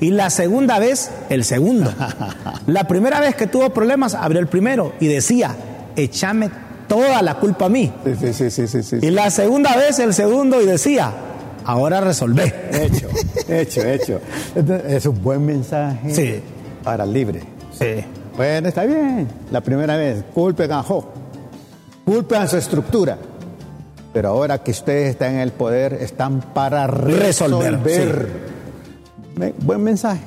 Y 0.00 0.10
la 0.10 0.30
segunda 0.30 0.78
vez, 0.78 1.10
el 1.28 1.44
segundo. 1.44 1.92
La 2.68 2.84
primera 2.84 3.18
vez 3.18 3.34
que 3.34 3.46
tuvo 3.48 3.70
problemas, 3.70 4.14
abrió 4.14 4.40
el 4.40 4.46
primero 4.46 4.92
y 5.00 5.08
decía, 5.08 5.56
echame 5.96 6.50
toda 6.86 7.20
la 7.22 7.34
culpa 7.34 7.64
a 7.64 7.68
mí. 7.68 7.92
Sí, 8.20 8.32
sí, 8.32 8.50
sí, 8.50 8.66
sí, 8.68 8.82
sí. 8.82 8.98
Y 9.02 9.10
la 9.10 9.30
segunda 9.30 9.74
vez 9.76 9.98
el 9.98 10.14
segundo 10.14 10.60
y 10.62 10.66
decía, 10.66 11.12
ahora 11.64 12.00
resolvé. 12.00 12.54
Hecho, 12.70 13.08
hecho, 13.48 13.82
hecho. 13.84 14.20
Es 14.86 15.04
un 15.06 15.20
buen 15.22 15.44
mensaje 15.44 16.14
Sí. 16.14 16.42
para 16.84 17.02
el 17.04 17.12
libre. 17.12 17.40
Sí. 17.76 18.04
Bueno, 18.36 18.68
está 18.68 18.84
bien. 18.84 19.26
La 19.50 19.60
primera 19.62 19.96
vez, 19.96 20.22
culpen 20.32 20.70
a 20.70 20.82
Jo. 20.84 21.12
Culpen 22.04 22.42
a 22.42 22.46
su 22.46 22.56
estructura. 22.56 23.18
Pero 24.12 24.30
ahora 24.30 24.58
que 24.62 24.70
ustedes 24.70 25.10
están 25.10 25.34
en 25.34 25.40
el 25.40 25.52
poder, 25.52 25.94
están 25.94 26.40
para 26.40 26.86
Resolver, 26.86 27.80
resolver. 27.82 28.28
Me- 29.36 29.54
buen 29.58 29.82
mensaje. 29.82 30.22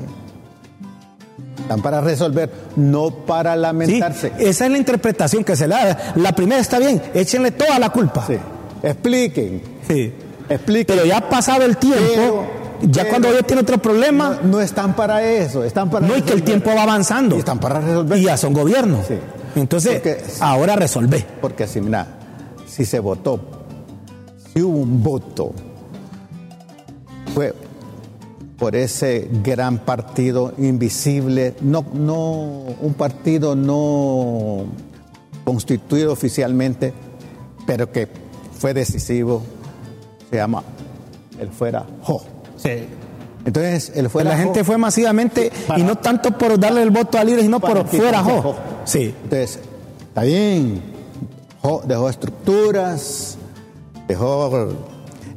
Están 1.59 1.82
para 1.82 2.01
resolver, 2.01 2.49
no 2.75 3.11
para 3.25 3.53
Sí, 3.53 3.59
lamentarse. 3.59 4.32
esa 4.39 4.65
es 4.65 4.71
la 4.71 4.77
interpretación 4.77 5.43
que 5.43 5.55
se 5.55 5.67
le 5.67 5.75
da. 5.75 6.13
La 6.15 6.32
primera 6.34 6.59
está 6.61 6.79
bien, 6.79 7.01
échenle 7.13 7.51
toda 7.51 7.79
la 7.79 7.89
culpa. 7.89 8.25
Sí. 8.27 8.38
Expliquen, 8.84 9.61
Sí. 9.88 10.13
expliquen. 10.49 10.95
Pero 10.97 11.05
ya 11.07 11.17
ha 11.17 11.29
pasado 11.29 11.63
el 11.63 11.77
tiempo, 11.77 11.99
Pero- 12.15 12.43
ya 12.82 13.03
pero- 13.03 13.09
cuando 13.09 13.34
ya 13.34 13.41
tiene 13.43 13.61
otro 13.61 13.77
problema, 13.77 14.39
no, 14.43 14.49
no 14.49 14.61
están 14.61 14.95
para 14.95 15.23
eso, 15.23 15.63
están 15.63 15.89
para 15.89 16.05
no, 16.07 16.13
y 16.17 16.21
que 16.21 16.34
el 16.34 16.39
resolver. 16.39 16.45
tiempo 16.45 16.71
va 16.75 16.84
avanzando. 16.84 17.36
Y 17.36 17.39
están 17.39 17.59
para 17.59 17.79
resolver. 17.79 18.17
Y 18.17 18.23
ya 18.23 18.38
son 18.38 18.53
gobiernos. 18.53 19.05
Sí. 19.07 19.15
Entonces, 19.55 19.93
Porque- 19.93 20.23
ahora 20.39 20.75
resolvé. 20.75 21.25
Porque 21.41 21.67
si, 21.67 21.79
mira, 21.82 22.07
si 22.67 22.86
se 22.86 22.99
votó, 22.99 23.39
si 24.54 24.62
hubo 24.62 24.78
un 24.78 25.04
voto, 25.04 25.54
fue 27.34 27.54
por 28.58 28.76
ese 28.76 29.28
gran 29.43 29.80
partido 29.80 30.54
invisible, 30.58 31.56
no, 31.62 31.84
no, 31.93 32.66
un 32.82 32.93
partido 32.95 33.56
no 33.56 34.66
constituido 35.43 36.12
oficialmente, 36.14 36.93
pero 37.66 37.91
que 37.91 38.08
fue 38.58 38.74
decisivo, 38.74 39.41
se 40.30 40.36
llama 40.38 40.64
el 41.39 41.49
fuera 41.49 41.86
Jo. 42.04 42.22
Entonces, 43.43 43.91
el 43.95 44.08
fuera 44.12 44.30
la 44.32 44.38
Jo- 44.38 44.43
gente 44.43 44.64
fue 44.64 44.78
masivamente, 44.78 45.52
Para- 45.68 45.80
y 45.80 45.84
no 45.84 45.97
tanto 45.97 46.38
por 46.38 46.60
darle 46.60 46.84
el 46.84 46.91
voto 46.91 47.18
a 47.18 47.24
líderes, 47.24 47.45
sino 47.45 47.60
por 47.60 47.88
fuera 47.88 48.20
quitarse 48.22 48.41
jo. 48.41 48.56
Sí. 48.86 49.16
Entonces, 49.24 49.60
está 50.10 50.22
bien. 50.22 50.84
Jo- 51.64 51.82
Dejó 51.84 52.08
estructuras, 52.10 53.38
dejó 54.12 54.70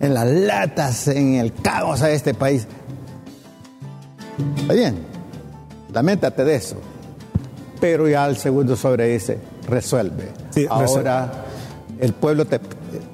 en 0.00 0.14
las 0.14 0.26
latas, 0.28 1.08
en 1.08 1.34
el 1.34 1.52
caos 1.52 2.02
a 2.02 2.10
este 2.10 2.34
país. 2.34 2.66
Está 4.60 4.74
bien. 4.74 4.96
Lamentate 5.92 6.44
de 6.44 6.56
eso. 6.56 6.76
Pero 7.80 8.08
ya 8.08 8.26
el 8.26 8.36
segundo 8.36 8.76
sobre 8.76 9.08
dice, 9.08 9.38
resuelve. 9.68 10.30
Sí, 10.50 10.66
Ahora 10.68 11.30
el 12.00 12.12
pueblo 12.14 12.46
te, 12.46 12.58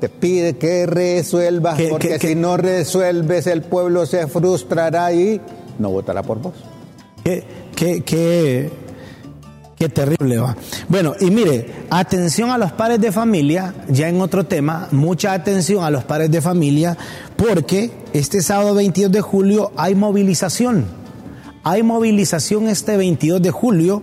te 0.01 0.09
pide 0.09 0.57
que 0.57 0.87
resuelvas, 0.87 1.77
Que- 1.77 1.89
porque 1.89 2.09
que- 2.09 2.19
que- 2.19 2.29
si 2.29 2.35
no 2.35 2.57
resuelves, 2.57 3.47
el 3.47 3.63
pueblo 3.63 4.07
se 4.07 4.27
frustrará 4.27 5.13
y 5.13 5.41
no 5.79 5.91
votará 5.91 6.23
por 6.23 6.41
vos. 6.41 6.55
Qué, 7.25 7.45
qué, 8.05 8.71
qué, 9.81 9.89
terrible 9.89 10.39
va. 10.39 10.57
Bueno, 10.89 11.14
y 11.18 11.31
mire, 11.31 11.87
atención 11.89 12.51
a 12.51 12.59
los 12.59 12.72
padres 12.72 13.01
de 13.01 13.12
familia, 13.12 13.74
ya 13.89 14.09
en 14.09 14.20
otro 14.20 14.45
tema, 14.45 14.89
mucha 14.91 15.33
atención 15.33 15.83
a 15.83 15.91
los 15.91 16.05
padres 16.05 16.31
de 16.31 16.43
familia, 16.43 16.99
porque 17.37 17.91
este 18.12 18.43
sábado 18.43 18.74
22 18.74 19.11
de 19.11 19.20
julio 19.22 19.72
hay 19.76 19.95
movilización. 19.95 20.85
Hay 21.64 21.83
movilización 21.83 22.68
este 22.68 22.99
22 22.99 23.41
de 23.41 23.51
julio, 23.51 24.03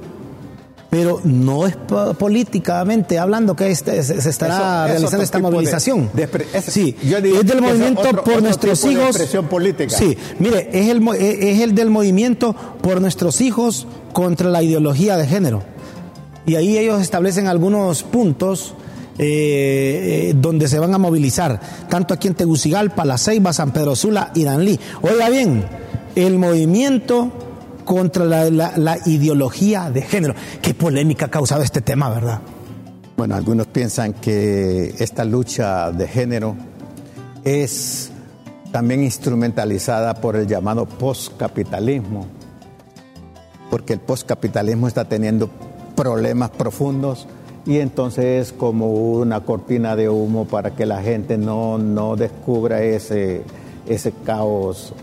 pero 0.97 1.21
no 1.23 1.67
es 1.67 1.75
po- 1.75 2.15
políticamente 2.15 3.19
hablando 3.19 3.55
que 3.55 3.69
este- 3.69 4.01
se, 4.01 4.19
se 4.19 4.29
estará 4.29 4.85
Eso- 4.85 4.93
realizando 4.93 5.23
esta 5.23 5.37
de- 5.37 5.41
movilización. 5.43 6.09
de 6.13 6.27
expre- 6.27 6.45
es- 6.53 6.65
sí, 6.65 6.95
yo 7.03 7.17
es 7.17 7.45
del 7.45 7.61
movimiento 7.61 8.01
otro- 8.01 8.23
por 8.23 8.33
otro 8.33 8.41
nuestros 8.41 8.83
hijos. 8.85 9.05
expresión 9.09 9.45
política. 9.45 9.95
Sí, 9.95 10.17
mire, 10.39 10.69
es 10.73 10.89
el, 10.89 11.07
es 11.09 11.37
es 11.57 11.61
el 11.61 11.75
del 11.75 11.91
movimiento 11.91 12.55
por 12.81 12.99
nuestros 12.99 13.41
hijos 13.41 13.85
contra 14.11 14.49
la 14.49 14.63
ideología 14.63 15.17
de 15.17 15.27
género. 15.27 15.61
Y 16.47 16.55
ahí 16.55 16.77
ellos 16.77 16.99
establecen 17.01 17.47
algunos 17.47 18.01
puntos 18.03 18.73
eh, 19.19 20.29
eh, 20.29 20.33
donde 20.35 20.67
se 20.67 20.79
van 20.79 20.93
a 20.93 20.97
movilizar, 20.97 21.59
tanto 21.89 22.13
aquí 22.13 22.27
en 22.27 22.35
Tegucigalpa, 22.35 23.03
La 23.05 23.17
Ceiba, 23.17 23.51
San 23.53 23.71
Pedro 23.71 23.95
Sula 23.95 24.31
y 24.35 24.43
Danlí. 24.43 24.79
Oiga 25.01 25.29
bien, 25.29 25.63
el 26.15 26.37
movimiento 26.39 27.31
contra 27.87 28.25
la, 28.25 28.49
la- 28.51 28.73
la 28.77 28.97
ideología 29.05 29.89
de 29.89 30.01
género. 30.01 30.35
Qué 30.61 30.73
polémica 30.73 31.25
ha 31.27 31.29
causado 31.29 31.63
este 31.63 31.79
tema, 31.81 32.09
¿verdad? 32.09 32.41
Bueno, 33.15 33.33
algunos 33.35 33.65
piensan 33.67 34.13
que 34.13 34.93
esta 34.99 35.23
lucha 35.25 35.91
de 35.91 36.07
género 36.07 36.55
es 37.45 38.11
también 38.71 39.01
instrumentalizada 39.03 40.13
por 40.15 40.35
el 40.35 40.45
llamado 40.45 40.85
postcapitalismo, 40.85 42.27
porque 43.71 43.93
el 43.93 43.99
postcapitalismo 44.01 44.87
está 44.87 45.05
teniendo 45.05 45.49
problemas 45.95 46.49
profundos 46.51 47.25
y 47.65 47.79
entonces 47.79 48.47
es 48.49 48.53
como 48.53 48.91
una 48.91 49.39
cortina 49.41 49.95
de 49.95 50.09
humo 50.09 50.45
para 50.45 50.75
que 50.75 50.85
la 50.85 51.01
gente 51.01 51.37
no, 51.37 51.77
no 51.77 52.15
descubra 52.17 52.83
ese, 52.83 53.41
ese 53.87 54.11
caos 54.25 54.93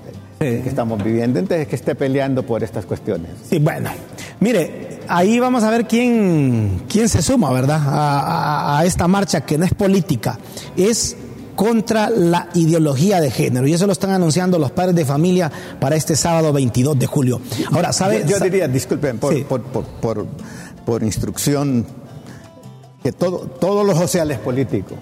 Sí. 0.40 0.46
que 0.62 0.68
estamos 0.68 1.02
viviendo, 1.02 1.38
entonces 1.38 1.68
que 1.68 1.76
esté 1.76 1.94
peleando 1.94 2.42
por 2.44 2.62
estas 2.64 2.84
cuestiones. 2.86 3.30
Sí, 3.48 3.58
bueno, 3.60 3.90
mire, 4.40 5.00
ahí 5.08 5.38
vamos 5.38 5.62
a 5.62 5.70
ver 5.70 5.86
quién, 5.86 6.82
quién 6.88 7.08
se 7.08 7.22
suma, 7.22 7.50
¿verdad? 7.52 7.80
A, 7.86 8.20
a- 8.20 8.78
a 8.80 8.84
esta 8.84 9.06
marcha 9.08 9.42
que 9.42 9.56
no 9.58 9.64
es 9.64 9.72
política, 9.74 10.38
es 10.76 11.16
contra 11.54 12.10
la 12.10 12.48
ideología 12.54 13.20
de 13.20 13.30
género. 13.30 13.66
Y 13.68 13.72
eso 13.74 13.86
lo 13.86 13.92
están 13.92 14.10
anunciando 14.10 14.58
los 14.58 14.72
padres 14.72 14.96
de 14.96 15.04
familia 15.04 15.52
para 15.80 15.94
este 15.94 16.16
sábado 16.16 16.52
22 16.52 16.98
de 16.98 17.06
julio. 17.06 17.40
Ahora, 17.70 17.92
¿sabe? 17.92 18.24
Yo, 18.26 18.40
diría, 18.40 18.66
disculpen, 18.66 19.18
por, 19.18 19.32
Sí. 19.34 19.44
por, 19.48 19.62
por, 19.62 19.84
por- 19.84 20.26
por 20.84 21.02
instrucción, 21.04 21.86
que 23.04 23.12
todo, 23.12 23.38
todo 23.60 23.84
lo 23.84 23.94
social 23.94 24.30
es 24.32 24.38
político. 24.38 24.96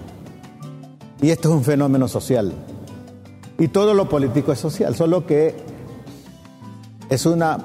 Y 1.21 1.31
esto 1.31 1.49
es 1.49 1.55
un 1.55 1.63
fenómeno 1.63 2.07
social. 2.07 2.53
Y 3.59 3.67
todo 3.67 3.93
lo 3.93 4.09
político 4.09 4.51
es 4.51 4.59
social, 4.59 4.95
solo 4.95 5.25
que 5.25 5.55
es 7.09 7.25
una 7.25 7.57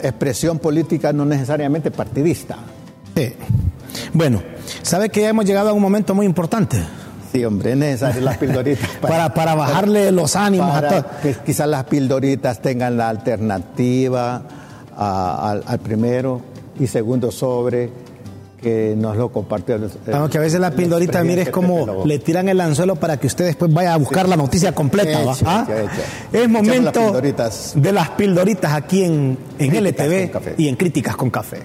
expresión 0.00 0.58
política 0.58 1.12
no 1.12 1.24
necesariamente 1.24 1.90
partidista. 1.90 2.56
Sí. 3.14 3.32
Bueno, 4.12 4.42
¿sabe 4.82 5.08
que 5.08 5.22
ya 5.22 5.28
hemos 5.30 5.44
llegado 5.44 5.70
a 5.70 5.72
un 5.72 5.80
momento 5.82 6.14
muy 6.14 6.26
importante? 6.26 6.78
Sí, 7.32 7.44
hombre, 7.44 7.72
es 7.72 7.76
necesario 7.78 8.20
las 8.22 8.38
pildoritas. 8.38 8.88
Para, 9.00 9.32
para 9.34 9.54
bajarle 9.54 10.10
los 10.12 10.36
ánimos 10.36 10.74
a 10.74 10.88
todos. 10.88 11.04
que 11.22 11.34
quizás 11.44 11.68
las 11.68 11.84
pildoritas 11.84 12.60
tengan 12.62 12.96
la 12.96 13.08
alternativa 13.08 14.42
a- 14.96 15.60
al 15.66 15.78
primero 15.80 16.40
y 16.78 16.86
segundo 16.86 17.30
sobre 17.30 17.90
que 18.60 18.94
nos 18.96 19.16
lo 19.16 19.30
compartió. 19.30 19.74
el- 19.76 19.90
Aunque 20.12 20.38
a 20.38 20.40
veces 20.40 20.58
la 20.60 20.70
pildorita, 20.70 21.22
mire, 21.22 21.42
es 21.42 21.50
como 21.50 22.04
le 22.04 22.18
tiran 22.18 22.48
el 22.48 22.60
anzuelo 22.60 22.96
para 22.96 23.18
que 23.18 23.26
usted 23.26 23.44
después 23.44 23.72
vaya 23.72 23.94
a 23.94 23.96
buscar 23.96 24.28
la 24.28 24.36
noticia 24.36 24.72
completa. 24.72 25.22
¿va? 25.24 25.32
Hecho, 25.34 25.44
¿Ah? 25.46 25.66
hecho, 25.68 25.78
hecho. 25.78 26.02
Es 26.32 26.40
las 26.42 26.48
momento 26.50 27.20
de 27.74 27.92
las 27.92 28.10
pildoritas 28.10 28.72
aquí 28.72 29.04
en, 29.04 29.38
en 29.58 29.74
LTV 29.76 30.30
y 30.58 30.68
en 30.68 30.76
Críticas 30.76 31.16
con 31.16 31.30
Café. 31.30 31.58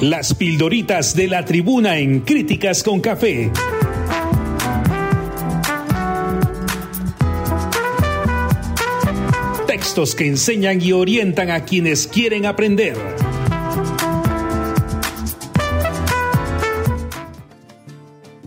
Las 0.00 0.32
pildoritas 0.34 1.16
de 1.16 1.26
la 1.26 1.44
tribuna 1.44 1.98
en 1.98 2.20
Críticas 2.20 2.84
con 2.84 3.00
Café. 3.00 3.50
Textos 9.66 10.14
que 10.14 10.26
enseñan 10.26 10.80
y 10.80 10.92
orientan 10.92 11.50
a 11.50 11.64
quienes 11.64 12.06
quieren 12.06 12.46
aprender. 12.46 12.96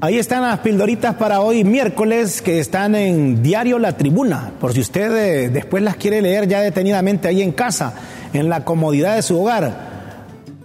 Ahí 0.04 0.18
están 0.18 0.42
las 0.42 0.58
pildoritas 0.62 1.14
para 1.14 1.42
hoy 1.42 1.64
miércoles 1.64 2.42
que 2.42 2.58
están 2.58 2.96
en 2.96 3.44
Diario 3.44 3.78
La 3.78 3.98
Tribuna, 3.98 4.52
por 4.60 4.74
si 4.74 4.80
usted 4.80 5.16
eh, 5.16 5.50
después 5.50 5.84
las 5.84 5.96
quiere 5.96 6.24
leer 6.24 6.48
ya 6.48 6.60
detenidamente 6.60 7.28
ahí 7.28 7.44
en 7.44 7.52
casa, 7.52 7.94
en 8.34 8.50
la 8.50 8.66
comodidad 8.66 9.16
de 9.16 9.22
su 9.22 9.40
hogar. 9.40 9.92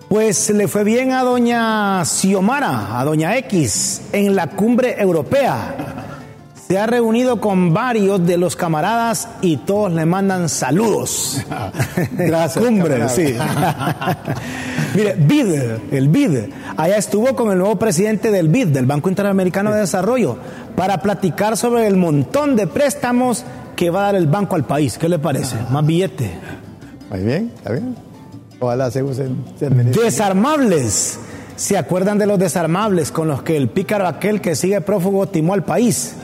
Pues 0.09 0.49
le 0.49 0.69
fue 0.69 0.85
bien 0.85 1.13
a 1.13 1.23
doña 1.23 2.03
Xiomara, 2.07 2.99
a 2.99 3.05
doña 3.05 3.37
X, 3.37 4.01
en 4.13 4.35
la 4.35 4.47
cumbre 4.47 4.97
europea. 4.99 5.86
Se 6.67 6.79
ha 6.79 6.87
reunido 6.87 7.41
con 7.41 7.73
varios 7.73 8.27
de 8.27 8.37
los 8.37 8.57
camaradas 8.57 9.29
y 9.41 9.59
todos 9.59 9.93
le 9.93 10.05
mandan 10.05 10.49
saludos. 10.49 11.41
Gracias, 12.13 12.65
Cumbre, 12.65 13.09
sí. 13.09 13.37
Mire, 14.97 15.15
BID, 15.15 15.93
el 15.93 16.09
BID, 16.09 16.39
allá 16.77 16.97
estuvo 16.97 17.37
con 17.37 17.53
el 17.53 17.59
nuevo 17.59 17.77
presidente 17.77 18.33
del 18.33 18.49
BID, 18.49 18.69
del 18.69 18.87
Banco 18.87 19.09
Interamericano 19.09 19.71
de 19.71 19.79
Desarrollo, 19.81 20.39
para 20.75 21.01
platicar 21.03 21.57
sobre 21.57 21.87
el 21.87 21.97
montón 21.97 22.57
de 22.57 22.67
préstamos 22.67 23.45
que 23.77 23.91
va 23.91 24.01
a 24.01 24.03
dar 24.07 24.15
el 24.17 24.27
banco 24.27 24.57
al 24.57 24.65
país. 24.65 24.99
¿Qué 24.99 25.09
le 25.09 25.21
parece? 25.21 25.55
Más 25.71 25.87
billete. 25.87 26.33
Muy 27.11 27.21
bien, 27.21 27.53
está 27.57 27.71
bien. 27.71 27.95
Ojalá 28.59 28.91
se 28.91 29.05
usen. 29.05 29.37
se. 29.57 29.71
Desarmables. 29.71 31.21
se 31.55 31.79
acuerdan 31.79 32.19
de 32.19 32.27
los 32.27 32.41
desarmables 32.41 33.13
con 33.13 33.29
los 33.29 33.45
que 33.45 33.57
el 33.57 33.69
pícaro 33.69 34.09
aquel 34.09 34.41
que 34.41 34.57
sigue 34.57 34.81
prófugo 34.81 35.29
timó 35.29 35.55
al 35.55 35.63
país 35.63 36.17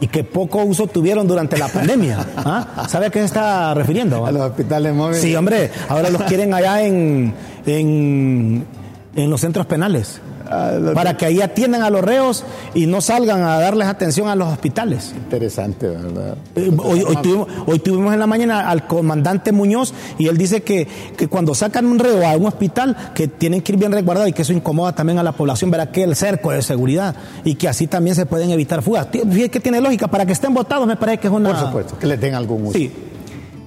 y 0.00 0.08
que 0.08 0.24
poco 0.24 0.62
uso 0.64 0.86
tuvieron 0.86 1.26
durante 1.26 1.56
la 1.56 1.68
pandemia. 1.68 2.26
¿Ah? 2.36 2.86
¿Sabe 2.88 3.06
a 3.06 3.10
qué 3.10 3.20
se 3.20 3.26
está 3.26 3.74
refiriendo? 3.74 4.26
A 4.26 4.32
los 4.32 4.42
hospitales 4.42 4.94
móviles. 4.94 5.22
Sí, 5.22 5.34
hombre, 5.34 5.70
ahora 5.88 6.10
los 6.10 6.22
quieren 6.22 6.52
allá 6.54 6.82
en, 6.82 7.34
en, 7.66 8.66
en 9.14 9.30
los 9.30 9.40
centros 9.40 9.66
penales. 9.66 10.20
Ah, 10.48 10.78
Para 10.94 11.16
que 11.16 11.26
ahí 11.26 11.40
atiendan 11.40 11.82
a 11.82 11.90
los 11.90 12.02
reos 12.02 12.44
y 12.74 12.86
no 12.86 13.00
salgan 13.00 13.42
a 13.42 13.58
darles 13.58 13.88
atención 13.88 14.28
a 14.28 14.36
los 14.36 14.48
hospitales. 14.48 15.12
Interesante, 15.16 15.88
¿verdad? 15.88 16.36
Eh, 16.54 16.70
Hoy, 16.78 17.02
hoy 17.02 17.16
tuvimos, 17.16 17.48
hoy 17.66 17.78
tuvimos 17.78 18.14
en 18.14 18.20
la 18.20 18.26
mañana 18.26 18.70
al 18.70 18.86
comandante 18.86 19.52
Muñoz 19.52 19.92
y 20.18 20.28
él 20.28 20.38
dice 20.38 20.62
que, 20.62 20.86
que 21.16 21.28
cuando 21.28 21.54
sacan 21.54 21.86
un 21.86 21.98
reo 21.98 22.26
a 22.26 22.36
un 22.36 22.46
hospital 22.46 22.96
que 23.14 23.28
tienen 23.28 23.62
que 23.62 23.72
ir 23.72 23.78
bien 23.78 23.92
resguardados 23.92 24.30
y 24.30 24.32
que 24.32 24.42
eso 24.42 24.52
incomoda 24.52 24.94
también 24.94 25.18
a 25.18 25.22
la 25.22 25.32
población, 25.32 25.70
verá 25.70 25.90
que 25.90 26.02
el 26.02 26.14
cerco 26.16 26.50
de 26.50 26.62
seguridad 26.62 27.14
y 27.44 27.54
que 27.56 27.68
así 27.68 27.86
también 27.86 28.14
se 28.16 28.26
pueden 28.26 28.50
evitar 28.50 28.82
fugas. 28.82 29.08
Fíjate 29.10 29.50
que 29.50 29.60
tiene 29.60 29.80
lógica, 29.80 30.06
para 30.08 30.26
que 30.26 30.32
estén 30.32 30.54
votados 30.54 30.86
me 30.86 30.96
parece 30.96 31.18
que 31.18 31.26
es 31.28 31.32
una... 31.32 31.50
Por 31.50 31.58
supuesto, 31.66 31.98
que 31.98 32.06
les 32.06 32.20
den 32.20 32.34
algún 32.34 32.66
uso. 32.66 32.78
Sí. 32.78 32.92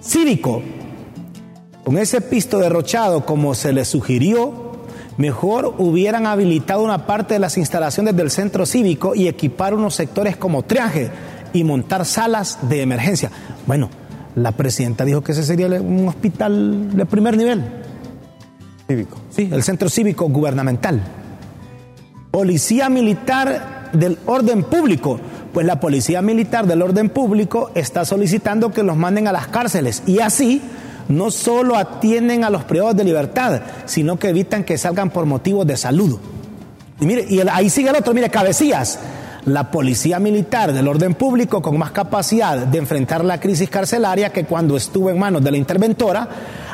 Cívico, 0.01 0.61
con 1.83 1.97
ese 1.97 2.21
pisto 2.21 2.59
derrochado 2.59 3.25
como 3.25 3.53
se 3.53 3.73
les 3.73 3.87
sugirió, 3.87 4.68
mejor 5.19 5.75
hubieran 5.77 6.25
habilitado 6.25 6.81
una 6.81 7.05
parte 7.05 7.33
de 7.33 7.41
las 7.41 7.57
instalaciones 7.57 8.15
del 8.15 8.31
centro 8.31 8.65
cívico 8.65 9.13
y 9.13 9.27
equipar 9.27 9.73
unos 9.73 9.93
sectores 9.93 10.37
como 10.37 10.63
triaje 10.63 11.11
y 11.51 11.65
montar 11.65 12.05
salas 12.05 12.57
de 12.69 12.81
emergencia. 12.81 13.29
Bueno, 13.67 13.89
la 14.35 14.53
presidenta 14.53 15.03
dijo 15.03 15.21
que 15.21 15.33
ese 15.33 15.43
sería 15.43 15.67
un 15.67 16.07
hospital 16.07 16.95
de 16.95 17.05
primer 17.05 17.35
nivel. 17.35 17.65
Cívico. 18.87 19.17
Sí, 19.29 19.49
el 19.51 19.61
centro 19.61 19.89
cívico 19.89 20.29
gubernamental. 20.29 21.01
Policía 22.31 22.87
militar 22.87 23.89
del 23.91 24.17
orden 24.25 24.63
público. 24.63 25.19
Pues 25.53 25.65
la 25.65 25.81
policía 25.81 26.21
militar 26.21 26.65
del 26.65 26.81
orden 26.81 27.09
público 27.09 27.71
está 27.75 28.05
solicitando 28.05 28.71
que 28.71 28.83
los 28.83 28.95
manden 28.95 29.27
a 29.27 29.33
las 29.33 29.47
cárceles 29.47 30.01
y 30.05 30.19
así 30.19 30.61
no 31.09 31.31
solo 31.31 31.75
atienden 31.75 32.43
a 32.43 32.49
los 32.49 32.63
privados 32.63 32.95
de 32.95 33.03
libertad, 33.03 33.61
sino 33.85 34.17
que 34.17 34.29
evitan 34.29 34.63
que 34.63 34.77
salgan 34.77 35.09
por 35.09 35.25
motivos 35.25 35.67
de 35.67 35.75
salud. 35.75 36.17
Y 37.01 37.05
mire, 37.05 37.25
y 37.27 37.41
ahí 37.51 37.69
sigue 37.69 37.89
el 37.89 37.95
otro, 37.95 38.13
mire, 38.13 38.29
cabecillas. 38.29 38.99
La 39.45 39.71
policía 39.71 40.19
militar 40.19 40.71
del 40.73 40.87
orden 40.87 41.15
público 41.15 41.61
con 41.61 41.77
más 41.77 41.91
capacidad 41.91 42.57
de 42.57 42.77
enfrentar 42.77 43.25
la 43.25 43.39
crisis 43.39 43.69
carcelaria 43.69 44.31
que 44.31 44.45
cuando 44.45 44.77
estuvo 44.77 45.09
en 45.09 45.17
manos 45.17 45.43
de 45.43 45.49
la 45.49 45.57
interventora, 45.57 46.27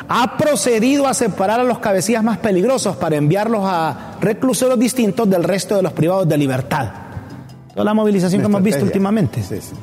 ha 0.08 0.36
procedido 0.36 1.06
a 1.06 1.14
separar 1.14 1.60
a 1.60 1.64
los 1.64 1.78
cabecillas 1.78 2.22
más 2.22 2.38
peligrosos 2.38 2.96
para 2.96 3.16
enviarlos 3.16 3.62
a 3.64 4.16
reclusorios 4.20 4.78
distintos 4.78 5.30
del 5.30 5.44
resto 5.44 5.76
de 5.76 5.82
los 5.82 5.92
privados 5.92 6.28
de 6.28 6.36
libertad. 6.36 6.90
Toda 7.72 7.84
la 7.84 7.94
movilización 7.94 8.42
que 8.42 8.46
hemos 8.46 8.62
visto 8.62 8.84
últimamente. 8.84 9.42
Sí, 9.42 9.60
sí. 9.60 9.74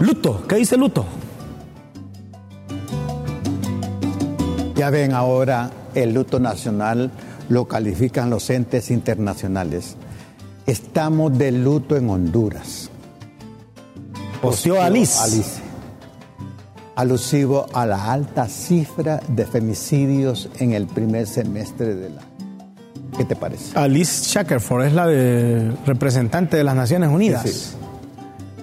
Luto, 0.00 0.42
¿qué 0.46 0.56
dice 0.56 0.76
Luto? 0.76 1.06
Ya 4.80 4.88
ven 4.88 5.12
ahora 5.12 5.70
el 5.94 6.14
luto 6.14 6.40
nacional 6.40 7.10
lo 7.50 7.68
califican 7.68 8.30
los 8.30 8.48
entes 8.48 8.90
internacionales. 8.90 9.94
Estamos 10.64 11.36
de 11.36 11.52
luto 11.52 11.98
en 11.98 12.08
Honduras. 12.08 12.88
Posteó 14.40 14.80
Alice. 14.80 15.18
Alice. 15.22 15.60
Alusivo 16.96 17.66
a 17.74 17.84
la 17.84 18.10
alta 18.10 18.48
cifra 18.48 19.20
de 19.28 19.44
femicidios 19.44 20.48
en 20.60 20.72
el 20.72 20.86
primer 20.86 21.26
semestre 21.26 21.94
del 21.94 22.16
año. 22.16 22.28
¿Qué 23.18 23.26
te 23.26 23.36
parece? 23.36 23.78
Alice 23.78 24.30
Shackelford 24.32 24.86
es 24.86 24.94
la 24.94 25.06
de 25.06 25.72
representante 25.84 26.56
de 26.56 26.64
las 26.64 26.74
Naciones 26.74 27.10
Unidas. 27.10 27.42
Sí, 27.42 27.52
sí. 27.52 27.76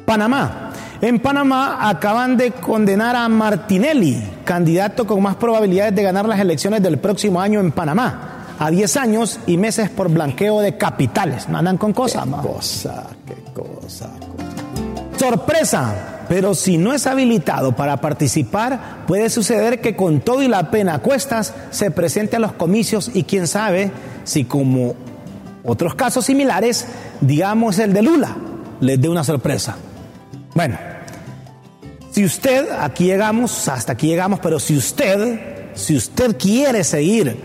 Panamá. 0.03 0.74
En 1.00 1.20
Panamá 1.20 1.89
acaban 1.89 2.38
de 2.38 2.52
condenar 2.52 3.16
a 3.16 3.30
Martinelli, 3.30 4.20
candidato 4.43 5.06
con 5.06 5.22
más 5.22 5.36
probabilidades 5.36 5.93
de 5.93 6.02
ganar 6.02 6.28
las 6.28 6.39
elecciones 6.39 6.82
del 6.82 6.98
próximo 6.98 7.39
año 7.39 7.60
en 7.60 7.72
Panamá, 7.72 8.56
a 8.58 8.72
10 8.72 8.98
años 8.98 9.39
y 9.45 9.58
meses 9.58 9.91
por 9.91 10.10
blanqueo 10.10 10.60
de 10.60 10.76
capitales. 10.76 11.48
No 11.50 11.60
andan 11.60 11.78
con 11.78 11.93
cosas. 11.93 12.24
Qué 12.24 12.30
ma. 12.30 12.41
cosa, 12.41 13.06
qué 13.28 13.36
cosa. 13.54 14.10
Sorpresa, 15.20 16.24
pero 16.28 16.56
si 16.56 16.80
no 16.80 16.93
es 16.93 17.06
habilitado 17.06 17.76
para 17.76 17.98
participar, 17.98 19.04
puede 19.06 19.30
suceder 19.30 19.82
que 19.82 19.95
con 19.95 20.22
todo 20.22 20.41
y 20.41 20.48
la 20.48 20.72
pena 20.72 20.95
a 20.95 21.00
cuestas 21.00 21.54
se 21.70 21.91
presente 21.91 22.38
a 22.38 22.39
los 22.39 22.54
comicios 22.54 23.12
y 23.14 23.24
quién 23.24 23.45
sabe 23.45 23.91
si 24.24 24.45
como 24.45 24.95
otros 25.64 25.93
casos 25.93 26.26
similares, 26.26 26.88
digamos 27.22 27.78
el 27.78 27.93
de 27.93 28.02
Lula, 28.02 28.36
les 28.80 29.00
dé 29.00 29.10
una 29.10 29.24
sorpresa. 29.24 29.76
Bueno, 30.56 30.76
si 32.18 32.26
usted, 32.26 32.65
aquí 32.80 33.03
llegamos, 33.03 33.68
hasta 33.68 33.91
aquí 33.91 34.07
llegamos, 34.07 34.39
pero 34.39 34.59
si 34.59 34.76
usted, 34.76 35.39
si 35.76 35.95
usted 35.95 36.36
quiere 36.36 36.84
seguir 36.84 37.38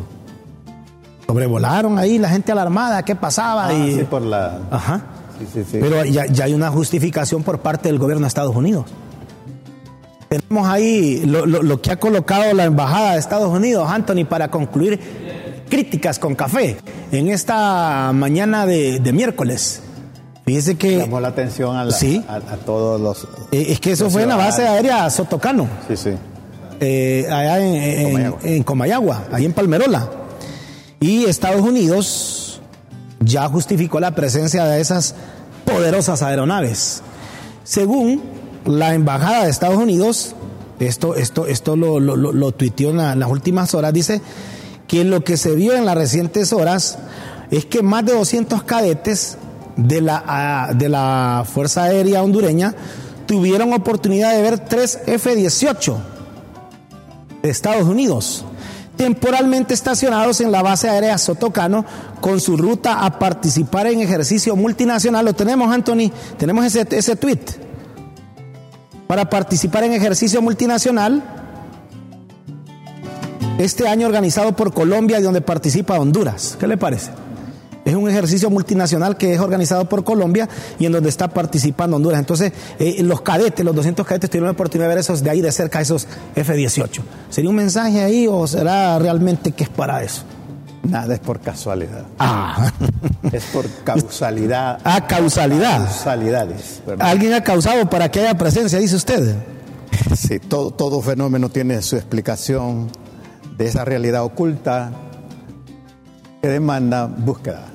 Sobrevolaron 1.27 1.99
ahí 1.99 2.19
la 2.19 2.29
gente 2.29 2.53
alarmada, 2.53 3.03
¿qué 3.05 3.15
pasaba? 3.17 3.69
Ah, 3.69 3.73
y, 3.75 3.95
sí, 3.97 4.05
por 4.05 4.23
la... 4.23 4.61
Ajá. 4.71 5.03
Sí, 5.39 5.47
sí, 5.53 5.65
sí. 5.71 5.79
Pero 5.81 6.05
ya, 6.05 6.27
ya 6.27 6.45
hay 6.45 6.55
una 6.55 6.71
justificación 6.71 7.43
por 7.43 7.61
parte 7.61 7.89
del 7.89 7.99
gobierno 7.99 8.23
de 8.23 8.29
Estados 8.29 8.55
Unidos. 8.55 8.85
Tenemos 10.29 10.69
ahí 10.69 11.23
lo, 11.27 11.47
lo- 11.47 11.63
lo 11.63 11.81
que 11.83 11.91
ha 11.93 11.97
colocado 11.99 12.53
la 12.55 12.65
Embajada 12.65 13.13
de 13.15 13.19
Estados 13.19 13.49
Unidos, 13.51 13.89
Anthony, 13.91 14.25
para 14.29 14.51
concluir 14.51 15.01
críticas 15.69 16.19
con 16.19 16.35
café 16.35 16.77
en 17.13 17.29
esta 17.29 18.13
mañana 18.15 18.67
de, 18.67 19.01
de 19.01 19.13
miércoles. 19.13 19.83
Fíjese 20.45 20.77
que 20.77 20.99
Llamó 20.99 21.21
la 21.21 21.29
atención 21.29 21.77
a, 21.77 21.85
la- 21.85 21.93
Sí. 21.93 22.23
a, 22.29 22.35
a 22.37 22.57
todos 22.57 23.01
los... 23.01 23.25
eh, 23.53 23.67
es 23.69 23.81
que 23.81 23.93
eso 23.93 24.11
fue 24.11 24.23
en 24.25 24.29
la 24.29 24.37
base 24.37 24.67
aérea 24.67 25.09
Sotocano, 25.09 25.67
Sí, 25.89 25.97
sí. 25.97 26.11
Eh, 26.83 27.27
allá 27.31 27.59
en, 27.61 27.75
en- 27.75 28.05
Comayagua. 28.13 28.39
en 28.45 28.63
Comayagua, 28.65 29.25
ahí 29.33 29.45
en 29.45 29.53
Palmerola. 29.53 30.11
Y 31.01 31.25
Estados 31.25 31.61
Unidos 31.63 32.61
ya 33.21 33.49
justificó 33.49 34.01
la 34.01 34.15
presencia 34.15 34.65
de 34.65 34.81
esas 34.81 35.15
poderosas 35.65 36.23
aeronaves. 36.23 37.03
Según 37.65 38.23
la 38.65 38.95
Embajada 38.95 39.45
de 39.45 39.51
Estados 39.51 39.77
Unidos, 39.79 40.35
esto, 40.81 41.15
esto, 41.15 41.47
esto 41.47 41.77
lo, 41.77 42.01
lo, 42.01 42.17
lo- 42.17 42.33
lo 42.33 42.53
tuiteó 42.53 42.91
en, 42.91 42.97
la- 42.99 43.13
en 43.13 43.21
las 43.21 43.31
últimas 43.31 43.75
horas, 43.75 43.93
dice 43.93 44.21
que 44.89 45.05
lo 45.05 45.23
que 45.25 45.37
se 45.37 45.55
vio 45.55 45.75
en 45.75 45.85
las 45.87 45.95
recientes 45.97 46.53
horas 46.53 46.99
es 47.51 47.65
que 47.65 47.83
más 47.83 48.05
de 48.05 48.13
200 48.15 48.63
cadetes 48.65 49.39
de 49.77 50.01
la, 50.01 50.71
de 50.77 50.89
la 50.89 51.45
Fuerza 51.51 51.85
Aérea 51.85 52.23
hondureña 52.23 52.75
tuvieron 53.27 53.73
oportunidad 53.73 54.35
de 54.35 54.43
ver 54.43 54.59
tres 54.59 54.99
F-18 55.07 55.97
de 57.43 57.51
Estados 57.51 57.85
Unidos, 57.89 58.45
temporalmente 58.97 59.75
estacionados 59.75 60.41
en 60.41 60.53
la 60.53 60.63
base 60.63 60.89
aérea 60.89 61.19
Sotocano 61.19 61.85
con 62.21 62.41
su 62.41 62.57
ruta 62.57 63.05
a 63.05 63.19
participar 63.19 63.87
en 63.89 64.01
ejercicio 64.01 64.57
multinacional. 64.57 65.25
Lo 65.25 65.35
tenemos, 65.35 65.73
Anthony, 65.73 66.11
tenemos 66.39 66.65
ese, 66.65 66.87
ese 66.91 67.17
tweet. 67.17 67.41
Para 69.07 69.29
participar 69.29 69.85
en 69.85 69.93
ejercicio 69.93 70.41
multinacional, 70.41 71.23
este 73.59 73.87
año 73.87 74.07
organizado 74.07 74.57
por 74.57 74.73
Colombia 74.73 75.21
y 75.21 75.23
donde 75.23 75.41
participa 75.41 75.99
Honduras. 75.99 76.57
¿Qué 76.59 76.67
le 76.67 76.77
parece? 76.77 77.11
Es 77.85 77.95
un 77.95 78.09
ejercicio 78.09 78.49
multinacional 78.49 79.17
que 79.17 79.35
es 79.35 79.41
organizado 79.41 79.89
por 79.89 80.05
Colombia 80.05 80.49
y 80.79 80.87
en 80.87 80.93
donde 80.93 81.09
está 81.09 81.29
participando 81.29 81.97
Honduras. 81.97 82.21
Entonces, 82.21 82.53
eh, 82.79 83.03
los 83.03 83.23
cadetes, 83.23 83.65
los 83.65 83.75
200 83.75 84.07
cadetes, 84.07 84.31
tuvieron 84.31 84.47
la 84.47 84.53
oportunidad 84.53 84.89
de 84.89 84.95
ver 84.95 85.01
esos 85.01 85.23
de 85.23 85.31
ahí 85.31 85.41
de 85.41 85.51
cerca, 85.51 85.81
esos 85.81 86.07
F-18. 86.37 87.01
¿Sería 87.29 87.51
un 87.51 87.57
mensaje 87.57 88.03
ahí 88.03 88.29
o 88.29 88.47
será 88.47 88.99
realmente 88.99 89.53
que 89.53 89.65
es 89.65 89.71
para 89.71 90.03
eso? 90.03 90.23
Nada 90.83 91.15
es 91.15 91.21
por 91.21 91.41
casualidad. 91.41 92.05
Ah. 92.19 92.71
Es 93.33 93.45
por 93.45 93.67
causalidad. 93.85 94.81
Ah, 94.85 95.07
causalidad. 95.07 95.85
Causalidades. 95.85 96.83
perdón. 96.85 97.07
Alguien 97.07 97.33
ha 97.33 97.43
causado 97.43 97.89
para 97.89 98.11
que 98.11 98.21
haya 98.21 98.37
presencia, 98.37 98.79
dice 98.79 98.97
usted. 98.97 99.37
Sí, 100.17 100.39
todo, 100.39 100.71
todo 100.73 101.01
fenómeno 101.01 101.49
tiene 101.49 101.81
su 101.81 101.97
explicación 101.97 102.91
de 103.57 103.67
esa 103.67 103.85
realidad 103.85 104.25
oculta 104.25 104.91
que 106.43 106.49
demanda 106.49 107.07
búsqueda. 107.07 107.72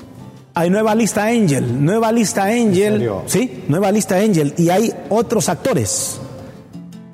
Hay 0.57 0.71
nueva 0.71 0.95
lista 0.95 1.25
Angel, 1.25 1.85
nueva 1.85 2.11
lista 2.11 2.45
Angel. 2.45 3.11
Sí, 3.27 3.63
nueva 3.67 3.91
lista 3.91 4.15
Angel. 4.15 4.55
Y 4.57 4.71
hay 4.71 4.91
otros 5.09 5.49
actores. 5.49 6.19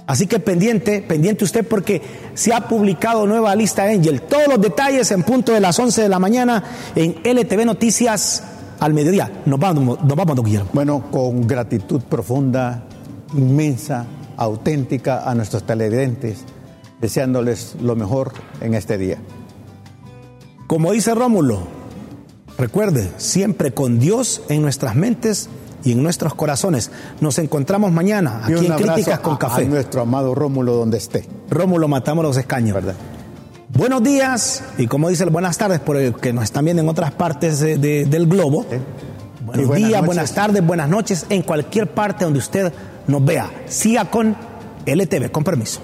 Así 0.08 0.28
que 0.28 0.39
pendiente, 0.39 1.02
pendiente 1.02 1.44
usted 1.44 1.68
porque 1.68 2.02
se 2.36 2.54
ha 2.54 2.70
publicado 2.70 3.28
nueva 3.28 3.54
lista 3.54 3.84
Angel. 3.84 4.22
Todos 4.22 4.48
los 4.48 4.62
detalles 4.62 5.12
en 5.12 5.24
punto 5.24 5.52
de 5.52 5.60
las 5.60 5.78
11 5.78 6.04
de 6.04 6.08
la 6.08 6.20
mañana 6.20 6.64
en 6.96 7.18
LTV 7.22 7.66
Noticias 7.66 8.46
al 8.80 8.94
mediodía. 8.94 9.30
Nos 9.46 9.60
vamos, 9.60 10.02
nos 10.02 10.16
vamos, 10.16 10.38
don 10.38 10.46
Guillermo. 10.46 10.70
Bueno, 10.72 11.12
con 11.12 11.46
gratitud 11.46 12.00
profunda, 12.00 12.86
inmensa, 13.36 14.06
auténtica 14.38 15.30
a 15.30 15.36
nuestros 15.36 15.64
televidentes, 15.64 16.46
deseándoles 17.02 17.76
lo 17.82 17.98
mejor 17.98 18.32
en 18.62 18.74
este 18.74 18.98
día. 18.98 19.18
Como 20.66 20.94
dice 20.94 21.14
Rómulo, 21.14 21.83
recuerde, 22.58 23.12
siempre 23.18 23.74
con 23.74 23.99
Dios 23.99 24.41
en 24.49 24.62
nuestras 24.62 24.95
mentes 24.95 25.49
y 25.84 25.91
en 25.93 26.04
nuestros 26.04 26.34
corazones. 26.36 26.91
Nos 27.20 27.39
encontramos 27.39 27.91
mañana 27.91 28.41
aquí 28.43 28.54
un 28.54 28.66
en 28.66 28.74
Críticas 28.74 29.20
con 29.20 29.38
Café. 29.38 29.64
a 29.64 29.68
nuestro 29.68 30.01
amado 30.01 30.34
Rómulo 30.36 30.74
donde 30.76 30.97
esté. 30.97 31.28
Rómulo 31.49 31.88
Matamos 31.88 32.24
los 32.24 32.38
Escaños. 32.38 32.74
¿Verdad? 32.76 32.95
Buenos 33.76 34.04
días 34.04 34.64
y 34.78 34.88
como 34.88 35.10
dice 35.10 35.24
el 35.24 35.30
buenas 35.32 35.58
tardes, 35.58 35.80
por 35.80 35.97
el 35.97 36.14
que 36.16 36.32
nos 36.32 36.43
están 36.45 36.64
viendo 36.66 36.82
en 36.84 36.89
otras 36.89 37.12
partes 37.12 37.60
de- 37.60 37.78
de- 37.78 38.06
del 38.06 38.28
globo. 38.28 38.66
¿Eh? 38.72 38.80
Buenos 39.45 39.68
buenas 39.68 39.88
días, 39.89 40.01
noches. 40.01 40.06
buenas 40.06 40.34
tardes, 40.34 40.66
buenas 40.66 40.89
noches, 40.89 41.26
en 41.30 41.41
cualquier 41.41 41.88
parte 41.91 42.24
donde 42.24 42.39
usted 42.39 42.72
nos 43.08 43.26
vea. 43.26 43.49
Siga 43.68 44.06
con 44.10 44.36
LTV, 44.86 45.32
con 45.32 45.43
permiso. 45.43 45.80